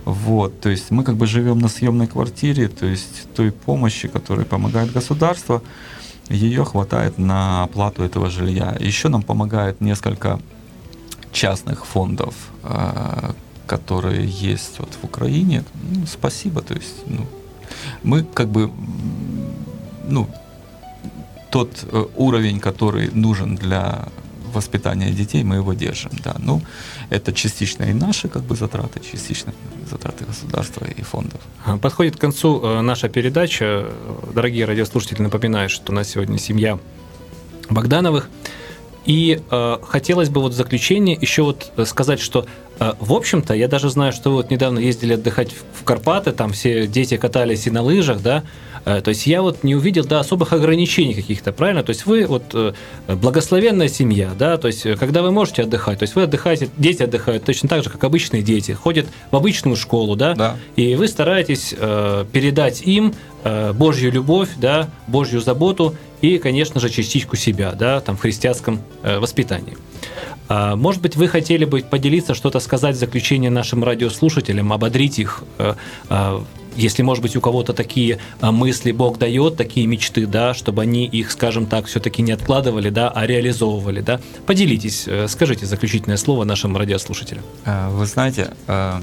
Вот, 0.05 0.61
то 0.61 0.69
есть 0.69 0.91
мы 0.91 1.05
как 1.05 1.15
бы 1.15 1.27
живем 1.27 1.59
на 1.59 1.69
съемной 1.69 2.09
квартире, 2.09 2.69
то 2.69 2.87
есть 2.87 3.29
той 3.37 3.51
помощи, 3.51 4.09
которой 4.09 4.45
помогает 4.45 4.93
государство, 4.93 5.63
ее 6.29 6.65
хватает 6.65 7.19
на 7.19 7.65
оплату 7.65 8.03
этого 8.03 8.31
жилья. 8.31 8.77
Еще 8.81 9.09
нам 9.09 9.23
помогает 9.23 9.81
несколько 9.81 10.41
частных 11.33 11.87
фондов, 11.87 12.35
а, 12.63 13.35
которые 13.67 14.27
есть 14.27 14.79
вот 14.79 14.91
в 15.01 15.05
Украине. 15.05 15.65
Ну, 15.93 16.07
спасибо, 16.07 16.63
то 16.63 16.75
есть 16.75 17.07
ну, 17.07 17.27
мы 18.03 18.23
как 18.23 18.49
бы 18.49 18.71
ну, 20.09 20.29
тот 21.51 21.71
э, 21.91 22.05
уровень, 22.17 22.61
который 22.61 23.11
нужен 23.13 23.57
для 23.57 24.09
воспитания 24.55 25.11
детей, 25.11 25.45
мы 25.45 25.57
его 25.57 25.75
держим. 25.75 26.11
Да. 26.25 26.37
Ну, 26.39 26.63
это 27.11 27.33
частично 27.33 27.85
и 27.85 27.93
наши 27.93 28.29
как 28.29 28.43
бы, 28.43 28.57
затраты, 28.57 29.01
частично 29.01 29.53
затраты 29.91 30.25
государства 30.25 30.85
и 30.85 31.03
фондов. 31.03 31.41
Подходит 31.81 32.17
к 32.17 32.21
концу 32.21 32.61
э, 32.63 32.81
наша 32.83 33.09
передача. 33.09 33.87
Дорогие 34.35 34.65
радиослушатели, 34.65 35.23
напоминаю, 35.23 35.69
что 35.69 35.93
у 35.93 35.95
нас 35.95 36.09
сегодня 36.09 36.39
семья 36.39 36.79
Богдановых. 37.71 38.29
И 39.07 39.41
э, 39.51 39.77
хотелось 39.83 40.29
бы 40.29 40.43
вот 40.43 40.53
в 40.53 40.57
заключение 40.57 41.17
еще 41.19 41.43
вот 41.43 41.73
сказать, 41.87 42.21
что 42.21 42.47
э, 42.79 42.93
в 43.01 43.13
общем-то 43.15 43.55
я 43.55 43.67
даже 43.67 43.89
знаю, 43.89 44.13
что 44.13 44.31
вы 44.31 44.37
вот 44.37 44.51
недавно 44.51 44.79
ездили 44.79 45.15
отдыхать 45.15 45.55
в 45.73 45.83
Карпаты, 45.85 46.33
там 46.33 46.53
все 46.53 46.87
дети 46.87 47.17
катались 47.17 47.67
и 47.67 47.71
на 47.71 47.83
лыжах, 47.83 48.21
да, 48.21 48.45
Э, 48.78 48.78
то 48.89 49.09
есть 49.09 49.27
я 49.27 49.43
вот 49.43 49.65
не 49.65 49.75
увидел 49.75 50.05
да, 50.05 50.21
особых 50.21 50.53
ограничений 50.53 51.15
каких-то, 51.15 51.53
правильно? 51.53 51.83
То 51.83 51.91
есть 51.91 52.07
вы 52.07 52.27
вот 52.27 52.45
э, 52.55 52.73
благословенная 53.07 53.89
семья, 53.89 54.31
да, 54.39 54.57
то 54.57 54.69
есть 54.69 54.87
э, 54.87 54.97
когда 54.97 55.23
вы 55.23 55.31
можете 55.31 55.63
отдыхать, 55.63 55.99
то 55.99 56.05
есть 56.05 56.15
вы 56.15 56.23
отдыхаете, 56.23 56.69
дети 56.77 57.03
отдыхают 57.03 57.45
точно 57.45 57.69
так 57.69 57.85
же, 57.85 57.91
как 57.91 58.03
обычные 58.05 58.43
дети, 58.43 58.73
ходят 58.73 59.07
в 59.31 59.37
обычную 59.37 59.77
школу, 59.77 60.17
да, 60.17 60.35
да. 60.35 60.57
и 60.77 60.95
вы 60.95 61.09
стараетесь 61.09 61.75
передать 62.33 62.83
им 62.83 63.15
Божью 63.75 64.11
любовь, 64.11 64.51
да, 64.57 64.89
Божью 65.07 65.41
заботу 65.41 65.95
и, 66.21 66.39
конечно 66.39 66.81
же, 66.81 66.89
частичку 66.91 67.37
себя, 67.37 67.73
да, 67.73 68.01
там 68.01 68.17
в 68.17 68.21
христианском 68.21 68.81
воспитании. 69.03 69.77
А, 70.49 70.77
может 70.77 71.03
быть, 71.03 71.17
вы 71.17 71.29
хотели 71.29 71.65
бы 71.65 71.81
поделиться, 71.81 72.35
что-то 72.35 72.61
сказать 72.61 72.97
в 72.97 72.99
заключение 72.99 73.51
нашим 73.51 73.85
радиослушателям, 73.85 74.73
ободрить 74.73 75.19
их 75.19 75.45
если, 76.79 77.03
может 77.03 77.23
быть, 77.23 77.37
у 77.37 77.41
кого-то 77.41 77.73
такие 77.73 78.19
а, 78.41 78.53
мысли 78.53 78.93
Бог 78.93 79.19
дает, 79.19 79.57
такие 79.57 79.87
мечты, 79.87 80.27
да, 80.27 80.55
чтобы 80.55 80.83
они 80.83 81.07
их, 81.07 81.33
скажем 81.33 81.67
так, 81.67 81.87
все-таки 81.87 82.23
не 82.23 82.33
откладывали, 82.33 82.89
да, 82.89 83.11
а 83.11 83.27
реализовывали, 83.27 84.01
да. 84.01 84.21
Поделитесь, 84.47 85.05
э, 85.09 85.27
скажите 85.29 85.67
заключительное 85.67 86.17
слово 86.17 86.45
нашим 86.45 86.77
радиослушателям. 86.77 87.43
Э, 87.65 87.89
вы 87.91 88.07
знаете, 88.07 88.55
э, 88.69 89.01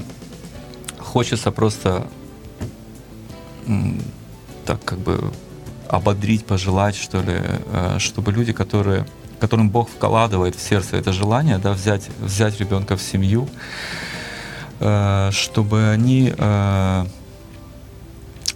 хочется 0.98 1.50
просто 1.50 2.08
так 4.64 4.82
как 4.84 4.98
бы 4.98 5.32
ободрить, 5.88 6.44
пожелать, 6.44 6.96
что 6.96 7.22
ли, 7.22 7.40
чтобы 7.98 8.32
люди, 8.32 8.52
которые, 8.52 9.06
которым 9.40 9.70
Бог 9.70 9.88
вкладывает 9.88 10.54
в 10.56 10.60
сердце 10.60 10.96
это 10.96 11.12
желание, 11.12 11.58
да, 11.58 11.72
взять, 11.72 12.08
взять 12.20 12.60
ребенка 12.60 12.96
в 12.96 13.02
семью, 13.02 13.48
чтобы 14.78 15.88
они 15.88 16.34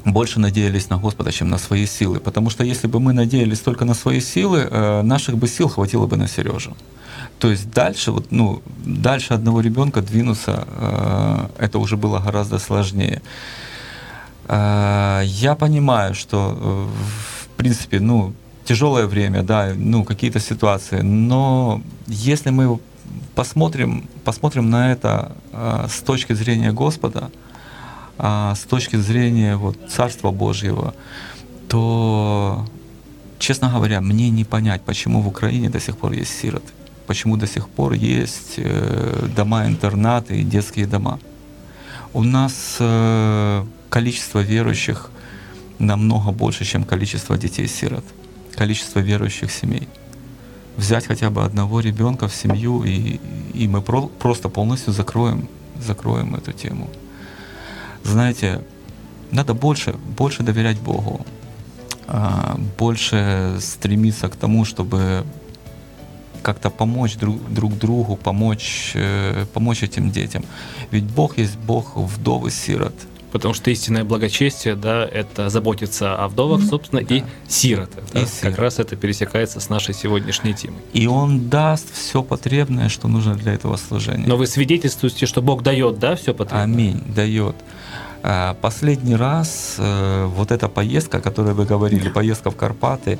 больше 0.04 0.40
надеялись 0.40 0.90
на 0.90 0.98
Господа, 0.98 1.32
чем 1.32 1.48
на 1.48 1.58
свои 1.58 1.86
силы. 1.86 2.20
Потому 2.20 2.50
что 2.50 2.64
если 2.64 2.86
бы 2.86 3.00
мы 3.00 3.12
надеялись 3.12 3.60
только 3.60 3.84
на 3.84 3.94
свои 3.94 4.20
силы, 4.20 4.66
э, 4.70 5.02
наших 5.02 5.36
бы 5.36 5.48
сил 5.48 5.68
хватило 5.68 6.06
бы 6.06 6.16
на 6.16 6.28
Сережу. 6.28 6.76
То 7.38 7.50
есть 7.50 7.70
дальше, 7.70 8.10
вот, 8.12 8.26
ну, 8.30 8.62
дальше 8.84 9.34
одного 9.34 9.60
ребенка 9.60 10.00
двинуться, 10.00 10.64
э, 10.66 11.48
это 11.58 11.78
уже 11.78 11.96
было 11.96 12.18
гораздо 12.18 12.58
сложнее. 12.58 13.20
Э, 14.50 15.22
я 15.24 15.54
понимаю, 15.54 16.14
что, 16.14 16.88
в 17.44 17.48
принципе, 17.56 18.00
ну, 18.00 18.32
тяжелое 18.64 19.06
время, 19.06 19.42
да, 19.42 19.72
ну, 19.76 20.04
какие-то 20.04 20.40
ситуации, 20.40 21.02
но 21.02 21.80
если 22.06 22.50
мы 22.50 22.78
посмотрим, 23.34 24.08
посмотрим 24.24 24.70
на 24.70 24.92
это 24.92 25.32
с 25.88 26.00
точки 26.02 26.34
зрения 26.34 26.72
Господа, 26.72 27.30
а, 28.22 28.54
с 28.54 28.60
точки 28.60 28.96
зрения 28.96 29.56
вот, 29.56 29.78
Царства 29.88 30.30
Божьего, 30.30 30.92
то, 31.68 32.66
честно 33.38 33.70
говоря, 33.70 34.02
мне 34.02 34.28
не 34.28 34.44
понять, 34.44 34.82
почему 34.82 35.22
в 35.22 35.28
Украине 35.28 35.70
до 35.70 35.80
сих 35.80 35.96
пор 35.96 36.12
есть 36.12 36.38
сироты, 36.38 36.70
почему 37.06 37.38
до 37.38 37.46
сих 37.46 37.66
пор 37.70 37.94
есть 37.94 38.54
э, 38.58 39.26
дома-интернаты 39.34 40.38
и 40.38 40.42
детские 40.42 40.86
дома. 40.86 41.18
У 42.12 42.22
нас 42.22 42.76
э, 42.78 43.64
количество 43.90 44.38
верующих 44.38 45.10
намного 45.78 46.32
больше, 46.32 46.64
чем 46.64 46.84
количество 46.84 47.36
детей-сирот, 47.36 48.04
количество 48.54 49.00
верующих 49.00 49.52
семей. 49.52 49.88
Взять 50.76 51.06
хотя 51.06 51.28
бы 51.28 51.44
одного 51.44 51.80
ребенка 51.80 52.28
в 52.28 52.34
семью, 52.34 52.84
и, 52.84 53.20
и 53.52 53.68
мы 53.68 53.82
про, 53.82 54.06
просто 54.06 54.48
полностью 54.48 54.94
закроем, 54.94 55.48
закроем 55.78 56.34
эту 56.34 56.52
тему 56.52 56.88
знаете, 58.02 58.62
надо 59.30 59.54
больше, 59.54 59.94
больше 60.16 60.42
доверять 60.42 60.78
Богу, 60.78 61.24
а, 62.06 62.58
больше 62.78 63.56
стремиться 63.60 64.28
к 64.28 64.36
тому, 64.36 64.64
чтобы 64.64 65.24
как-то 66.42 66.70
помочь 66.70 67.16
друг, 67.16 67.52
друг 67.52 67.76
другу, 67.78 68.16
помочь, 68.16 68.92
э, 68.94 69.44
помочь 69.52 69.82
этим 69.82 70.10
детям. 70.10 70.42
Ведь 70.90 71.04
Бог 71.04 71.36
есть 71.36 71.58
Бог 71.58 71.96
вдов 71.96 72.46
и 72.46 72.50
сирот. 72.50 72.94
Потому 73.32 73.54
что 73.54 73.70
истинное 73.70 74.04
благочестие, 74.04 74.74
да, 74.74 75.04
это 75.04 75.48
заботиться 75.50 76.16
о 76.16 76.28
вдовах, 76.28 76.62
собственно, 76.62 77.00
и 77.00 77.22
сиротах. 77.48 78.04
да. 78.12 78.20
И 78.20 78.26
Как 78.40 78.58
раз 78.58 78.78
это 78.78 78.96
пересекается 78.96 79.60
с 79.60 79.68
нашей 79.68 79.94
сегодняшней 79.94 80.54
темой. 80.54 80.80
И 80.92 81.06
Он 81.06 81.48
даст 81.48 81.92
все 81.92 82.22
потребное, 82.22 82.88
что 82.88 83.08
нужно 83.08 83.34
для 83.36 83.54
этого 83.54 83.76
служения. 83.76 84.26
Но 84.26 84.36
вы 84.36 84.46
свидетельствуете, 84.46 85.26
что 85.26 85.42
Бог 85.42 85.62
дает, 85.62 85.98
да, 85.98 86.16
все 86.16 86.34
потребное? 86.34 86.64
Аминь, 86.64 87.02
дает. 87.14 87.56
А, 88.22 88.54
Последний 88.60 89.16
раз 89.16 89.76
э, 89.78 90.26
вот 90.26 90.50
эта 90.50 90.68
поездка, 90.68 91.18
о 91.18 91.20
которой 91.20 91.54
вы 91.54 91.64
говорили, 91.64 92.08
поездка 92.08 92.50
в 92.50 92.56
Карпаты, 92.56 93.18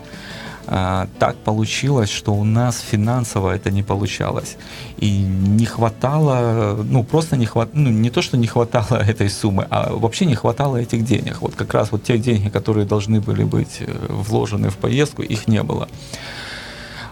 а, 0.73 1.09
так 1.19 1.37
получилось, 1.37 2.11
что 2.11 2.33
у 2.33 2.45
нас 2.45 2.79
финансово 2.79 3.57
это 3.57 3.73
не 3.73 3.83
получалось. 3.83 4.57
И 4.99 5.11
не 5.11 5.67
хватало, 5.67 6.85
ну 6.85 7.03
просто 7.03 7.37
не 7.37 7.47
хватало, 7.47 7.83
ну 7.83 7.91
не 7.91 8.09
то, 8.09 8.23
что 8.23 8.37
не 8.37 8.47
хватало 8.47 8.97
этой 9.09 9.29
суммы, 9.29 9.67
а 9.71 9.93
вообще 9.93 10.27
не 10.27 10.37
хватало 10.37 10.77
этих 10.77 11.05
денег. 11.05 11.41
Вот 11.41 11.57
как 11.57 11.75
раз 11.75 11.91
вот 11.91 12.05
тех 12.05 12.23
денег, 12.23 12.53
которые 12.53 12.87
должны 12.87 13.21
были 13.21 13.43
быть 13.43 13.79
э, 13.81 13.93
вложены 14.09 14.71
в 14.71 14.77
поездку, 14.77 15.23
их 15.23 15.49
не 15.49 15.65
было. 15.65 15.89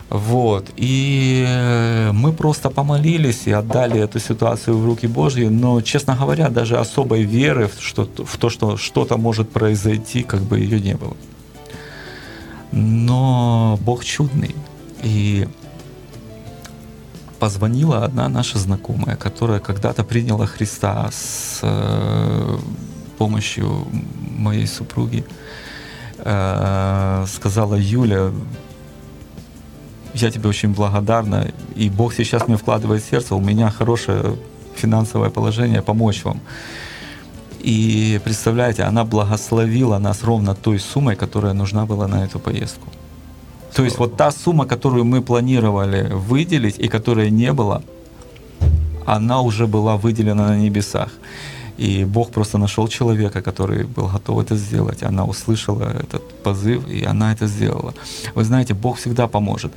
Вот. 0.09 0.71
И 0.77 1.45
э, 1.45 2.13
мы 2.13 2.33
просто 2.33 2.71
помолились 2.71 3.49
и 3.49 3.51
отдали 3.51 4.01
эту 4.01 4.21
ситуацию 4.21 4.79
в 4.79 4.87
руки 4.87 5.09
Божьи, 5.09 5.47
но, 5.47 5.81
честно 5.81 6.15
говоря, 6.15 6.49
даже 6.49 6.79
особой 6.79 7.25
веры 7.25 7.67
в, 7.67 7.83
что, 7.83 8.09
в 8.25 8.37
то, 8.37 8.51
что 8.51 8.77
что-то 8.77 9.17
может 9.17 9.51
произойти, 9.51 10.23
как 10.23 10.43
бы 10.43 10.61
ее 10.61 10.81
не 10.81 10.95
было. 10.95 11.17
Но 12.73 13.79
Бог 13.83 14.05
чудный. 14.05 14.55
И 15.03 15.49
позвонила 17.39 18.05
одна 18.05 18.29
наша 18.29 18.59
знакомая, 18.59 19.17
которая 19.17 19.61
когда-то 19.61 20.05
приняла 20.05 20.47
Христа 20.47 21.09
с 21.13 21.61
э, 21.63 22.59
помощью 23.17 23.87
моей 24.37 24.67
супруги. 24.67 25.25
Э, 26.19 27.25
сказала 27.29 27.77
Юля, 27.77 28.33
я 30.15 30.31
тебе 30.31 30.49
очень 30.49 30.75
благодарна, 30.75 31.51
и 31.77 31.91
Бог 31.91 32.15
сейчас 32.15 32.49
мне 32.49 32.57
вкладывает 32.57 33.05
сердце, 33.05 33.35
у 33.35 33.41
меня 33.41 33.71
хорошее 33.71 34.37
финансовое 34.75 35.31
положение, 35.31 35.83
помочь 35.83 36.25
вам. 36.25 36.41
И 37.61 38.21
представляете, 38.25 38.85
она 38.85 39.05
благословила 39.05 39.99
нас 39.99 40.25
ровно 40.25 40.55
той 40.55 40.79
суммой, 40.79 41.17
которая 41.17 41.55
нужна 41.55 41.87
была 41.87 42.09
на 42.09 42.25
эту 42.25 42.39
поездку. 42.39 42.89
То 43.75 43.85
есть 43.85 43.99
вот 43.99 44.17
та 44.17 44.31
сумма, 44.31 44.67
которую 44.67 45.05
мы 45.05 45.23
планировали 45.23 46.09
выделить 46.13 46.79
и 46.79 46.89
которой 46.89 47.31
не 47.31 47.53
было, 47.53 47.83
она 49.07 49.41
уже 49.41 49.67
была 49.67 49.97
выделена 49.97 50.49
на 50.49 50.59
небесах. 50.59 51.11
И 51.79 52.05
Бог 52.05 52.31
просто 52.31 52.59
нашел 52.59 52.89
человека, 52.89 53.41
который 53.41 53.85
был 53.85 54.09
готов 54.09 54.41
это 54.41 54.57
сделать. 54.57 55.03
Она 55.03 55.25
услышала 55.25 55.85
этот 55.85 56.23
позыв, 56.43 56.89
и 56.89 57.05
она 57.05 57.33
это 57.33 57.47
сделала. 57.47 57.95
Вы 58.35 58.45
знаете, 58.45 58.75
Бог 58.75 58.97
всегда 58.97 59.27
поможет. 59.29 59.73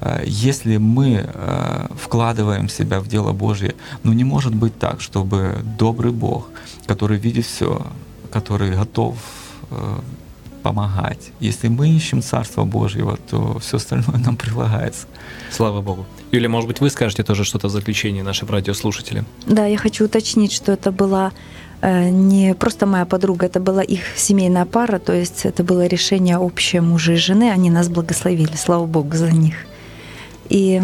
Э, 0.00 0.22
Если 0.26 0.78
мы 0.78 1.24
э, 1.26 1.86
вкладываем 2.02 2.68
себя 2.68 2.98
в 3.00 3.08
дело 3.08 3.32
Божье, 3.32 3.74
ну 4.04 4.12
не 4.14 4.24
может 4.24 4.54
быть 4.54 4.78
так, 4.78 5.00
чтобы 5.00 5.58
добрый 5.78 6.12
Бог, 6.12 6.48
который 6.86 7.18
видит 7.18 7.44
все, 7.44 7.86
который 8.32 8.70
готов 8.70 9.16
э, 9.70 10.00
помогать. 10.64 11.30
Если 11.40 11.68
мы 11.68 11.90
ищем 11.90 12.22
Царство 12.22 12.64
Божьего, 12.64 13.18
то 13.30 13.58
все 13.58 13.76
остальное 13.76 14.18
нам 14.26 14.36
прилагается. 14.36 15.06
Слава 15.50 15.82
Богу. 15.82 16.06
Юлия, 16.32 16.48
может 16.48 16.68
быть, 16.68 16.80
вы 16.80 16.90
скажете 16.90 17.22
тоже 17.22 17.44
что-то 17.44 17.68
в 17.68 17.70
заключение 17.70 18.22
нашим 18.22 18.48
радиослушателям? 18.48 19.26
Да, 19.46 19.66
я 19.66 19.76
хочу 19.76 20.06
уточнить, 20.06 20.52
что 20.52 20.72
это 20.72 20.90
была 20.90 21.32
э, 21.82 22.08
не 22.08 22.54
просто 22.54 22.86
моя 22.86 23.04
подруга, 23.04 23.46
это 23.46 23.60
была 23.60 23.82
их 23.82 24.00
семейная 24.16 24.64
пара, 24.64 24.98
то 24.98 25.12
есть 25.12 25.44
это 25.44 25.62
было 25.62 25.86
решение 25.86 26.38
общее 26.38 26.80
мужа 26.80 27.12
и 27.12 27.16
жены, 27.16 27.50
они 27.50 27.70
нас 27.70 27.88
благословили, 27.88 28.56
слава 28.56 28.86
Богу 28.86 29.16
за 29.16 29.30
них. 29.30 29.54
И 30.48 30.82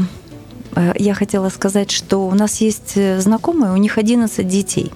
э, 0.76 0.92
я 0.98 1.14
хотела 1.14 1.48
сказать, 1.48 1.90
что 1.90 2.28
у 2.28 2.34
нас 2.34 2.60
есть 2.60 2.92
э, 2.96 3.18
знакомые, 3.20 3.72
у 3.72 3.76
них 3.76 3.96
11 3.96 4.46
детей, 4.46 4.92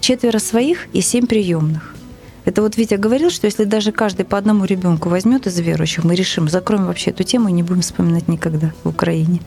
четверо 0.00 0.38
своих 0.38 0.86
и 0.92 1.00
семь 1.00 1.26
приемных. 1.26 1.96
Это 2.44 2.62
вот 2.62 2.76
Витя 2.76 2.94
говорил, 2.94 3.30
что 3.30 3.46
если 3.46 3.64
даже 3.64 3.92
каждый 3.92 4.24
по 4.24 4.38
одному 4.38 4.64
ребенку 4.64 5.08
возьмет 5.08 5.46
из 5.46 5.58
верующих, 5.58 6.04
мы 6.04 6.14
решим, 6.14 6.48
закроем 6.48 6.86
вообще 6.86 7.10
эту 7.10 7.22
тему 7.22 7.48
и 7.48 7.52
не 7.52 7.62
будем 7.62 7.82
вспоминать 7.82 8.28
никогда 8.28 8.72
в 8.82 8.88
Украине. 8.88 9.40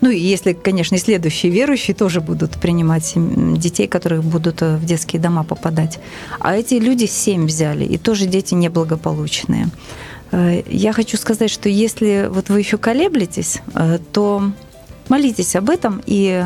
Ну 0.00 0.10
и 0.10 0.18
если, 0.18 0.52
конечно, 0.52 0.96
и 0.96 0.98
следующие 0.98 1.50
верующие 1.50 1.94
тоже 1.94 2.20
будут 2.20 2.52
принимать 2.60 3.14
детей, 3.14 3.86
которые 3.86 4.20
будут 4.20 4.60
э, 4.60 4.76
в 4.76 4.84
детские 4.84 5.22
дома 5.22 5.44
попадать. 5.44 5.98
А 6.40 6.54
эти 6.54 6.74
люди 6.74 7.06
семь 7.06 7.46
взяли, 7.46 7.84
и 7.84 7.96
тоже 7.96 8.26
дети 8.26 8.52
неблагополучные. 8.54 9.68
Э, 10.30 10.62
Я 10.68 10.92
хочу 10.92 11.16
сказать, 11.16 11.50
что 11.50 11.70
если 11.70 12.28
вот 12.30 12.50
вы 12.50 12.58
еще 12.58 12.76
колеблетесь, 12.76 13.62
э, 13.74 13.98
то 14.12 14.52
молитесь 15.08 15.56
об 15.56 15.70
этом, 15.70 16.02
и 16.04 16.44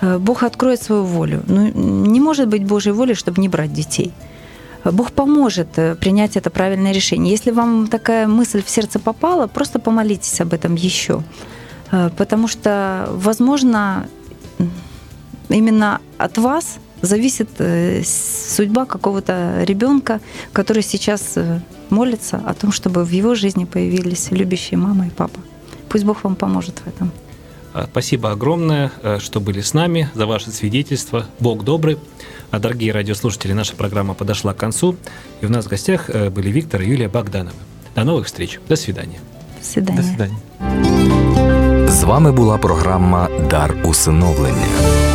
Бог 0.00 0.42
откроет 0.44 0.82
свою 0.82 1.04
волю. 1.04 1.42
Ну, 1.48 1.72
не 2.06 2.20
может 2.20 2.48
быть 2.48 2.64
Божьей 2.64 2.92
воли, 2.92 3.14
чтобы 3.14 3.40
не 3.40 3.48
брать 3.48 3.72
детей. 3.72 4.12
Бог 4.92 5.12
поможет 5.12 5.78
э, 5.78 5.94
принять 5.94 6.36
это 6.36 6.50
правильное 6.50 6.92
решение. 6.92 7.32
Если 7.32 7.50
вам 7.50 7.88
такая 7.88 8.26
мысль 8.26 8.62
в 8.62 8.70
сердце 8.70 8.98
попала, 8.98 9.46
просто 9.46 9.78
помолитесь 9.78 10.40
об 10.40 10.52
этом 10.52 10.74
еще. 10.74 11.22
Э, 11.90 12.10
Потому 12.16 12.48
что, 12.48 13.08
возможно, 13.12 14.06
именно 15.48 16.00
от 16.18 16.38
вас 16.38 16.78
зависит 17.02 17.48
э, 17.58 18.02
судьба 18.04 18.84
какого-то 18.84 19.62
ребенка, 19.64 20.20
который 20.52 20.82
сейчас 20.82 21.38
молится 21.90 22.42
о 22.46 22.54
том, 22.54 22.72
чтобы 22.72 23.04
в 23.04 23.10
его 23.10 23.34
жизни 23.34 23.64
появились 23.64 24.30
любящие 24.30 24.78
мама 24.78 25.06
и 25.06 25.10
папа. 25.10 25.40
Пусть 25.88 26.04
Бог 26.04 26.24
вам 26.24 26.36
поможет 26.36 26.82
в 26.84 26.88
этом. 26.88 27.10
А, 27.78 27.86
Спасибо 27.86 28.32
огромное, 28.32 28.90
э, 29.02 29.18
что 29.20 29.40
были 29.40 29.60
с 29.60 29.72
нами, 29.72 30.10
за 30.14 30.26
ваше 30.26 30.50
свидетельство. 30.50 31.26
Бог 31.38 31.62
добрый. 31.62 31.96
А, 32.50 32.58
Дорогие 32.58 32.92
радиослушатели, 32.92 33.52
наша 33.52 33.76
программа 33.76 34.14
подошла 34.14 34.52
к 34.52 34.56
концу. 34.56 34.96
И 35.40 35.46
у 35.46 35.48
нас 35.48 35.66
в 35.66 35.68
гостях 35.68 36.10
э, 36.10 36.30
были 36.30 36.50
Виктор 36.50 36.82
и 36.82 36.88
Юлия 36.88 37.08
Богдановы. 37.08 37.56
До 37.94 38.04
новых 38.04 38.26
встреч. 38.26 38.58
До 38.68 38.74
свидания. 38.76 39.20
До 39.60 39.64
свидания. 39.64 39.96
До 39.96 40.02
свидания. 40.02 40.38
З 41.88 42.04
вами 42.04 42.32
була 42.32 42.58
програма 42.58 43.28
Дар 43.50 43.76
усиновлення. 43.84 45.07